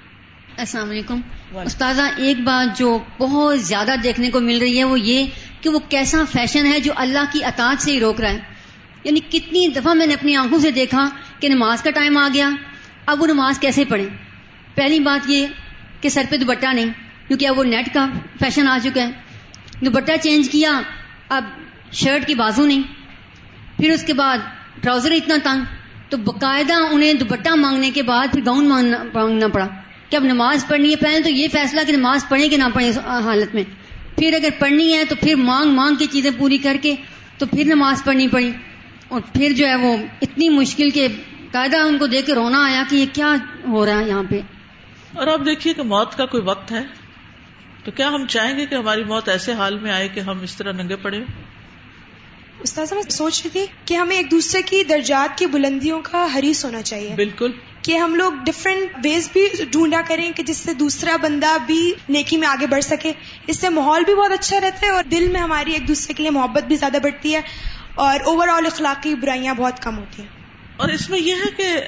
السلام 0.61 0.89
علیکم۔ 0.89 1.21
استاذہ، 1.65 2.01
ایک 2.17 2.39
بات 2.39 2.79
جو 2.79 2.99
بہت 3.17 3.61
زیادہ 3.61 3.91
دیکھنے 4.03 4.29
کو 4.29 4.39
مل 4.39 4.57
رہی 4.57 4.77
ہے 4.77 4.83
وہ 4.83 4.99
یہ 4.99 5.25
کہ 5.61 5.69
وہ 5.69 5.79
کیسا 5.89 6.23
فیشن 6.31 6.65
ہے 6.65 6.79
جو 6.79 6.93
اللہ 6.95 7.19
کی 7.31 7.45
اطاعت 7.45 7.81
سے 7.81 7.91
ہی 7.91 7.99
روک 7.99 8.21
رہا 8.21 8.29
ہے۔ 8.29 8.39
یعنی 9.03 9.19
کتنی 9.19 9.67
دفعہ 9.67 9.93
میں 9.93 10.07
نے 10.07 10.13
اپنی 10.13 10.35
آنکھوں 10.35 10.59
سے 10.59 10.71
دیکھا 10.71 11.09
کہ 11.39 11.49
نماز 11.49 11.81
کا 11.81 11.89
ٹائم 11.89 12.17
آ 12.17 12.27
گیا۔ 12.33 12.49
اب 13.05 13.21
وہ 13.21 13.27
نماز 13.27 13.59
کیسے 13.59 13.85
پڑھیں؟ 13.85 14.05
پہلی 14.75 14.99
بات 14.99 15.29
یہ 15.29 15.47
کہ 16.01 16.09
سر 16.09 16.23
پہ 16.29 16.37
دوپٹہ 16.37 16.67
نہیں، 16.73 16.85
کیونکہ 17.27 17.47
اب 17.47 17.59
وہ 17.59 17.63
نیٹ 17.63 17.93
کا 17.93 18.07
فیشن 18.43 18.67
آ 18.67 18.77
چکا 18.83 19.07
ہے۔ 19.07 19.11
دوپٹہ 19.81 20.11
چینج 20.21 20.49
کیا، 20.49 20.81
اب 21.29 21.43
شرٹ 21.91 22.27
کی 22.27 22.35
بازو 22.35 22.65
نہیں۔ 22.65 22.81
پھر 23.77 23.91
اس 23.91 24.03
کے 24.03 24.13
بعد 24.13 24.37
ٹراؤزر 24.81 25.11
اتنا 25.11 25.35
تنگ، 25.43 25.63
تو 26.09 26.17
باقاعدہ 26.17 26.73
انہیں 26.91 27.13
دوپٹہ 27.13 27.49
مانگنے 27.49 27.91
کے 27.91 28.03
بعد 28.03 28.27
پھر 28.31 28.41
گاؤن 28.45 28.67
مانگنا 28.67 29.47
پڑا۔ 29.47 29.67
کہ 30.11 30.15
اب 30.15 30.23
نماز 30.23 30.67
پڑھنی 30.67 30.91
ہے، 30.91 30.95
پہلے 30.95 31.21
تو 31.21 31.29
یہ 31.29 31.47
فیصلہ 31.51 31.81
کہ 31.87 31.97
نماز 31.97 32.29
پڑھیں 32.29 32.49
کہ 32.49 32.57
نہ 32.57 32.63
پڑھیں 32.73 32.89
اس 32.89 32.97
حالت 32.97 33.55
میں۔ 33.55 33.63
پھر 34.17 34.33
اگر 34.33 34.49
پڑھنی 34.59 34.93
ہے 34.93 35.05
تو 35.05 35.15
پھر 35.15 35.35
مانگ 35.35 35.71
مانگ 35.71 35.95
کے 35.95 36.05
چیزیں 36.05 36.31
پوری 36.37 36.57
کر 36.57 36.77
کے 36.81 36.95
تو 37.37 37.45
پھر 37.45 37.63
نماز 37.65 38.03
پڑھنی 38.03 38.27
پڑی۔ 38.27 38.51
اور 39.07 39.21
پھر 39.33 39.53
جو 39.55 39.67
ہے 39.67 39.75
وہ 39.75 39.97
اتنی 40.21 40.49
مشکل 40.49 40.89
کے 40.89 41.07
قاعدہ 41.51 41.77
ان 41.77 41.97
کو 41.97 42.07
دیکھ 42.07 42.25
کے 42.25 42.35
رونا 42.35 42.65
آیا 42.65 42.83
کہ 42.89 42.95
یہ 42.95 43.05
کیا 43.13 43.35
ہو 43.67 43.85
رہا 43.85 43.99
ہے 43.99 44.07
یہاں 44.07 44.23
پہ۔ 44.29 44.39
اور 45.13 45.27
آپ 45.27 45.39
دیکھیے 45.45 45.73
کہ 45.73 45.83
موت 45.83 46.17
کا 46.17 46.25
کوئی 46.25 46.43
وقت 46.43 46.71
ہے۔ 46.71 46.83
تو 47.83 47.91
کیا 47.91 48.09
ہم 48.09 48.25
چاہیں 48.25 48.57
گے 48.57 48.65
کہ 48.65 48.75
ہماری 48.75 49.03
موت 49.03 49.29
ایسے 49.29 49.53
حال 49.53 49.79
میں 49.79 49.91
آئے 49.91 50.07
کہ 50.07 50.19
ہم 50.19 50.41
اس 50.41 50.55
طرح 50.55 50.71
ننگے 50.71 50.95
پڑے؟ 50.95 51.19
استاذ 52.63 52.93
میں 52.93 53.01
سوچ 53.09 53.41
رہی 53.41 53.49
تھی 53.49 53.65
کہ 53.85 53.93
ہمیں 53.93 54.15
ایک 54.15 54.31
دوسرے 54.31 54.61
کی 54.61 54.83
درجات 54.83 55.37
کی 55.37 55.45
بلندیوں 55.45 56.01
کا 56.01 56.27
حریص 56.35 56.65
ہونا 56.65 56.81
چاہیے۔ 56.81 57.15
بالکل۔ 57.15 57.51
کہ 57.81 57.97
ہم 57.97 58.15
لوگ 58.15 58.33
ڈفرینٹ 58.45 58.91
ویز 59.03 59.29
بھی 59.33 59.47
ڈھونڈا 59.71 60.01
کریں 60.07 60.31
کہ 60.31 60.43
جس 60.43 60.57
سے 60.57 60.73
دوسرا 60.73 61.15
بندہ 61.15 61.57
بھی 61.65 61.93
نیکی 62.09 62.37
میں 62.37 62.47
آگے 62.47 62.67
بڑھ 62.67 62.83
سکے۔ 62.83 63.11
اس 63.47 63.59
سے 63.59 63.69
ماحول 63.69 64.03
بھی 64.03 64.15
بہت 64.15 64.31
اچھا 64.31 64.59
رہتا 64.61 64.85
ہے 64.85 64.91
اور 64.91 65.03
دل 65.03 65.27
میں 65.31 65.41
ہماری 65.41 65.73
ایک 65.73 65.87
دوسرے 65.87 66.13
کے 66.13 66.23
لیے 66.23 66.29
محبت 66.29 66.63
بھی 66.63 66.75
زیادہ 66.75 66.97
بڑھتی 67.03 67.35
ہے 67.35 67.41
اور 67.95 68.19
اوور 68.25 68.47
آل 68.47 68.65
اخلاقی 68.65 69.15
برائیاں 69.15 69.53
بہت 69.53 69.81
کم 69.81 69.97
ہوتی 69.97 70.21
ہیں۔ 70.21 70.29
اور 70.77 70.89
اس 70.89 71.09
میں 71.09 71.19
یہ 71.19 71.35
ہے 71.35 71.51
کہ 71.57 71.81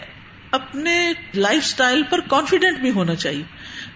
اپنے 0.52 1.14
لائف 1.36 1.66
سٹائل 1.66 2.04
پر 2.04 2.20
کانفیڈنٹ 2.20 2.78
بھی 2.80 2.92
ہونا 2.92 3.16
چاہیے۔ 3.16 3.44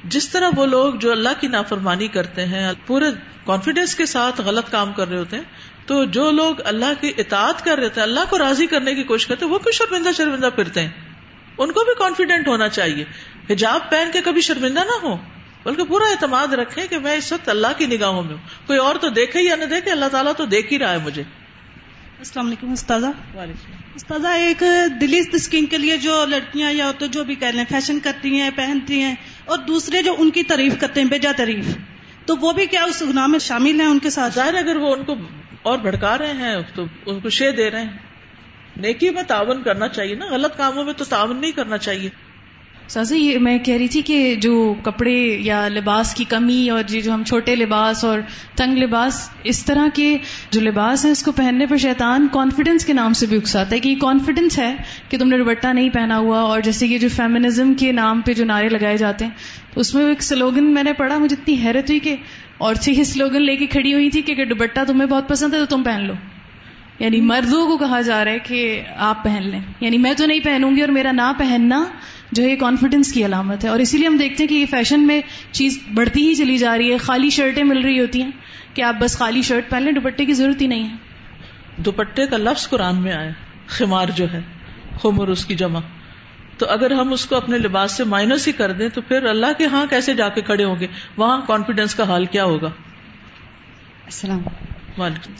جس 0.04 0.30
طرح 0.30 0.50
وہ 0.56 0.66
لوگ 0.66 0.94
جو 0.94 1.12
اللہ 1.12 1.30
کی 1.40 1.48
نافرمانی 1.48 2.08
کرتے 2.08 2.46
ہیں 2.46 2.72
پورے 2.86 3.06
کانفیڈینس 3.46 3.96
کے 3.96 4.06
ساتھ 4.06 4.42
غلط 4.42 4.72
کام 4.72 4.94
کر 4.94 5.08
رہے 5.08 5.18
ہوتے 5.18 5.36
ہیں 5.36 5.77
تو 5.88 6.06
جو 6.06 6.32
لوگ 6.32 6.56
اللہ 6.66 7.02
کی 7.02 7.14
اطاعت 7.18 7.66
کر 7.66 7.78
رہے 7.78 7.90
تھے 7.90 8.02
اللہ 8.02 8.20
کو 8.30 8.38
راضی 8.38 8.68
کرنے 8.68 8.96
کی 8.96 9.04
کوشش 9.04 9.28
کرتے 9.28 9.46
وہ 9.46 9.60
کیوں 9.60 9.72
شرمندہ 9.72 10.10
شرمندہ 10.18 10.50
پھرتے 10.56 10.82
ہیں؟ 10.82 10.90
ان 11.58 11.72
کو 11.72 11.84
بھی 11.84 11.94
کانفیڈینٹ 11.98 12.48
ہونا 12.48 12.70
چاہیے۔ 12.70 13.06
حجاب 13.50 13.90
پہن 13.90 14.10
کے 14.14 14.22
کبھی 14.22 14.42
شرمندہ 14.42 14.80
نہ 14.80 15.06
ہو 15.06 15.18
بلکہ 15.64 15.84
پورا 15.84 16.10
اعتماد 16.10 16.48
رکھے 16.48 16.88
کہ 16.88 16.98
میں 16.98 17.16
اس 17.16 17.32
وقت 17.32 17.50
اللہ 17.50 17.68
کی 17.78 17.86
نگاہوں 17.86 18.24
میں 18.24 18.32
ہوں۔ 18.32 18.68
کوئی 18.68 18.80
اور 18.80 18.96
تو 18.96 19.10
دیکھے 19.10 19.42
یا 19.42 19.56
نہ 19.56 19.66
دیکھے 19.66 19.92
اللہ 19.92 20.06
تعالیٰ 20.06 20.32
تو 20.38 20.46
دیکھ 20.46 20.74
ہی 20.74 20.80
رہا 20.80 20.92
ہے 20.92 20.98
مجھے۔ 20.98 21.24
السلام 22.20 22.48
علیکم 22.48 22.72
استاذہ۔ 22.72 23.38
استاذہ 23.96 24.28
ایک 24.28 24.64
دلی 25.02 25.22
اسکن 25.34 25.66
کے 25.66 25.78
لیے 25.78 25.98
جو 25.98 26.26
لڑکیاں 26.26 26.72
یا 26.72 26.92
تو 27.00 27.06
جو 27.06 27.24
بھی 27.24 27.36
کہہ 27.36 27.48
لیں 27.48 27.64
فیشن 27.70 28.00
کرتی 28.00 28.42
ہیں 28.42 28.50
پہنتی 28.56 29.02
ہیں 29.02 29.16
اور 29.46 29.58
دوسرے 29.58 30.04
جو 30.04 30.16
ان 30.18 30.30
کی 30.30 30.44
تعریف 30.44 30.74
کرتے 30.80 31.02
ہیں 31.02 31.08
بےجا 31.08 31.32
تعریف 31.38 31.66
تو 32.26 32.36
وہ 32.36 32.52
بھی 32.52 32.66
کیا 32.66 32.84
اس 32.84 33.02
گناہ 33.02 33.28
میں 33.28 33.40
شامل 33.40 33.80
ہیں 33.80 33.88
ان 33.88 34.00
کے 34.00 34.10
ساتھ؟ 34.10 34.34
ظاہر 34.34 34.56
اگر 34.56 34.76
وہ 34.76 34.96
ان 34.96 35.04
کو 35.04 35.16
اور 35.62 35.78
بھڑکا 35.78 36.18
رہے 36.18 36.32
ہیں 36.32 36.56
تو 36.76 36.86
ان 37.06 37.20
کو 37.20 37.30
شے 37.30 37.52
دے 37.52 37.72
رہے 37.72 37.82
ہیں۔ 37.82 37.98
نیکی 38.78 39.10
میں 39.10 39.24
تعاون 39.24 39.64
کرنا 39.64 39.88
چاہیے 39.88 40.16
نا، 40.16 40.26
غلط 40.32 40.58
کاموں 40.58 40.84
میں 40.84 40.94
تو 40.94 41.06
تعاون 41.06 41.42
نہیں 41.42 41.52
کرنا 41.52 41.78
چاہیے۔ 41.78 42.10
سازا 42.88 43.16
یہ 43.16 43.38
میں 43.38 43.60
کہہ 43.60 43.76
رہی 43.76 43.88
تھی 43.88 44.02
کہ 44.02 44.36
جو 44.36 44.76
کپڑے 44.84 45.38
یا 45.40 45.68
لباس 45.68 46.14
کی 46.14 46.24
کمی 46.24 46.70
اور 46.70 46.84
جی 46.84 47.02
جو 47.02 47.14
ہم 47.14 47.24
چھوٹے 47.24 47.56
لباس 47.56 48.04
اور 48.04 48.20
تنگ 48.56 48.78
لباس، 48.78 49.30
اس 49.44 49.66
طرح 49.66 49.88
کے 49.94 50.18
جو 50.52 50.62
لباس 50.62 51.06
ہیں، 51.06 51.12
اس 51.12 51.24
کو 51.24 51.32
پہننے 51.32 51.66
پر 51.66 51.78
شیطان 51.78 52.28
کانفیڈینس 52.32 52.86
کے 52.86 52.94
نام 52.94 53.14
سے 53.14 53.26
بھی 53.26 53.38
اکساتا 53.38 53.76
ہے 53.76 53.80
کہ 53.80 53.90
یہ 53.90 53.96
کانفیڈینس 54.00 54.60
ہے 54.60 54.76
کہ 55.10 55.18
تم 55.18 55.30
نے 55.30 55.38
دوپٹہ 55.38 55.68
نہیں 55.68 55.90
پہنا 55.90 56.18
ہوا 56.18 56.40
اور 56.40 56.62
جیسے 56.62 56.88
کہ 56.88 56.98
جو 56.98 57.10
فیمنزم 57.10 57.74
کے 57.74 57.92
نام 57.92 58.22
پہ 58.22 58.34
جو 58.34 58.46
نعرے 58.46 58.70
لگائے 58.70 58.98
جاتے 58.98 59.26
ہیں 59.26 59.32
تو 59.74 59.80
اس 59.80 59.96
میں 59.96 60.06
ایک 60.06 60.24
سلوگن 60.24 60.74
میں 60.74 60.84
نے 60.84 60.94
پڑھا، 60.94 61.18
مجھے 61.18 61.36
اتنی 61.42 61.56
حیرت 61.64 61.90
ہوئی 61.90 62.00
کہ 62.00 62.16
اور 62.58 62.76
یہ 62.88 63.04
سلوگن 63.04 63.42
لے 63.42 63.56
کے 63.56 63.66
کھڑی 63.66 63.94
ہوئی 63.94 64.10
تھی 64.10 64.22
کہ 64.22 64.46
دوپٹہ 64.46 64.80
تمہیں 64.88 65.10
بہت 65.10 65.30
پسند 65.30 65.54
ہے 65.54 65.60
تو 65.60 65.66
تم 65.66 65.84
پہن 65.84 66.04
لو۔ 66.04 66.14
یعنی 67.00 67.22
مردوں 67.22 67.68
کو 67.68 67.78
کہا 67.78 68.02
جا 68.02 68.26
رہا 68.26 68.32
ہے 68.32 68.40
کہ 68.40 68.82
آپ 68.98 69.24
پہن 69.24 69.44
لیں۔ 69.44 69.60
یعنی 69.80 69.98
میں 69.98 70.14
تو 70.14 70.26
نہیں 70.26 70.40
پہنوں 70.40 70.76
گی 70.76 70.82
اور 70.82 70.90
میرا 70.90 71.12
نہ 71.12 71.32
پہننا 71.38 71.84
جو 72.32 72.44
ہے 72.44 72.50
یہ 72.50 72.56
کانفیڈینس 72.56 73.14
کی 73.14 73.26
علامت 73.26 73.64
ہے 73.64 73.70
اور 73.70 73.80
اسی 73.80 73.98
لیے 73.98 74.08
ہم 74.08 74.18
دیکھتے 74.18 74.44
ہیں 74.44 74.48
کہ 74.48 74.56
یہ 74.56 74.66
فیشن 74.66 75.08
میں 75.08 75.22
چیز 75.52 75.80
بڑھتی 75.94 76.30
ہی 76.30 76.36
چلی 76.36 76.58
جا 76.58 76.78
رہی 76.78 76.92
ہے۔ 76.92 76.98
خالی 76.98 77.30
شرٹیں 77.30 77.64
مل 77.64 77.82
رہی 77.82 78.00
ہوتی 78.00 78.22
ہیں 78.22 78.32
کہ 78.74 78.82
آپ 78.82 78.96
بس 79.00 79.18
خالی 79.18 79.42
شرٹ 79.42 79.70
پہن 79.70 79.84
لیں 79.84 79.92
دوپٹے 79.92 80.26
کی 80.26 80.34
ضرورت 80.34 80.62
ہی 80.62 80.68
نہیں 80.68 80.90
ہے۔ 80.90 80.96
دوپٹے 81.78 82.28
کا 82.28 82.38
لفظ 82.38 82.70
قرآن 82.70 83.02
میں 83.02 83.14
آیا 83.14 83.32
خمار 83.68 84.08
جو 84.16 84.34
ہے 84.34 84.42
خمر 85.02 85.28
اس 85.28 85.46
کی 85.46 85.56
جمع۔ 85.56 85.80
تو 86.58 86.66
اگر 86.70 86.92
ہم 86.92 87.14
اس 87.14 87.26
کو 87.26 87.36
اپنے 87.36 87.58
لباس 87.58 87.92
سے 87.92 88.04
مائنس 88.04 88.48
ہی 88.48 88.52
کر 88.52 88.72
دیں 88.72 88.90
تو 88.90 89.02
پھر 89.02 89.24
اللہ 89.24 89.46
کے 89.58 89.66
ہاں 89.66 89.86
کیسے 89.90 90.14
جا 90.14 90.30
کے 90.30 90.42
کھڑے 90.42 90.64
ہوں 90.64 90.76
گے؟ 90.80 90.88
وہاں 91.18 91.42
کانفیڈینس 91.48 91.96
کا 91.96 92.04
حال 92.04 92.26
کیا 92.26 92.44
ہوگا؟ 92.44 92.70
السلام 94.06 94.42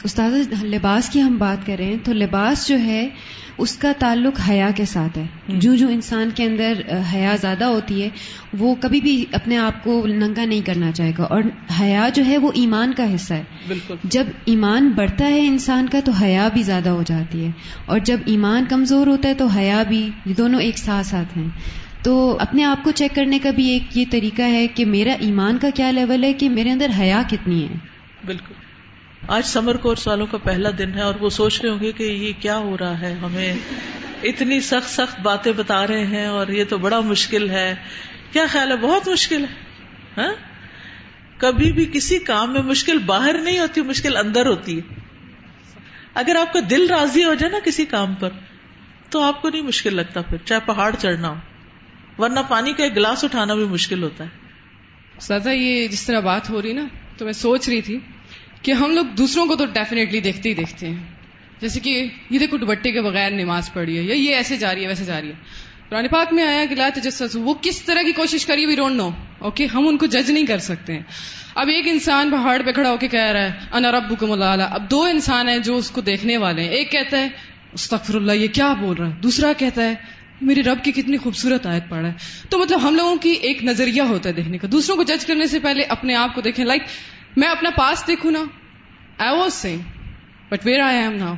استاد 0.04 0.64
لباس 0.64 1.10
کی 1.10 1.22
ہم 1.22 1.38
بات 1.38 1.66
کریں 1.66 1.98
تو 2.04 2.14
لباس 2.14 2.68
جو 2.68 2.80
ہے 2.80 3.10
اس 3.58 3.78
کا 3.78 3.92
تعلق 4.00 4.50
حیا 4.50 4.70
کے 4.76 4.86
ساتھ 4.86 5.18
ہے۔ 5.18 5.26
جو 5.48 5.76
جو 5.76 5.88
انسان 5.88 6.30
کے 6.36 6.44
اندر 6.44 6.74
حیا 7.14 7.36
زیادہ 7.42 7.64
ہوتی 7.64 8.04
ہے 8.04 8.10
وہ 8.58 8.76
کبھی 8.80 9.02
بھی 9.02 9.26
اپنے 9.32 9.58
آپ 9.58 9.84
کو 9.84 10.08
ننگا 10.08 10.46
نہیں 10.46 10.62
کرنا 10.62 10.92
چاہے 10.92 11.12
گا۔ 11.18 11.24
اور 11.24 11.42
حیا 11.82 12.10
جو 12.14 12.26
ہے 12.26 12.38
وہ 12.38 12.52
ایمان 12.54 12.94
کا 12.94 13.16
حصہ 13.16 13.34
ہے۔ 13.34 13.44
بالکل۔ 13.68 13.96
جب 14.04 14.24
ایمان 14.46 14.90
بڑھتا 14.90 15.28
ہے 15.28 15.48
انسان 15.48 15.88
کا 15.92 16.00
تو 16.06 16.12
حیا 16.12 16.50
بھی 16.54 16.64
زیادہ 16.64 16.90
ہو 16.90 17.04
جاتی 17.06 17.46
ہے۔ 17.46 17.52
اور 17.86 18.00
جب 18.00 18.18
ایمان 18.26 18.66
کمزور 18.70 19.08
ہوتا 19.08 19.30
ہے 19.30 19.34
تو 19.34 19.46
حیا 19.46 19.84
بھی 19.84 20.10
یہ 20.26 20.34
دونوں 20.34 20.62
ایک 20.62 20.78
ساتھ 20.78 21.08
ساتھ 21.08 21.38
ہیں۔ 21.38 21.48
تو 22.04 22.38
اپنے 22.40 22.64
آپ 22.64 22.84
کو 22.84 22.92
چیک 22.92 23.16
کرنے 23.16 23.40
کا 23.40 23.52
بھی 23.52 23.70
ایک 23.70 23.98
یہ 23.98 24.06
طریقہ 24.12 24.42
ہے 24.42 24.68
کہ 24.68 24.86
میرا 24.86 25.14
ایمان 25.20 25.58
کا 25.58 25.68
کیا 25.76 25.92
لیول 25.92 26.24
ہے 26.24 26.34
کہ 26.34 26.50
میرے 26.50 26.72
اندر 26.72 26.90
حیا 27.00 27.22
کتنی 27.30 27.64
ہے۔ 27.64 27.74
بالکل۔ 28.26 28.67
آج 29.28 29.46
سمر 29.46 29.78
کورس 29.78 30.08
والوں 30.08 30.28
کا 30.28 30.38
پہلا 30.38 30.70
دن 30.78 30.94
ہے 30.94 31.02
اور 31.02 31.16
وہ 31.20 31.30
سوچ 31.30 31.62
رہے 31.62 31.70
ہوں 31.70 31.80
گے 31.80 31.92
کہ 31.92 32.04
یہ 32.04 32.34
کیا 32.42 32.58
ہو 32.58 32.78
رہا 32.78 33.02
ہے؟ 33.02 33.14
ہمیں 33.14 33.56
اتنی 34.24 34.62
سخت 34.62 34.90
سخت 34.90 35.20
باتیں 35.20 35.52
بتا 35.52 35.88
رہے 35.88 36.06
ہیں 36.06 36.26
اور 36.26 36.48
یہ 36.48 36.64
تو 36.70 36.78
بڑا 36.78 37.00
مشکل 37.00 37.50
ہے۔ 37.50 37.76
کیا 38.32 38.46
خیال 38.50 38.72
ہے؟ 38.72 38.78
بہت 38.78 39.08
مشکل 39.08 39.44
ہے۔ 39.44 39.54
ہاں؟ 40.18 40.34
کبھی 41.38 41.72
بھی 41.72 41.86
کسی 41.94 42.20
کام 42.20 42.54
میں 42.54 42.62
مشکل 42.62 42.98
باہر 42.98 43.38
نہیں 43.38 43.60
ہوتی، 43.60 43.82
مشکل 43.82 44.18
اندر 44.18 44.46
ہوتی 44.46 44.80
ہے۔ 44.80 44.94
اگر 46.14 46.36
آپ 46.36 46.54
کا 46.54 46.60
دل 46.70 46.90
راضی 46.90 47.24
ہو 47.24 47.34
جائے 47.34 47.52
نا 47.52 47.60
کسی 47.64 47.86
کام 47.86 48.14
پر، 48.14 48.30
تو 49.10 49.22
آپ 49.22 49.42
کو 49.42 49.50
نہیں 49.50 49.62
مشکل 49.62 49.96
لگتا 49.96 50.22
پھر، 50.22 50.38
چاہے 50.46 50.60
پہاڑ 50.66 50.96
چڑھنا 51.00 51.30
ہو۔ 51.30 51.36
ورنہ 52.18 52.40
پانی 52.50 52.74
کا 52.74 52.84
ایک 52.84 52.96
گلاس 52.96 53.24
اٹھانا 53.24 53.56
بھی 53.56 53.66
مشکل 53.66 54.04
ہوتا 54.04 54.24
ہے۔ 54.24 54.30
سزا 55.20 55.52
یہ 55.52 55.88
جس 55.88 56.06
طرح 56.06 56.20
بات 56.20 56.50
ہو 56.50 56.62
رہی 56.62 56.74
نا، 56.74 56.88
تو 57.18 57.26
میں 57.26 57.34
سوچ 57.34 57.70
رہی 57.70 57.82
تھی 57.82 58.00
کہ 58.62 58.72
ہم 58.72 58.92
لوگ 58.92 59.06
دوسروں 59.06 59.46
کو 59.46 59.56
تو 59.56 59.66
ڈیفینیٹلی 59.66 60.20
دیکھتے 60.20 60.50
ہی 60.50 60.54
دیکھتے 60.54 60.88
ہیں۔ 60.88 60.96
جیسے 61.62 61.80
کہ 61.80 62.08
یہ 62.30 62.40
دیکھو 62.40 62.58
دوپٹے 62.58 62.92
کے 62.92 63.02
بغیر 63.02 63.32
نماز 63.32 63.74
پڑھی 63.74 63.98
ہے 63.98 64.04
یا 64.04 64.16
یہ 64.16 64.36
ایسے 64.36 64.58
جا 64.58 64.76
رہی 64.76 64.84
ہے، 64.84 64.88
ویسے 64.88 65.06
جا 65.06 65.22
رہی 65.22 65.28
ہے۔ 65.28 65.34
پرانی 65.90 66.08
پاک 66.08 66.34
میں 66.34 66.44
آیا 66.44 66.66
کہ 66.66 66.76
لا 66.76 66.90
تجسس 66.94 67.36
وہ 67.36 67.54
کس 67.62 67.82
طرح 67.82 68.02
کی 68.02 68.12
کوشش 68.12 68.46
کری 68.46 68.66
وی 68.66 68.76
ڈونٹ 68.76 68.96
نو۔ 68.96 69.10
اوکے 69.40 69.66
ہم 69.66 69.88
ان 69.88 69.98
کو 69.98 70.06
جج 70.06 70.32
نہیں 70.32 70.46
کر 70.46 70.58
سکتے 70.58 70.94
ہیں۔ 70.94 71.04
اب 71.56 71.68
ایک 71.68 71.88
انسان 71.88 72.32
پہاڑ 72.32 72.62
پہ 72.66 72.72
کھڑا 72.72 72.92
ہو 72.92 72.98
کے 72.98 73.08
کہہ 73.08 73.20
رہا 73.20 73.42
ہے، 73.42 73.52
انا 73.72 73.92
رب 73.92 74.20
کو 74.20 74.28
ملا 74.28 74.52
اب 74.52 74.92
دو 74.92 75.04
انسان 75.04 75.50
ہیں 75.50 75.58
جو 75.58 75.78
اس 75.78 75.92
کو 75.92 76.02
دیکھنے 76.02 76.38
والے 76.38 76.62
ہیں۔ 76.62 76.70
ایک 76.70 76.92
کہتا 76.92 77.18
ہے 77.18 77.28
استغفر 77.74 78.16
اللہ 78.16 78.32
یہ 78.32 78.48
کیا 78.48 78.74
بول 78.74 78.98
رہا 78.98 79.08
ہے 79.08 79.16
دوسرا 79.24 79.54
کہتا 79.58 79.84
ہے، 79.84 79.94
میری 80.42 80.64
رب 80.64 80.84
کی 80.84 80.92
کتنی 80.92 81.18
خوبصورت 81.18 81.66
آیت 81.66 81.84
پڑا 81.90 82.08
ہے 82.08 82.14
تو 82.50 82.60
مطلب 82.60 82.88
ہم 82.88 82.96
لوگوں 82.96 83.16
کی 83.16 83.30
ایک 83.30 83.64
نظریہ 83.64 84.02
ہوتا 84.02 84.30
ہے 84.30 84.34
دیکھنے 84.34 84.58
کا۔ 84.58 84.68
دوسروں 84.72 84.98
کو 84.98 85.04
جج 85.04 85.26
کرنے 85.26 85.48
سے 85.48 85.60
پہلے 85.60 85.84
اپنے 85.84 86.16
آپ 86.16 86.36
کو 86.36 86.42
دیکھیں۔ 86.42 86.66
لائک 86.66 86.82
میں 87.36 87.48
اپنا 87.48 87.70
پاس 87.70 88.04
دیکھوں 88.08 88.32
نا. 88.32 88.44
I 89.18 89.38
was 89.40 89.54
saying 89.54 89.82
but 90.50 90.66
where 90.66 90.80
I 90.80 90.98
am 90.98 91.16
now 91.16 91.34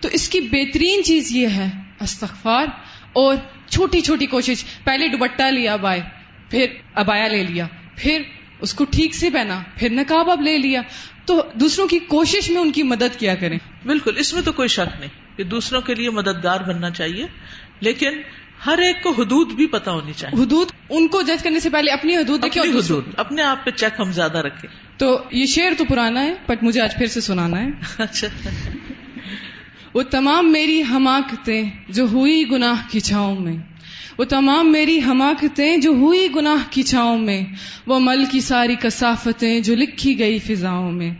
تو 0.00 0.08
اس 0.12 0.28
کی 0.28 0.40
بہترین 0.40 1.04
چیز 1.04 1.32
یہ 1.32 1.48
ہے 1.48 1.68
استغفار 2.00 2.66
اور 3.12 3.36
چھوٹی 3.66 4.00
چھوٹی 4.00 4.26
کوشش. 4.26 4.64
پہلے 4.84 5.08
دوپٹہ 5.08 5.42
لیا 5.42 5.72
ابائے 5.72 6.00
پھر 6.50 6.66
ابایا 6.94 7.28
لے 7.28 7.42
لیا 7.42 7.66
پھر 7.96 8.22
اس 8.60 8.74
کو 8.74 8.84
ٹھیک 8.84 9.14
سے 9.14 9.30
پہنا 9.30 9.62
پھر 9.76 9.90
نقاب 9.90 10.30
اب 10.30 10.42
لے 10.42 10.58
لیا. 10.58 10.82
تو 11.26 11.42
دوسروں 11.54 11.86
کی 11.88 11.98
کوشش 11.98 12.50
میں 12.50 12.60
ان 12.60 12.72
کی 12.72 12.82
مدد 12.82 13.18
کیا 13.18 13.34
کریں؟ 13.34 13.58
بالکل 13.86 14.14
اس 14.16 14.32
میں 14.34 14.42
تو 14.42 14.52
کوئی 14.52 14.68
شک 14.68 15.00
نہیں 15.00 15.36
کہ 15.36 15.44
دوسروں 15.44 15.80
کے 15.80 15.94
لیے 15.94 16.10
مددگار 16.10 16.60
بننا 16.60 16.90
چاہیے 16.90 17.26
لیکن 17.80 18.20
ہر 18.66 18.78
ایک 18.78 19.02
کو 19.02 19.10
حدود 19.10 19.52
بھی 19.52 19.66
پتا 19.66 19.90
ہونی 19.90 20.12
چاہیے۔ 20.12 20.42
حدود 20.42 20.68
ان 20.88 21.08
کو 21.08 21.22
جج 21.22 21.42
کرنے 21.42 21.60
سے 21.60 21.70
پہلے 21.70 21.90
اپنی 21.90 22.16
حدود 22.16 22.42
دیکھیں 22.42 22.62
حدود 22.62 23.04
اپنے 23.16 23.42
آپ 23.42 23.64
پہ 23.64 23.70
چیک 23.70 24.00
ہم 24.00 24.12
زیادہ 24.12 24.38
رکھیں۔ 24.38 24.83
تو 24.96 25.22
یہ 25.30 25.46
شعر 25.46 25.72
تو 25.78 25.84
پرانا 25.84 26.22
ہے 26.22 26.34
بٹ 26.48 26.62
مجھے 26.62 26.80
آج 26.80 26.94
پھر 26.94 27.06
سے 27.06 27.20
سنانا 27.20 27.62
ہے۔ 27.62 27.68
اچھا۔ 27.98 28.28
وہ 29.94 30.02
تمام 30.02 30.52
میری 30.52 30.82
حماقتیں 30.90 31.70
جو 31.88 32.06
ہوئی 32.12 32.44
گناہ 32.50 32.82
کی 32.90 33.00
چھاؤں 33.00 33.40
میں۔ 33.40 33.56
وہ 34.18 34.24
تمام 34.24 34.72
میری 34.72 35.00
حماقتیں 35.06 35.76
جو 35.76 35.90
ہوئی 35.90 36.28
گناہ 36.36 36.64
کی 36.70 36.82
چھاؤں 36.82 37.18
میں، 37.18 37.44
وہ 37.86 38.00
مل 38.00 38.24
کی 38.24 38.40
ساری 38.40 38.74
کثافتیں 38.74 39.60
جو 39.60 39.74
لکھی 39.74 40.18
گئی 40.18 40.38
فضاؤں 40.38 40.92
میں۔ 40.92 41.10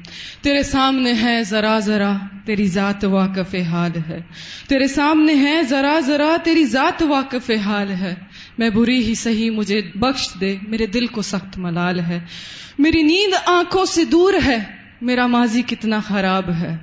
تیرے 0.40 0.62
سامنے 0.62 1.12
ہے 1.22 1.44
ذرا 1.44 1.78
ذرا 1.78 2.12
تیری 2.44 2.66
ذات 2.66 3.04
واقف 3.04 3.54
حال 3.54 3.90
ہے۔ 4.09 4.20
تیرے 4.68 4.87
سامنے 4.87 5.35
ہے 5.35 5.62
ذرا 5.62 6.00
ذرا 6.00 6.37
تیری 6.44 6.64
ذات 6.64 7.02
واقف 7.02 7.50
حال 7.50 7.90
ہے۔ 7.90 8.14
میں 8.59 8.70
بری 8.70 9.04
ہی 9.04 9.14
صحیح 9.14 9.50
مجھے 9.50 9.83
بخش 9.94 10.28
دے، 10.40 10.57
میرے 10.68 10.87
دل 10.87 11.07
کو 11.07 11.22
سخت 11.22 11.59
ملال 11.59 12.00
ہے۔ 12.00 12.20
میری 12.78 13.02
نیند 13.02 13.35
آنکھوں 13.46 13.85
سے 13.85 14.04
دور 14.04 14.35
ہے، 14.46 14.59
میرا 15.00 15.26
ماضی 15.26 15.62
کتنا 15.66 16.00
خراب 16.00 16.50
ہے۔ 16.50 16.76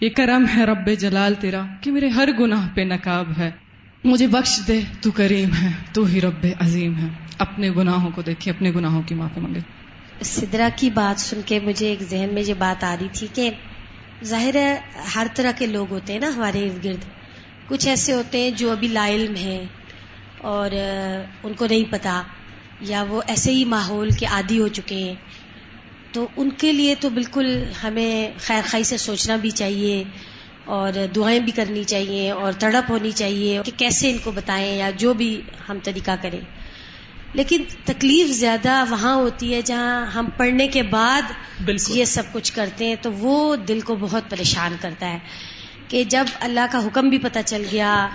یہ 0.00 0.08
کرم 0.16 0.44
ہے 0.56 0.64
رب 0.64 0.90
جلال 0.98 1.34
تیرا 1.34 1.62
کہ 1.80 1.92
میرے 1.92 2.08
ہر 2.08 2.28
گناہ 2.40 2.68
پہ 2.74 2.80
نقاب 2.80 3.26
ہے۔ 3.38 3.67
مجھے 4.04 4.26
بخش 4.26 4.60
دے، 4.68 4.80
تو 5.00 5.10
کریم 5.10 5.54
ہے، 5.54 5.68
تو 5.92 6.04
ہی 6.04 6.20
رب 6.20 6.46
عظیم 6.60 6.96
ہے۔ 6.98 7.08
اپنے 7.38 7.70
گناہوں 7.70 8.10
کو 8.10 8.22
دیکھے 8.22 8.50
اپنے 8.50 8.70
گناہوں 8.70 9.02
کی 9.02 9.14
معافی 9.14 9.40
مانگے۔ 9.40 9.60
سدرا 10.24 10.68
کی 10.76 10.90
بات 10.90 11.20
سن 11.20 11.40
کے 11.46 11.60
مجھے 11.60 11.88
ایک 11.88 12.02
ذہن 12.02 12.28
میں 12.32 12.42
یہ 12.42 12.54
بات 12.54 12.84
آ 12.84 12.96
رہی 13.00 13.08
تھی 13.12 13.26
کہ 13.34 13.50
ظاہر 14.24 14.54
ہے 14.54 14.80
ہر 15.14 15.26
طرح 15.34 15.50
کے 15.50 15.66
لوگ 15.66 15.90
ہوتے 15.90 16.12
ہیں 16.12 16.20
نا 16.20 16.30
ہمارے 16.36 16.64
ارد 16.64 16.84
گرد۔ 16.84 17.04
کچھ 17.68 17.88
ایسے 17.88 18.12
ہوتے 18.12 18.40
ہیں 18.40 18.50
جو 18.50 18.70
ابھی 18.70 18.88
لا 18.88 19.08
علم 19.08 19.34
ہیں 19.34 19.64
اور 20.38 20.70
ان 21.42 21.52
کو 21.52 21.66
نہیں 21.66 21.84
پتا، 21.90 22.22
یا 22.80 23.04
وہ 23.08 23.22
ایسے 23.26 23.52
ہی 23.52 23.64
ماحول 23.64 24.10
کے 24.10 24.26
عادی 24.26 24.60
ہو 24.60 24.68
چکے 24.68 24.94
ہیں۔ 24.94 25.14
تو 26.12 26.28
ان 26.36 26.50
کے 26.50 26.72
لیے 26.72 26.94
تو 27.00 27.10
بالکل 27.10 27.64
ہمیں 27.82 28.30
خیر 28.38 28.60
خائی 28.66 28.84
سے 28.84 28.96
سوچنا 28.96 29.36
بھی 29.36 29.50
چاہیے۔ 29.50 30.04
اور 30.68 31.06
دعائیں 31.14 31.40
بھی 31.40 31.52
کرنی 31.52 31.84
چاہیے 31.84 32.30
اور 32.30 32.52
تڑپ 32.52 32.90
ہونی 32.90 33.10
چاہیے 33.10 33.60
کہ 33.64 33.72
کیسے 33.76 34.10
ان 34.10 34.18
کو 34.18 34.30
بتائیں 34.30 34.76
یا 34.76 34.90
جو 34.90 35.14
بھی 35.14 35.40
ہم 35.68 35.78
طریقہ 35.82 36.10
کریں۔ 36.22 36.40
لیکن 37.32 37.62
تکلیف 37.84 38.26
زیادہ 38.30 38.84
وہاں 38.90 39.14
ہوتی 39.14 39.54
ہے 39.54 39.62
جہاں 39.62 40.06
ہم 40.06 40.26
پڑھنے 40.36 40.68
کے 40.68 40.82
بعد 40.82 41.22
یہ 41.88 42.04
سب 42.04 42.22
کچھ 42.32 42.52
کرتے 42.52 42.86
ہیں 42.86 42.96
تو 43.02 43.12
وہ 43.12 43.56
دل 43.56 43.80
کو 43.80 43.96
بہت 43.96 44.30
پریشان 44.30 44.76
کرتا 44.80 45.08
ہے 45.08 45.18
کہ 45.88 46.04
جب 46.04 46.24
اللہ 46.40 46.60
کا 46.70 46.86
حکم 46.86 47.08
بھی 47.08 47.18
پتہ 47.18 47.38
چل 47.46 47.62
گیا 47.72 48.08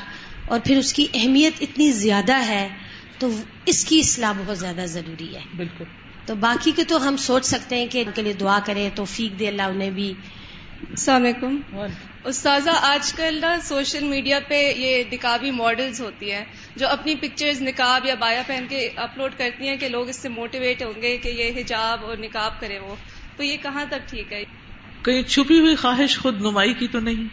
اور 0.47 0.59
پھر 0.63 0.77
اس 0.77 0.93
کی 0.93 1.07
اہمیت 1.13 1.53
اتنی 1.61 1.91
زیادہ 1.91 2.45
ہے 2.45 2.69
تو 3.17 3.29
اس 3.65 3.85
کی 3.85 3.99
اصلاح 3.99 4.31
بہت 4.37 4.59
زیادہ 4.59 4.85
ضروری 4.85 5.35
ہے۔ 5.35 5.41
بالکل۔ 5.57 5.85
تو 6.25 6.35
باقی 6.35 6.71
کے 6.75 6.83
تو 6.83 7.07
ہم 7.07 7.17
سوچ 7.17 7.45
سکتے 7.45 7.75
ہیں 7.75 7.87
کہ 7.91 8.03
ان 8.05 8.11
کے 8.15 8.21
لیے 8.21 8.33
دعا 8.33 8.59
کریں 8.65 8.89
تو 8.95 9.05
فیق 9.05 9.39
دے 9.39 9.47
اللہ 9.47 9.61
انہیں 9.61 9.89
بھی۔ 9.89 10.13
السلام 10.89 11.23
علیکم۔ 11.23 11.59
استاذہ 12.23 12.69
آج 12.81 13.13
کل 13.13 13.37
نا 13.41 13.57
سوشل 13.63 14.03
میڈیا 14.03 14.39
پہ 14.47 14.73
یہ 14.77 15.03
نکابی 15.11 15.51
ماڈلز 15.51 16.01
ہوتی 16.01 16.31
ہیں 16.31 16.45
جو 16.75 16.87
اپنی 16.87 17.15
پکچرز 17.15 17.61
نکاب 17.61 18.05
یا 18.05 18.15
بایا 18.15 18.41
پہن 18.47 18.65
کے 18.69 18.89
اپلوڈ 18.95 19.31
کرتی 19.37 19.67
ہیں 19.67 19.77
کہ 19.77 19.89
لوگ 19.89 20.09
اس 20.09 20.15
سے 20.15 20.29
موٹیویٹ 20.29 20.83
ہوں 20.83 21.01
گے 21.01 21.17
کہ 21.17 21.29
یہ 21.29 21.51
حجاب 21.61 22.05
اور 22.05 22.17
نکاب 22.17 22.59
کرے 22.59 22.79
وہ۔ 22.79 22.95
تو 23.37 23.43
یہ 23.43 23.57
کہاں 23.61 23.85
تک 23.89 24.09
ٹھیک 24.09 24.33
ہے؟ 24.33 24.43
کہیں 25.01 25.21
چھپی 25.21 25.59
ہوئی 25.59 25.75
خواہش 25.75 26.19
خود 26.19 26.41
نمائی 26.41 26.73
کی 26.73 26.87
تو 26.87 26.99
نہیں؟ 26.99 27.27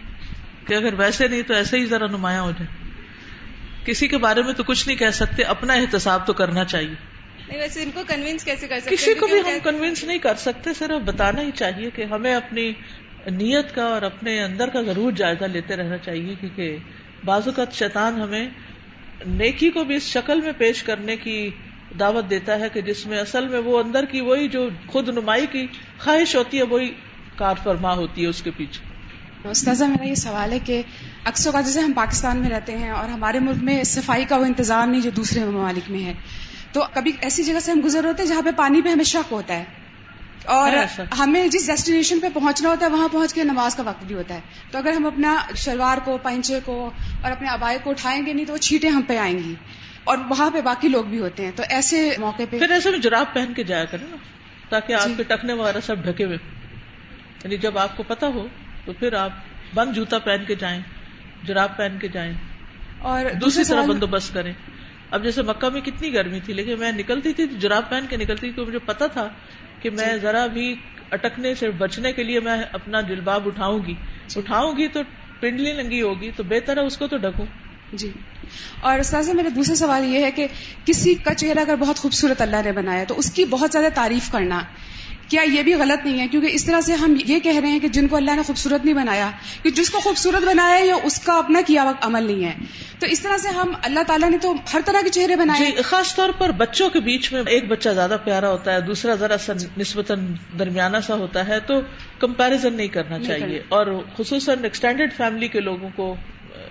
کہ 0.67 0.75
اگر 0.75 0.95
ویسے 0.95 1.29
نہیں 1.29 1.43
تو 1.43 1.55
ایسے 1.55 1.79
ہی 1.79 1.85
ذرا 1.85 2.07
نمایاں 2.07 2.43
ہو 2.43 2.51
جائے۔ 2.51 2.91
کسی 3.85 4.09
کے 4.09 4.19
بارے 4.19 4.43
میں 4.43 4.53
تو 4.53 4.63
کچھ 4.63 4.89
نہیں 4.89 4.99
کہہ 4.99 5.11
سکتے 5.11 5.43
اپنا 5.43 5.73
احتساب 5.75 6.27
تو 6.27 6.33
کرنا 6.33 6.65
چاہیے۔ 6.65 7.21
ویسے 7.49 7.83
ان 7.83 7.91
کو 7.91 8.03
کنوینس 8.07 8.45
کیسے 8.45 8.69
کر 8.69 8.81
سکتے 8.81 8.97
کسی 8.97 9.15
کو 9.15 9.27
بھی 9.27 9.41
ہم 9.41 9.59
کنوینس 9.65 10.05
نہیں 10.05 10.19
کر 10.19 10.35
سکتے 10.35 10.75
صرف 10.75 11.03
بتانا 11.05 11.43
ہی 11.43 11.51
چاہیے 11.55 11.91
کہ 11.91 12.05
ہمیں 12.05 12.35
اپنی 12.35 12.73
نیت 13.27 13.75
کا 13.75 13.85
اور 13.85 14.03
اپنے 14.03 14.43
اندر 14.43 14.69
کا 14.69 14.83
ضرور 14.83 15.13
جائزہ 15.13 15.45
لیتے 15.45 15.77
رہنا 15.77 15.97
چاہیے، 15.97 16.35
کیونکہ 16.41 16.77
بازو 17.25 17.53
کا 17.53 17.65
شیطان 17.73 18.21
ہمیں 18.21 18.49
نیکی 19.27 19.71
کو 19.71 19.85
بھی 19.85 19.95
اس 19.95 20.03
شکل 20.03 20.41
میں 20.41 20.53
پیش 20.59 20.83
کرنے 20.83 21.17
کی 21.17 21.51
دعوت 22.01 22.31
دیتا 22.31 22.59
ہے 22.61 22.69
کہ 22.69 22.81
جس 22.81 23.07
میں 23.07 23.19
اصل 23.19 23.49
میں 23.49 23.59
وہ 23.59 23.79
اندر 23.79 24.05
کی 24.05 24.21
وہی 24.21 24.49
جو 24.49 24.69
خود 24.87 25.09
نمائی 25.09 25.47
کی 25.47 25.67
خواہش 25.99 26.37
ہوتی 26.37 26.59
ہے، 26.59 26.63
وہی 26.63 26.91
کار 27.37 27.55
فرما 27.63 27.93
ہوتی 27.95 28.23
ہے 28.23 28.27
اس 28.27 28.43
کے 28.43 28.51
پیچھے۔ 28.57 28.89
استاذہ 29.49 29.85
میرا 29.85 30.07
یہ 30.07 30.15
سوال 30.15 30.53
ہے 30.53 30.59
کہ 30.59 30.83
اکثر 31.25 31.51
کا 31.51 31.61
جیسے 31.61 31.81
ہم 31.81 31.93
پاکستان 31.93 32.39
میں 32.39 32.51
رہتے 32.51 32.77
ہیں 32.79 32.91
اور 32.91 33.09
ہمارے 33.09 33.39
ملک 33.39 33.63
میں 33.63 33.83
صفائی 33.83 34.25
کا 34.25 34.37
وہ 34.37 34.45
انتظام 34.45 34.91
نہیں 34.91 35.01
جو 35.01 35.11
دوسرے 35.11 35.45
ممالک 35.45 35.91
میں 35.91 36.05
ہے، 36.05 36.13
تو 36.73 36.85
کبھی 36.95 37.13
ایسی 37.21 37.43
جگہ 37.43 37.61
سے 37.61 37.73
ہم 37.73 37.81
گزر 37.85 38.05
ہوتے 38.05 38.23
ہیں 38.23 38.29
جہاں 38.29 38.43
پہ 38.43 38.51
پانی 38.57 38.83
پہ 38.83 38.89
ہمیں 38.89 39.05
شک 39.05 39.33
ہوتا 39.33 39.55
ہے؟ 39.55 39.65
اور 40.45 41.01
ہمیں 41.19 41.49
جس 41.49 41.67
ڈیسٹینیشن 41.67 42.21
پہ 42.21 42.27
پہنچنا 42.35 42.69
ہوتا 42.69 42.87
ہے 42.87 42.91
وہاں 42.91 43.09
پہنچ 43.13 43.35
کے 43.35 43.45
نماز 43.45 43.75
کا 43.75 43.83
وقت 43.83 44.05
بھی 44.05 44.15
ہوتا 44.15 44.35
ہے۔ 44.35 44.41
تو 44.71 44.79
اگر 44.79 44.93
ہم 44.93 45.07
اپنا 45.07 45.37
شلوار 45.57 45.99
کو 46.05 46.19
پنچے 46.19 46.61
کو 46.65 46.91
اور 47.23 47.33
اپنے 47.33 47.49
ابائے 47.49 47.79
کو 47.83 47.91
اٹھائیں 47.91 48.27
گے 48.27 48.33
نہیں 48.33 48.47
تو 48.47 48.53
وہ 48.53 48.59
چھیٹیں 48.59 48.91
ہم 48.91 49.03
پہ 49.03 49.19
آئیں 49.19 49.39
گی۔ 49.39 49.55
اور 50.05 50.19
وہاں 50.29 50.51
پہ 50.51 50.61
باقی 50.61 50.89
لوگ 50.89 51.05
بھی 51.05 51.19
ہوتے 51.19 51.45
ہیں۔ 51.45 51.53
تو 51.57 51.63
ایسے 51.69 52.15
موقع 52.19 52.43
پہ 52.51 52.59
پھر 52.59 52.71
ایسے 52.71 52.91
میں 52.91 52.99
جراب 52.99 53.27
پہن 53.35 53.53
کے 53.57 53.65
جایا 53.65 53.85
کریں 53.85 54.07
نا 54.11 54.17
تاکہ 54.69 54.93
آپ 54.93 55.09
جی۔ 55.09 55.15
کے 55.17 55.23
ٹکنے 55.23 55.53
وغیرہ 55.53 55.81
سب 55.81 56.05
ڈھکے 56.05 56.25
ہوئے۔ 56.25 56.37
یعنی 57.45 57.57
جب 57.57 57.79
آپ 57.79 57.97
کو 57.97 58.03
پتا 58.03 58.27
ہو 58.27 58.47
تو 58.85 58.93
پھر 58.93 59.13
آپ 59.13 59.31
بند 59.75 59.93
جوتا 59.95 60.19
پہن 60.19 60.45
کے 60.47 60.55
جائیں 60.55 60.81
جراب 61.43 61.77
پہن 61.77 61.99
کے 62.01 62.09
جائیں۔ 62.09 62.33
اور 62.99 63.25
دوسری 63.41 63.65
طرح 63.65 63.87
بندوبست 63.87 64.35
کریں۔ 64.35 64.53
اب 65.11 65.23
جیسے 65.23 65.43
مکہ 65.43 65.69
میں 65.69 65.81
کتنی 65.81 66.15
گرمی 66.15 66.41
تھی 66.41 66.55
لیکن 66.55 66.79
میں 66.79 66.93
نکلتی 66.93 67.33
تھی 67.33 67.47
جراب 67.47 67.91
پہن 67.91 68.05
کے 68.09 68.17
نکلتی 68.17 68.53
تھی 68.53 68.63
مجھے 68.65 68.79
پتا 68.79 69.07
تھا 69.07 69.29
کہ 69.83 69.91
میں 69.91 70.13
جی۔ 70.13 70.19
ذرا 70.19 70.47
بھی 70.47 70.75
اٹکنے 71.11 71.55
سے 71.55 71.71
بچنے 71.71 72.13
کے 72.13 72.23
لیے 72.23 72.41
میں 72.41 72.63
اپنا 72.73 73.01
جلباب 73.01 73.47
اٹھاؤں 73.47 73.79
گی۔ 73.87 73.95
اٹھاؤں 74.37 74.77
گی 74.77 74.89
تو 74.89 75.01
پنڈلی 75.41 75.73
ننگی 75.73 76.03
ہوگی 76.03 76.31
تو 76.37 76.43
بہتر 76.43 76.77
ہے 76.77 76.83
اس 76.83 76.99
کو 76.99 77.07
تو 77.07 77.17
ڈھکوں۔ 77.17 77.47
جی۔ 77.93 78.13
اور 78.81 78.99
استاذ 78.99 79.29
میرا 79.29 79.49
دوسرا 79.55 79.75
سوال 79.75 80.05
یہ 80.05 80.25
ہے 80.25 80.31
کہ 80.31 80.47
کسی 80.85 81.15
کا 81.15 81.35
چہرہ 81.35 81.59
اگر 81.59 81.77
بہت 81.77 81.97
خوبصورت 81.97 82.41
اللہ 82.41 82.57
نے 82.65 82.73
بنایا 82.73 83.05
تو 83.05 83.19
اس 83.19 83.33
کی 83.33 83.45
بہت 83.45 83.73
زیادہ 83.73 83.89
تعریف 83.95 84.31
کرنا۔ 84.33 84.63
کیا 85.31 85.43
یہ 85.43 85.63
بھی 85.63 85.75
غلط 85.75 86.07
نہیں 86.07 86.21
ہے؟ 86.21 86.29
کیونکہ 86.29 86.49
اس 86.53 86.65
طرح 86.65 86.81
سے 86.81 86.95
ہم 86.95 87.15
یہ 87.27 87.39
کہہ 87.39 87.59
رہے 87.61 87.69
ہیں 87.69 87.79
کہ 87.79 87.89
جن 87.89 88.09
کو 88.09 88.17
اللہ 88.17 88.31
نے 88.31 88.43
خوبصورت 88.43 88.85
نہیں 88.85 88.95
بنایا 88.95 89.31
کہ 89.63 89.71
جس 89.71 89.91
کو 89.91 90.01
خوبصورت 90.01 90.43
بنایا 90.43 90.77
ہے 90.77 90.87
یہ 90.87 90.93
اس 91.03 91.21
کا 91.21 91.33
اپنا 91.33 91.61
کیا 91.67 91.93
عمل 92.01 92.23
نہیں 92.23 92.45
ہے۔ 92.45 92.55
تو 92.99 93.07
اس 93.07 93.21
طرح 93.21 93.37
سے 93.37 93.49
ہم 93.49 93.73
اللہ 93.83 94.01
تعالیٰ 94.07 94.31
نے 94.31 94.39
تو 94.39 94.55
ہر 94.75 94.81
طرح 94.85 95.03
کے 95.05 95.11
چہرے 95.11 95.37
بنائے۔ 95.37 95.71
جی 95.71 95.83
خاص 95.83 96.15
طور 96.15 96.29
پر 96.39 96.51
بچوں 96.51 96.91
کے 96.91 97.01
بیچ 97.01 97.33
میں 97.33 97.43
ایک 97.47 97.69
بچہ 97.69 97.89
زیادہ 97.89 98.17
پیارا 98.25 98.51
ہوتا 98.51 98.75
ہے 98.75 98.81
دوسرا 98.81 99.15
ذرا 99.15 99.39
سا 99.39 99.53
نسبتاً 99.79 100.27
درمیانہ 100.59 100.97
سا 101.07 101.15
ہوتا 101.15 101.49
ہے 101.49 101.61
تو 101.61 101.75
کمپیرزن 102.19 102.75
نہیں 102.75 102.89
کرنا 102.89 103.19
چاہیے۔ 103.19 103.63
اور 103.69 103.87
خصوصاً 104.17 104.65
ایکسٹینڈیڈ 104.65 105.13
فیملی 105.17 105.49
کے 105.49 105.61
لوگوں 105.61 105.89
کو 105.97 106.17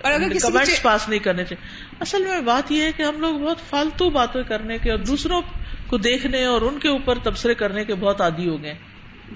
اور 0.02 0.12
اگر 0.12 0.28
کمنٹس 0.42 0.82
پاس 0.82 1.08
نہیں 1.08 1.18
کرنے 1.18 1.44
چاہیے۔ 1.44 1.94
اصل 2.00 2.22
میں 2.22 2.40
بات 2.40 2.72
یہ 2.72 2.82
ہے 2.82 2.92
کہ 2.92 3.02
ہم 3.02 3.20
لوگ 3.20 3.38
بہت 3.38 3.70
فالتو 3.70 4.10
باتیں 4.10 4.42
کرنے 4.42 4.78
کے 4.78 4.90
اور 4.90 4.98
دوسروں 4.98 5.42
کو 5.90 5.96
دیکھنے 5.98 6.44
اور 6.44 6.62
ان 6.62 6.78
کے 6.78 6.88
اوپر 6.88 7.18
تبصرے 7.18 7.54
کرنے 7.54 7.84
کے 7.84 7.94
بہت 7.94 8.20
عادی 8.20 8.48
ہو 8.48 8.62
گئے 8.62 8.74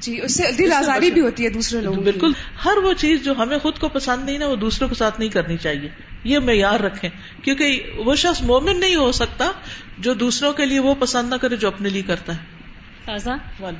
جی 0.00 0.20
اس 0.22 0.36
سے 0.36 0.52
دل 0.58 0.72
آزاری 0.72 1.10
بھی 1.10 1.20
ہوتی 1.20 1.44
ہے 1.44 1.48
دوسرے 1.48 1.80
لوگوں 1.80 2.02
بالکل۔ 2.02 2.32
ہر 2.64 2.76
وہ 2.76 2.92
چیز 2.92 3.24
جو 3.24 3.32
ہمیں 3.38 3.58
خود 3.58 3.78
کو 3.78 3.88
پسند 3.88 4.24
نہیں 4.24 4.38
نا 4.38 4.46
وہ 4.46 4.56
دوسروں 4.56 4.88
کے 4.88 4.94
ساتھ 4.94 5.20
نہیں 5.20 5.28
کرنی 5.28 5.56
چاہیے۔ 5.56 5.88
یہ 6.24 6.38
معیار 6.38 6.80
رکھیں۔ 6.80 7.10
کیونکہ 7.42 7.82
وہ 7.96 8.14
شخص 8.14 8.42
مومن 8.42 8.80
نہیں 8.80 8.96
ہو 8.96 9.12
سکتا 9.12 9.52
جو 9.98 10.14
دوسروں 10.14 10.52
کے 10.52 10.66
لیے 10.66 10.78
وہ 10.78 10.94
پسند 10.98 11.30
نہ 11.30 11.34
کرے 11.34 11.56
جو 11.56 11.68
اپنے 11.68 11.88
لیے 11.88 12.02
کرتا 12.02 12.34
ہے۔ 12.34 12.54
تازہ 13.04 13.30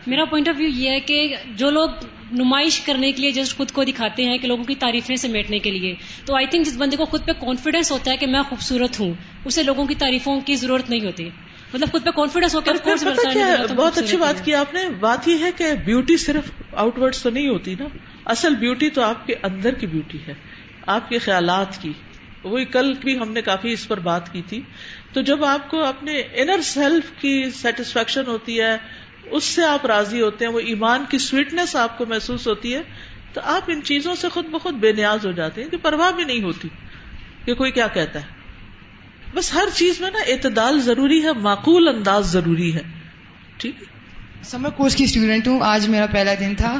میرا 0.07 0.25
پوائنٹ 0.25 0.49
آف 0.49 0.55
ویو 0.59 0.69
یہ 0.69 0.91
ہے 0.91 1.01
کہ 1.01 1.37
جو 1.57 1.71
لوگ 1.71 1.89
نمائش 2.33 2.81
کرنے 2.81 3.13
کے 3.13 3.23
لیے 3.23 3.31
جس 3.31 3.57
خود 3.57 3.71
کو 3.71 3.85
دکھاتے 3.85 4.25
ہیں 4.25 4.39
کہ 4.39 4.49
لوگوں 4.49 4.65
کی 4.65 4.75
تعریفیں 4.75 5.17
سمیٹنے 5.17 5.59
کے 5.59 5.71
لیے 5.71 5.95
تو 6.25 6.37
آئی 6.37 6.47
تھنک 6.47 6.67
جس 6.67 6.77
بندے 6.77 6.97
کو 6.97 7.05
خود 7.05 7.27
پہ 7.27 7.33
کانفیڈینس 7.33 7.93
ہوتا 7.93 8.11
ہے 8.11 8.17
کہ 8.17 8.27
میں 8.27 8.43
خوبصورت 8.43 9.01
ہوں 9.01 9.15
اسے 9.45 9.63
لوگوں 9.63 9.87
کی 9.87 9.95
تعریفوں 9.95 10.41
کی 10.41 10.55
ضرورت 10.55 10.91
نہیں 10.91 11.05
ہوتی۔ 11.05 11.29
مطلب 11.73 11.93
خود 11.93 12.05
پہ 12.05 12.11
کانفیڈینس 12.11 12.55
ہو 12.55 12.61
بہت 13.77 13.99
اچھی 13.99 14.17
بات 14.17 14.45
کی 14.45 14.55
آپ 14.55 14.75
نے 14.75 14.81
بات 15.01 15.29
یہ 15.29 15.39
ہے 15.39 15.51
کہ 15.57 15.73
بیوٹی 15.73 16.17
صرف 16.17 16.51
آؤٹ 16.73 16.99
ورڈ 16.99 17.17
تو 17.23 17.31
نہیں 17.31 17.49
ہوتی 17.49 17.75
نا۔ 17.81 17.85
اصل 18.25 18.55
بیوٹی 18.55 18.91
تو 18.91 19.03
آپ 19.03 19.27
کے 19.27 19.35
اندر 19.43 19.75
کی 19.75 19.87
بیوٹی 19.87 20.19
ہے 20.29 20.35
آپ 20.87 21.09
کے 21.09 21.19
خیالات 21.19 21.83
کی۔ 21.83 21.93
وہی 22.45 22.65
کل 22.65 22.93
بھی 22.93 23.19
ہم 23.19 23.33
نے 23.33 23.43
کافی 23.43 23.73
اس 23.73 23.89
پر 23.89 24.01
بات 24.01 24.33
کی 24.33 24.43
تھی۔ 24.49 24.61
تو 25.13 25.23
جب 25.23 25.45
آپ 25.45 25.71
کو 25.71 25.85
اپنے 25.85 26.13
انر 26.33 26.61
سیلف 26.63 27.21
کی 27.21 27.51
سیٹسفیکشن 27.51 28.27
ہوتی 28.27 28.61
ہے 28.61 28.77
اس 29.31 29.45
سے 29.45 29.65
آپ 29.65 29.87
راضی 29.87 30.23
ہوتے 30.23 30.45
ہیں 30.45 30.53
وہ 30.53 30.61
ایمان 30.61 31.05
کی 31.09 31.19
سویٹنس 31.19 31.77
آپ 31.77 31.99
کو 31.99 32.07
محسوس 32.07 32.47
ہوتی 32.47 32.75
ہے 32.75 32.83
تو 33.33 33.41
آپ 33.45 33.63
ان 33.67 33.83
چیزوں 33.83 34.15
سے 34.15 34.29
خود 34.29 34.47
بخود 34.47 34.75
بے 34.75 34.93
نیاز 34.93 35.27
ہو 35.27 35.33
جاتے 35.33 35.63
ہیں 35.63 35.71
کہ 35.71 35.77
پرواہ 35.77 36.13
بھی 36.13 36.25
نہیں 36.25 36.43
ہوتی 36.43 36.69
کہ 37.45 37.55
کوئی 37.55 37.73
کیا 37.73 37.87
کہتا 37.87 38.21
ہے۔ 38.23 38.34
بس 39.35 39.55
ہر 39.55 39.65
چیز 39.75 40.01
میں 40.01 40.11
نا 40.11 40.19
اعتدال 40.27 40.81
ضروری 40.81 41.25
ہے 41.25 41.33
معقول 41.33 41.89
انداز 41.89 42.33
ضروری 42.33 42.75
ہے۔ 42.75 42.83
ٹھیک 43.57 43.75
سمر 44.43 44.71
کورس 44.71 44.97
کی 44.97 45.05
اسٹوڈینٹ 45.05 45.49
ہوں 45.49 45.61
آج 45.63 45.89
میرا 45.89 46.07
پہلا 46.07 46.35
دن 46.41 46.55
تھا۔ 46.55 46.79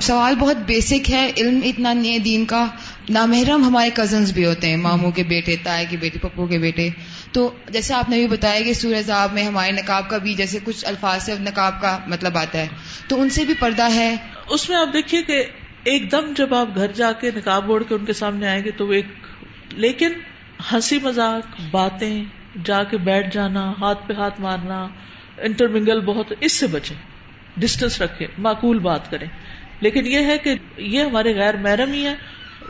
سوال 0.00 0.34
بہت 0.34 0.56
بیسک 0.56 1.10
ہے 1.10 1.32
علم 1.36 1.60
اتنا 1.64 1.92
ہے 2.04 2.18
دین 2.18 2.44
کا۔ 2.44 2.66
نامحرم 3.08 3.64
ہمارے 3.64 3.90
کزنس 3.94 4.32
بھی 4.32 4.46
ہوتے 4.46 4.68
ہیں 4.68 4.76
ماموں 4.76 5.10
کے 5.10 5.22
بیٹے 5.22 5.56
تائے 5.62 5.86
کے 5.90 5.96
بیٹے 5.96 6.18
پپو 6.18 6.46
کے 6.46 6.58
بیٹے۔ 6.58 6.88
تو 7.32 7.54
جیسے 7.70 7.94
آپ 7.94 8.10
نے 8.10 8.16
بھی 8.16 8.26
بتایا 8.26 8.60
کہ 8.60 8.72
سورج 8.72 9.06
صاحب 9.06 9.32
میں 9.32 9.44
ہمارے 9.44 9.72
نقاب 9.72 10.10
کا 10.10 10.18
بھی 10.18 10.34
جیسے 10.34 10.58
کچھ 10.64 10.84
الفاظ 10.84 11.22
سے 11.22 11.34
نقاب 11.40 11.80
کا 11.80 11.98
مطلب 12.06 12.38
آتا 12.38 12.58
ہے۔ 12.58 12.68
تو 13.08 13.20
ان 13.20 13.30
سے 13.30 13.44
بھی 13.44 13.54
پردہ 13.58 13.94
ہے۔ 13.94 14.16
اس 14.48 14.68
میں 14.68 14.76
آپ 14.76 14.88
دیکھیے 14.92 15.22
کہ 15.22 15.44
ایک 15.84 16.12
دم 16.12 16.32
جب 16.36 16.54
آپ 16.54 16.68
گھر 16.74 16.92
جا 16.92 17.12
کے 17.12 17.30
نقاب 17.36 17.70
اوڑھ 17.70 17.84
کے 17.88 17.94
ان 17.94 18.04
کے 18.04 18.12
سامنے 18.12 18.48
آئیں 18.48 18.64
گے 18.64 18.70
تو 18.70 18.86
وہ 18.86 18.92
ایک 18.92 19.06
لیکن 19.72 20.08
ہنسی 20.72 20.98
مذاق، 21.02 21.60
باتیں، 21.70 22.24
جا 22.64 22.84
کے 22.84 22.96
بیٹھ 22.98 23.34
جانا، 23.34 23.72
ہاتھ 23.80 23.98
پہ 24.06 24.12
ہاتھ 24.12 24.40
مارنا، 24.40 24.88
انٹرمنگل 25.38 26.00
بہت، 26.00 26.32
اس 26.40 26.52
سے 26.52 26.66
بچے 26.66 26.94
ڈسٹینس 27.56 28.02
رکھے 28.02 28.26
معقول 28.38 28.78
بات 28.78 29.10
کریں۔ 29.10 29.26
لیکن 29.80 30.06
یہ 30.06 30.18
ہے 30.18 30.38
کہ 30.38 30.54
یہ 30.76 31.02
ہمارے 31.02 31.34
غیر 31.34 31.56
محرم 31.56 31.92
ہی 31.92 32.06
ہے 32.06 32.14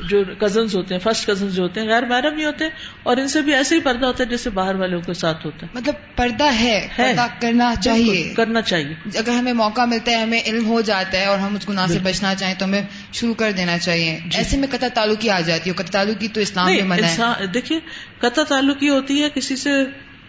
جو 0.03 0.25
کزنس 0.39 0.75
ہوتے 0.77 0.95
ہیں 0.95 1.01
فرسٹ 1.01 1.27
کزنس 1.27 1.55
جو 1.55 1.63
ہوتے 1.63 1.81
ہیں 1.81 1.89
غیر 1.89 2.03
محرم 2.07 2.39
ہی 2.39 2.45
ہوتے 2.45 2.65
ہیں 2.65 2.71
اور 3.03 3.17
ان 3.17 3.29
سے 3.29 3.41
بھی 3.41 3.55
ایسے 3.55 3.75
ہی 3.75 3.81
پردہ 3.81 4.07
ہوتا 4.07 4.25
ہے 4.25 4.29
جیسے 4.29 4.51
باہر 4.51 4.75
والوں 4.75 5.01
کے 5.01 5.15
ساتھ 5.15 5.47
ہوتا 5.47 5.67
ہے۔ 5.67 5.71
مطلب 5.75 5.95
پردہ 6.17 6.55
ہے 6.61 6.89
پردہ 6.97 7.27
کرنا 7.41 7.75
چاہیے۔ 7.75 8.35
کرنا 8.37 8.63
چاہیے۔ 8.63 9.19
اگر 9.19 9.33
ہمیں 9.33 9.53
موقع 9.53 9.85
ملتا 9.85 10.11
ہے 10.11 10.17
ہمیں 10.17 10.41
علم 10.47 10.67
ہو 10.67 10.81
جاتا 10.81 11.19
ہے 11.19 11.27
اور 11.27 11.39
ہم 11.39 11.55
اس 11.55 11.69
گناہ 11.69 11.87
سے 11.87 11.99
بچنا 12.03 12.35
چاہیں 12.35 12.55
تو 12.59 12.65
ہمیں 12.65 12.83
شروع 13.13 13.35
کر 13.35 13.53
دینا 13.53 13.79
چاہیے۔ 13.79 14.19
جی۔ 14.25 14.39
ایسے 14.39 14.57
میں 14.57 14.69
قطع 14.71 14.89
تعلقی 14.95 15.31
آ 15.31 15.41
جاتی 15.41 15.71
ہے 15.71 15.75
قطع 15.75 15.91
تعلقی 15.91 16.29
تو 16.29 16.41
اسلام 16.41 16.67
میں 16.67 16.83
منع 16.83 17.33
ہے۔ 17.41 17.47
دیکھیے 17.47 17.81
قطع 18.19 18.43
تعلقی 18.43 18.89
ہوتی 18.89 19.23
ہے 19.23 19.29
کسی 19.35 19.57
سے 19.57 19.71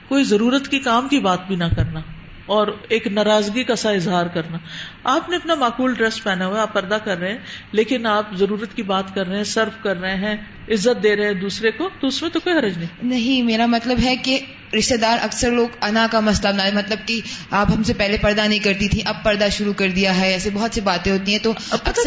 کوئی 0.08 0.24
ضرورت 0.24 0.68
کی 0.68 0.80
کام 0.80 1.08
کی 1.08 1.20
بات 1.20 1.48
بھی 1.48 1.56
نہ 1.56 1.66
کرنا۔ 1.76 2.00
اور 2.48 2.68
ایک 2.90 3.08
ناراضگی 3.08 3.64
کا 3.64 3.76
سا 3.76 3.90
اظہار 3.92 4.26
کرنا۔ 4.26 4.58
آپ 5.04 5.30
نے 5.30 5.36
اپنا 5.36 5.56
معقول 5.56 5.94
ڈریس 5.94 6.24
پہنا 6.24 6.46
ہوا 6.46 6.62
آپ 6.62 6.74
پردہ 6.74 6.98
کر 7.04 7.18
رہے 7.18 7.32
ہیں 7.32 7.38
لیکن 7.72 8.06
آپ 8.06 8.34
ضرورت 8.34 8.76
کی 8.76 8.84
بات 8.84 9.16
کر 9.16 9.28
رہے 9.28 9.38
ہیں 9.38 9.44
سرو 9.44 9.70
کر 9.84 10.00
رہے 10.00 10.16
ہیں 10.16 10.36
عزت 10.72 11.04
دے 11.04 11.16
رہے 11.16 11.26
ہیں 11.26 11.34
دوسرے 11.34 11.72
کو 11.72 11.90
تو 12.00 12.08
اس 12.08 12.22
میں 12.22 12.30
تو 12.30 12.40
کوئی 12.40 12.56
حرج 12.56 12.78
نہیں۔ 12.78 12.88
نہیں 13.04 13.42
میرا 13.42 13.66
مطلب 13.66 13.98
ہے 14.04 14.16
کہ 14.16 14.40
رشتے 14.78 14.98
دار 14.98 15.18
اکثر 15.22 15.52
لوگ 15.52 15.68
انا 15.82 16.08
کا 16.12 16.20
مسئلہ 16.20 16.54
بنا 16.54 16.64
مطلب 16.74 17.08
کہ 17.08 17.22
آپ 17.52 17.68
ہم 17.78 17.84
سے 17.84 17.94
پہلے 17.94 18.18
پردہ 18.22 18.42
نہیں 18.42 18.60
کرتی 18.60 18.88
تھی 18.88 19.02
اب 19.06 19.16
پردہ 19.24 19.48
شروع 19.52 19.74
کر 19.74 19.90
دیا 19.90 20.18
ہے 20.18 20.32
ایسے 20.32 20.50
بہت 20.54 20.76
سی 20.76 20.82
باتیں 20.82 21.12
ہوتی 21.12 21.32
ہیں 21.32 21.40
تو 21.40 21.54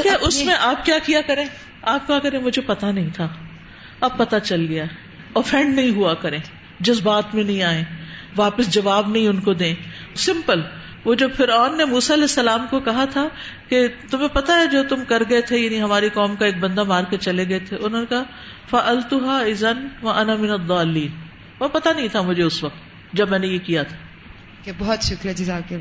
کیا 0.03 0.12
اس 0.20 0.44
میں 0.44 0.55
آپ 0.61 0.85
کیا 0.85 0.98
کیا 1.07 1.20
کریں؟ 1.20 1.44
آپ 1.83 2.07
کیا 2.07 2.18
کریں؟ 2.18 2.38
مجھے 2.38 2.62
پتا 2.62 2.90
نہیں 2.90 3.09
تھا۔ 3.14 3.29
اب 4.00 4.18
پتا 4.18 4.40
چل 4.40 4.66
گیا۔ 4.68 4.85
اوفینڈ 5.33 5.74
نہیں 5.74 5.90
ہوا 5.90 6.14
کریں۔ 6.14 6.38
جس 6.81 7.00
بات 7.03 7.35
میں 7.35 7.44
نہیں 7.44 7.62
آئے 7.62 7.85
واپس 8.37 8.68
جواب 8.68 9.09
نہیں 9.09 9.29
ان 9.29 9.40
کو 9.40 9.53
دیں۔ 9.53 9.74
سمپل 10.14 10.62
وہ 11.05 11.14
جو 11.14 11.29
فرعون 11.37 11.77
نے 11.77 11.85
موسیٰ 11.85 12.11
علیہ 12.11 12.25
السلام 12.25 12.66
کو 12.70 12.81
کہا 12.81 13.05
تھا 13.05 13.29
کہ 13.68 13.88
تمہیں 14.11 14.29
پتا 14.29 14.61
ہے 14.61 14.66
جو 14.66 14.83
تم 14.85 15.05
کر 15.09 15.23
گئے 15.31 15.40
تھے 15.40 15.59
یعنی 15.59 15.83
ہماری 15.83 16.09
قوم 16.09 16.37
کا 16.37 16.46
ایک 16.46 16.59
بندہ 16.59 16.85
مار 16.85 17.05
کے 17.05 17.16
چلے 17.16 17.49
گئے 17.49 17.59
تھے۔ 17.59 17.77
انہوں 17.81 18.01
نے 18.01 18.07
کہا 18.07 18.23
فلطا 18.70 19.38
ازن 19.38 19.88
و 20.03 20.12
من 20.38 20.51
الضالین 20.51 21.09
وہ 21.59 21.68
پتا 21.68 21.92
نہیں 21.92 22.09
تھا 22.09 22.20
مجھے 22.23 22.42
اس 22.42 22.64
وقت 22.64 22.77
جب 23.12 23.31
میں 23.31 23.38
نے 23.38 23.46
یہ 23.46 23.59
کیا 23.59 23.83
تھا۔ 23.83 23.96
کہ 24.64 24.73
بہت 24.79 25.03
شکریہ 25.03 25.33
جزاک 25.33 25.73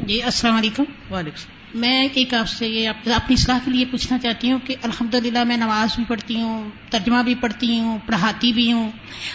جی 0.00 0.22
السلام 0.22 0.56
علیکم۔ 0.56 0.84
وعلیکم 1.10 1.78
میں 1.78 2.08
ایک 2.14 2.34
آپ 2.34 2.48
سے 2.48 2.68
یہ 2.68 2.88
اپنی 2.88 3.34
اصلاح 3.38 3.58
کے 3.64 3.70
لیے 3.70 3.84
پوچھنا 3.84 4.18
چاہتی 4.18 4.52
ہوں 4.52 4.58
کہ 4.58 4.76
الحمد 4.82 5.14
للہ 5.14 5.44
میں 5.44 5.56
نماز 5.56 5.96
بھی 5.96 6.04
پڑھتی 6.08 6.40
ہوں 6.40 6.70
ترجمہ 6.90 7.22
بھی 7.22 7.34
پڑھتی 7.34 7.78
ہوں 7.78 7.98
پڑھاتی 8.06 8.52
بھی 8.52 8.72
ہوں 8.72 8.90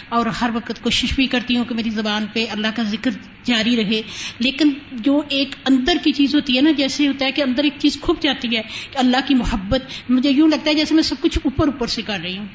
اور 0.08 0.26
ہر 0.26 0.50
وقت 0.54 0.82
کوشش 0.82 1.14
بھی 1.14 1.26
کرتی 1.26 1.56
ہوں 1.56 1.64
کہ 1.64 1.74
میری 1.74 1.90
زبان 1.90 2.26
پہ 2.32 2.46
اللہ 2.50 2.66
کا 2.76 2.82
ذکر 2.82 3.10
جاری 3.46 3.76
رہے۔ 3.76 4.02
لیکن 4.38 4.70
جو 4.92 5.22
ایک 5.28 5.56
اندر 5.64 5.96
کی 6.04 6.12
چیز 6.12 6.34
ہوتی 6.34 6.56
ہے 6.56 6.62
نا، 6.62 6.70
جیسے 6.70 7.08
ہوتا 7.08 7.26
ہے 7.26 7.32
کہ 7.32 7.42
اندر 7.42 7.64
ایک 7.64 7.74
چیز 7.78 7.98
کھپ 8.00 8.22
جاتی 8.22 8.56
ہے 8.56 8.62
کہ 8.92 8.98
اللہ 8.98 9.16
کی 9.26 9.34
محبت۔ 9.34 9.82
مجھے 10.08 10.30
یوں 10.30 10.48
لگتا 10.48 10.70
ہے 10.70 10.74
جیسے 10.74 10.94
میں 10.94 11.02
سب 11.02 11.16
کچھ 11.20 11.38
اوپر 11.44 11.66
اوپر 11.66 11.86
سے 11.86 12.02
کر 12.02 12.18
رہی 12.22 12.38
ہوں۔ 12.38 12.46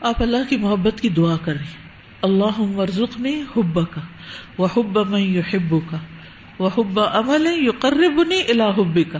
آپ 0.00 0.22
اللہ 0.22 0.36
کی 0.48 0.56
محبت 0.56 1.00
کی 1.00 1.08
دعا 1.08 1.36
کر 1.36 1.52
رہی 1.52 1.60
ہیں۔ 1.60 1.90
اللہ 2.22 2.60
ورژ 2.60 3.02
نے 3.18 3.42
حب 3.56 3.80
کا 3.90 4.00
وہ 4.58 4.68
حب 4.76 5.10
میں 5.10 5.42
کا 5.90 5.96
وہ 6.58 6.70
حب 6.78 7.00
عمل 7.00 7.46
یو 7.64 7.72
قرب 7.80 8.22
نہیں 8.22 9.04
کا 9.12 9.18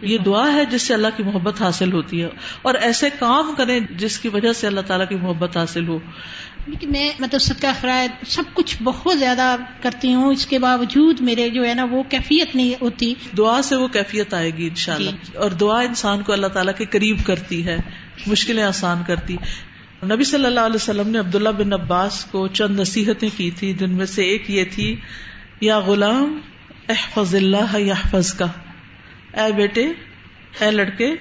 یہ 0.00 0.18
دعا 0.18 0.52
ہے 0.52 0.64
جس 0.64 0.82
سے 0.82 0.94
اللہ 0.94 1.06
کی 1.16 1.22
محبت 1.22 1.62
حاصل 1.62 1.92
ہوتی 1.92 2.22
ہے۔ 2.22 2.28
اور 2.62 2.74
ایسے 2.74 3.08
کام 3.18 3.54
کریں 3.56 3.80
جس 3.96 4.18
کی 4.18 4.28
وجہ 4.28 4.52
سے 4.52 4.66
اللہ 4.66 4.80
تعالیٰ 4.80 5.08
کی 5.08 5.14
محبت 5.14 5.56
حاصل 5.56 5.88
ہو۔ 5.88 5.98
لیکن 6.68 6.90
میں 6.90 7.10
مطلب 7.18 7.40
صدقہ 7.40 7.66
خرائط 7.80 8.26
سب 8.26 8.42
کچھ 8.54 8.82
بہت 8.82 9.18
زیادہ 9.18 9.56
کرتی 9.82 10.14
ہوں۔ 10.14 10.32
اس 10.32 10.46
کے 10.46 10.58
باوجود 10.58 11.20
میرے 11.20 11.48
جو 11.48 11.64
ہے 11.64 11.74
نا 11.74 11.84
وہ 11.84 12.02
کیفیت 12.02 12.56
نہیں 12.56 12.74
ہوتی۔ 12.80 13.14
دعا 13.38 13.62
سے 13.62 13.76
وہ 13.76 13.88
کیفیت 13.88 14.34
آئے 14.34 14.50
گی 14.50 14.68
انشاءاللہ۔ 14.68 15.10
جی۔ 15.10 15.36
اور 15.36 15.50
دعا 15.50 15.80
انسان 15.80 16.22
کو 16.22 16.32
اللہ 16.32 16.46
تعالیٰ 16.46 16.74
کے 16.78 16.84
قریب 16.84 17.16
کرتی 17.24 17.66
ہے 17.66 17.76
مشکلیں 18.26 18.64
آسان 18.64 19.02
کرتی۔ 19.06 19.36
نبی 20.04 20.24
صلی 20.24 20.44
اللہ 20.44 20.60
علیہ 20.60 20.76
وسلم 20.76 21.08
نے 21.08 21.18
عبداللہ 21.18 21.48
بن 21.48 21.72
عباس 21.72 22.24
کو 22.24 22.48
چند 22.48 22.80
نصیحتیں 22.80 23.28
کی 23.36 23.50
تھی 23.50 23.72
جن 23.72 23.90
میں 23.90 24.06
سے 24.06 24.22
ایک 24.22 24.50
یہ 24.50 24.64
تھی 24.64 24.96
یا 25.60 25.78
غلام 25.78 26.40
احفظ 26.88 27.34
اللہ 27.34 27.78
یحفظ 27.78 28.34
کا 28.34 28.46
اے 29.44 29.52
بیٹے 29.52 29.86
اے 30.60 30.70
لڑکے 30.70 31.14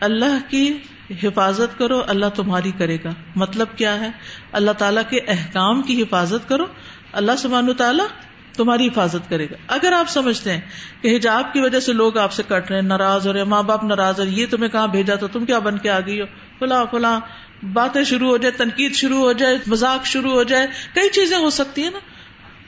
اللہ 0.00 0.50
کی 0.50 0.78
حفاظت 1.10 1.78
کرو، 1.78 2.02
اللہ 2.08 2.26
تمہاری 2.34 2.72
کرے 2.78 2.96
گا۔ 3.04 3.10
مطلب 3.36 3.66
کیا 3.76 4.00
ہے؟ 4.00 4.10
اللہ 4.52 4.70
تعالیٰ 4.70 5.02
کے 5.10 5.18
احکام 5.28 5.82
کی 5.82 6.02
حفاظت 6.02 6.48
کرو، 6.48 6.64
اللہ 7.12 7.32
سبحانہ 7.38 7.72
تعالیٰ 7.72 8.06
تمہاری 8.52 8.86
حفاظت 8.86 9.30
کرے 9.30 9.46
گا۔ 9.50 9.54
اگر 9.68 9.92
آپ 9.92 10.08
سمجھتے 10.08 10.52
ہیں 10.52 10.60
کہ 11.02 11.16
حجاب 11.16 11.52
کی 11.52 11.60
وجہ 11.60 11.80
سے 11.80 11.92
لوگ 11.92 12.18
آپ 12.18 12.32
سے 12.32 12.42
کٹ 12.48 12.70
رہے 12.70 12.74
ہیں، 12.74 12.88
ناراض 12.88 13.26
ہو 13.26 13.32
رہے 13.32 13.40
ہیں، 13.40 13.46
ماں 13.46 13.62
باپ 13.62 13.84
ناراض 13.84 14.18
اور 14.18 14.26
یہ 14.26 14.46
تمہیں 14.50 14.68
کہاں 14.68 14.86
بھیجا 14.86 15.14
تو 15.14 15.28
تم 15.28 15.44
کیا 15.44 15.58
بن 15.58 15.78
کے 15.78 15.90
آ 15.90 16.00
گئی 16.00 16.20
ہو؟ 16.20 16.26
فلاں 16.58 16.84
فلاں، 16.90 17.20
باتیں 17.72 18.04
شروع 18.04 18.28
ہو 18.28 18.36
جائے، 18.36 18.52
تنقید 18.52 18.94
شروع 18.94 19.18
ہو 19.18 19.32
جائے، 19.32 19.58
مذاق 19.66 20.06
شروع 20.06 20.32
ہو 20.32 20.42
جائے، 20.42 20.66
کئی 20.94 21.08
چیزیں 21.08 21.38
ہو 21.38 21.50
سکتی 21.50 21.82
ہیں 21.82 21.90
نا۔ 21.90 21.98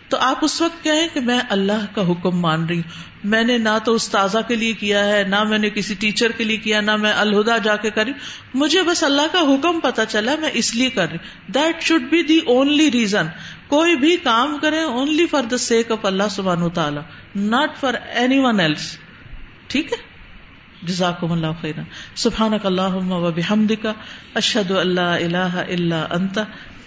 تو 0.08 0.16
آپ 0.20 0.44
اس 0.44 0.62
وقت 0.62 0.84
کہیں 0.84 1.08
کہ 1.14 1.20
میں 1.20 1.40
اللہ 1.50 1.94
کا 1.94 2.02
حکم 2.08 2.40
مان 2.40 2.66
رہی 2.66 2.76
ہوں۔ 2.76 3.08
میں 3.24 3.44
نے 3.44 3.58
نہ 3.58 3.78
تو 3.84 3.94
استاذہ 3.94 4.38
کے 4.48 4.56
لیے 4.56 4.72
کیا 4.72 5.04
ہے، 5.04 5.24
نہ 5.28 5.44
میں 5.44 5.58
نے 5.58 5.70
کسی 5.70 5.94
ٹیچر 5.94 6.32
کے 6.32 6.44
لیے 6.44 6.56
کیا، 6.56 6.80
نہ 6.80 6.96
میں 6.96 7.12
الہدا 7.12 7.58
جا 7.58 7.76
کے 7.76 7.90
کری 7.90 8.12
مجھے 8.54 8.82
بس 8.82 9.04
اللہ 9.04 9.22
کا 9.32 9.40
حکم 9.40 9.80
پتا 9.80 10.04
چلا، 10.06 10.34
میں 10.40 10.50
اس 10.52 10.74
لیے 10.74 10.90
کر 10.90 11.10
رہی 11.10 11.18
that 11.48 11.82
should 11.82 12.02
be 12.02 12.22
the 12.22 12.38
only 12.46 12.90
reason 12.90 13.26
کوئی 13.68 13.96
بھی 13.96 14.16
کام 14.16 14.58
کرے 14.62 14.80
only 14.80 15.26
for 15.26 15.42
the 15.42 15.58
sake 15.58 15.92
of 15.92 16.06
اللہ 16.06 16.28
سبحان 16.30 16.70
تعالیٰ 16.70 17.02
not 17.36 17.78
for 17.80 17.94
any 18.14 18.38
one 18.38 18.60
else 18.60 18.98
ٹھیک 19.66 19.92
ہے؟ 19.92 19.96
جزاکم 20.82 21.32
اللہ 21.32 21.46
خیرا۔ 21.60 21.82
سبحانک 22.14 22.66
اللہم 22.66 23.12
و 23.12 23.30
بحمدک۔ 23.30 23.86
اشہد 24.34 24.70
اللہ 24.70 25.00
الہ 25.00 25.62
الا 25.68 26.06
انت۔ 26.10 26.38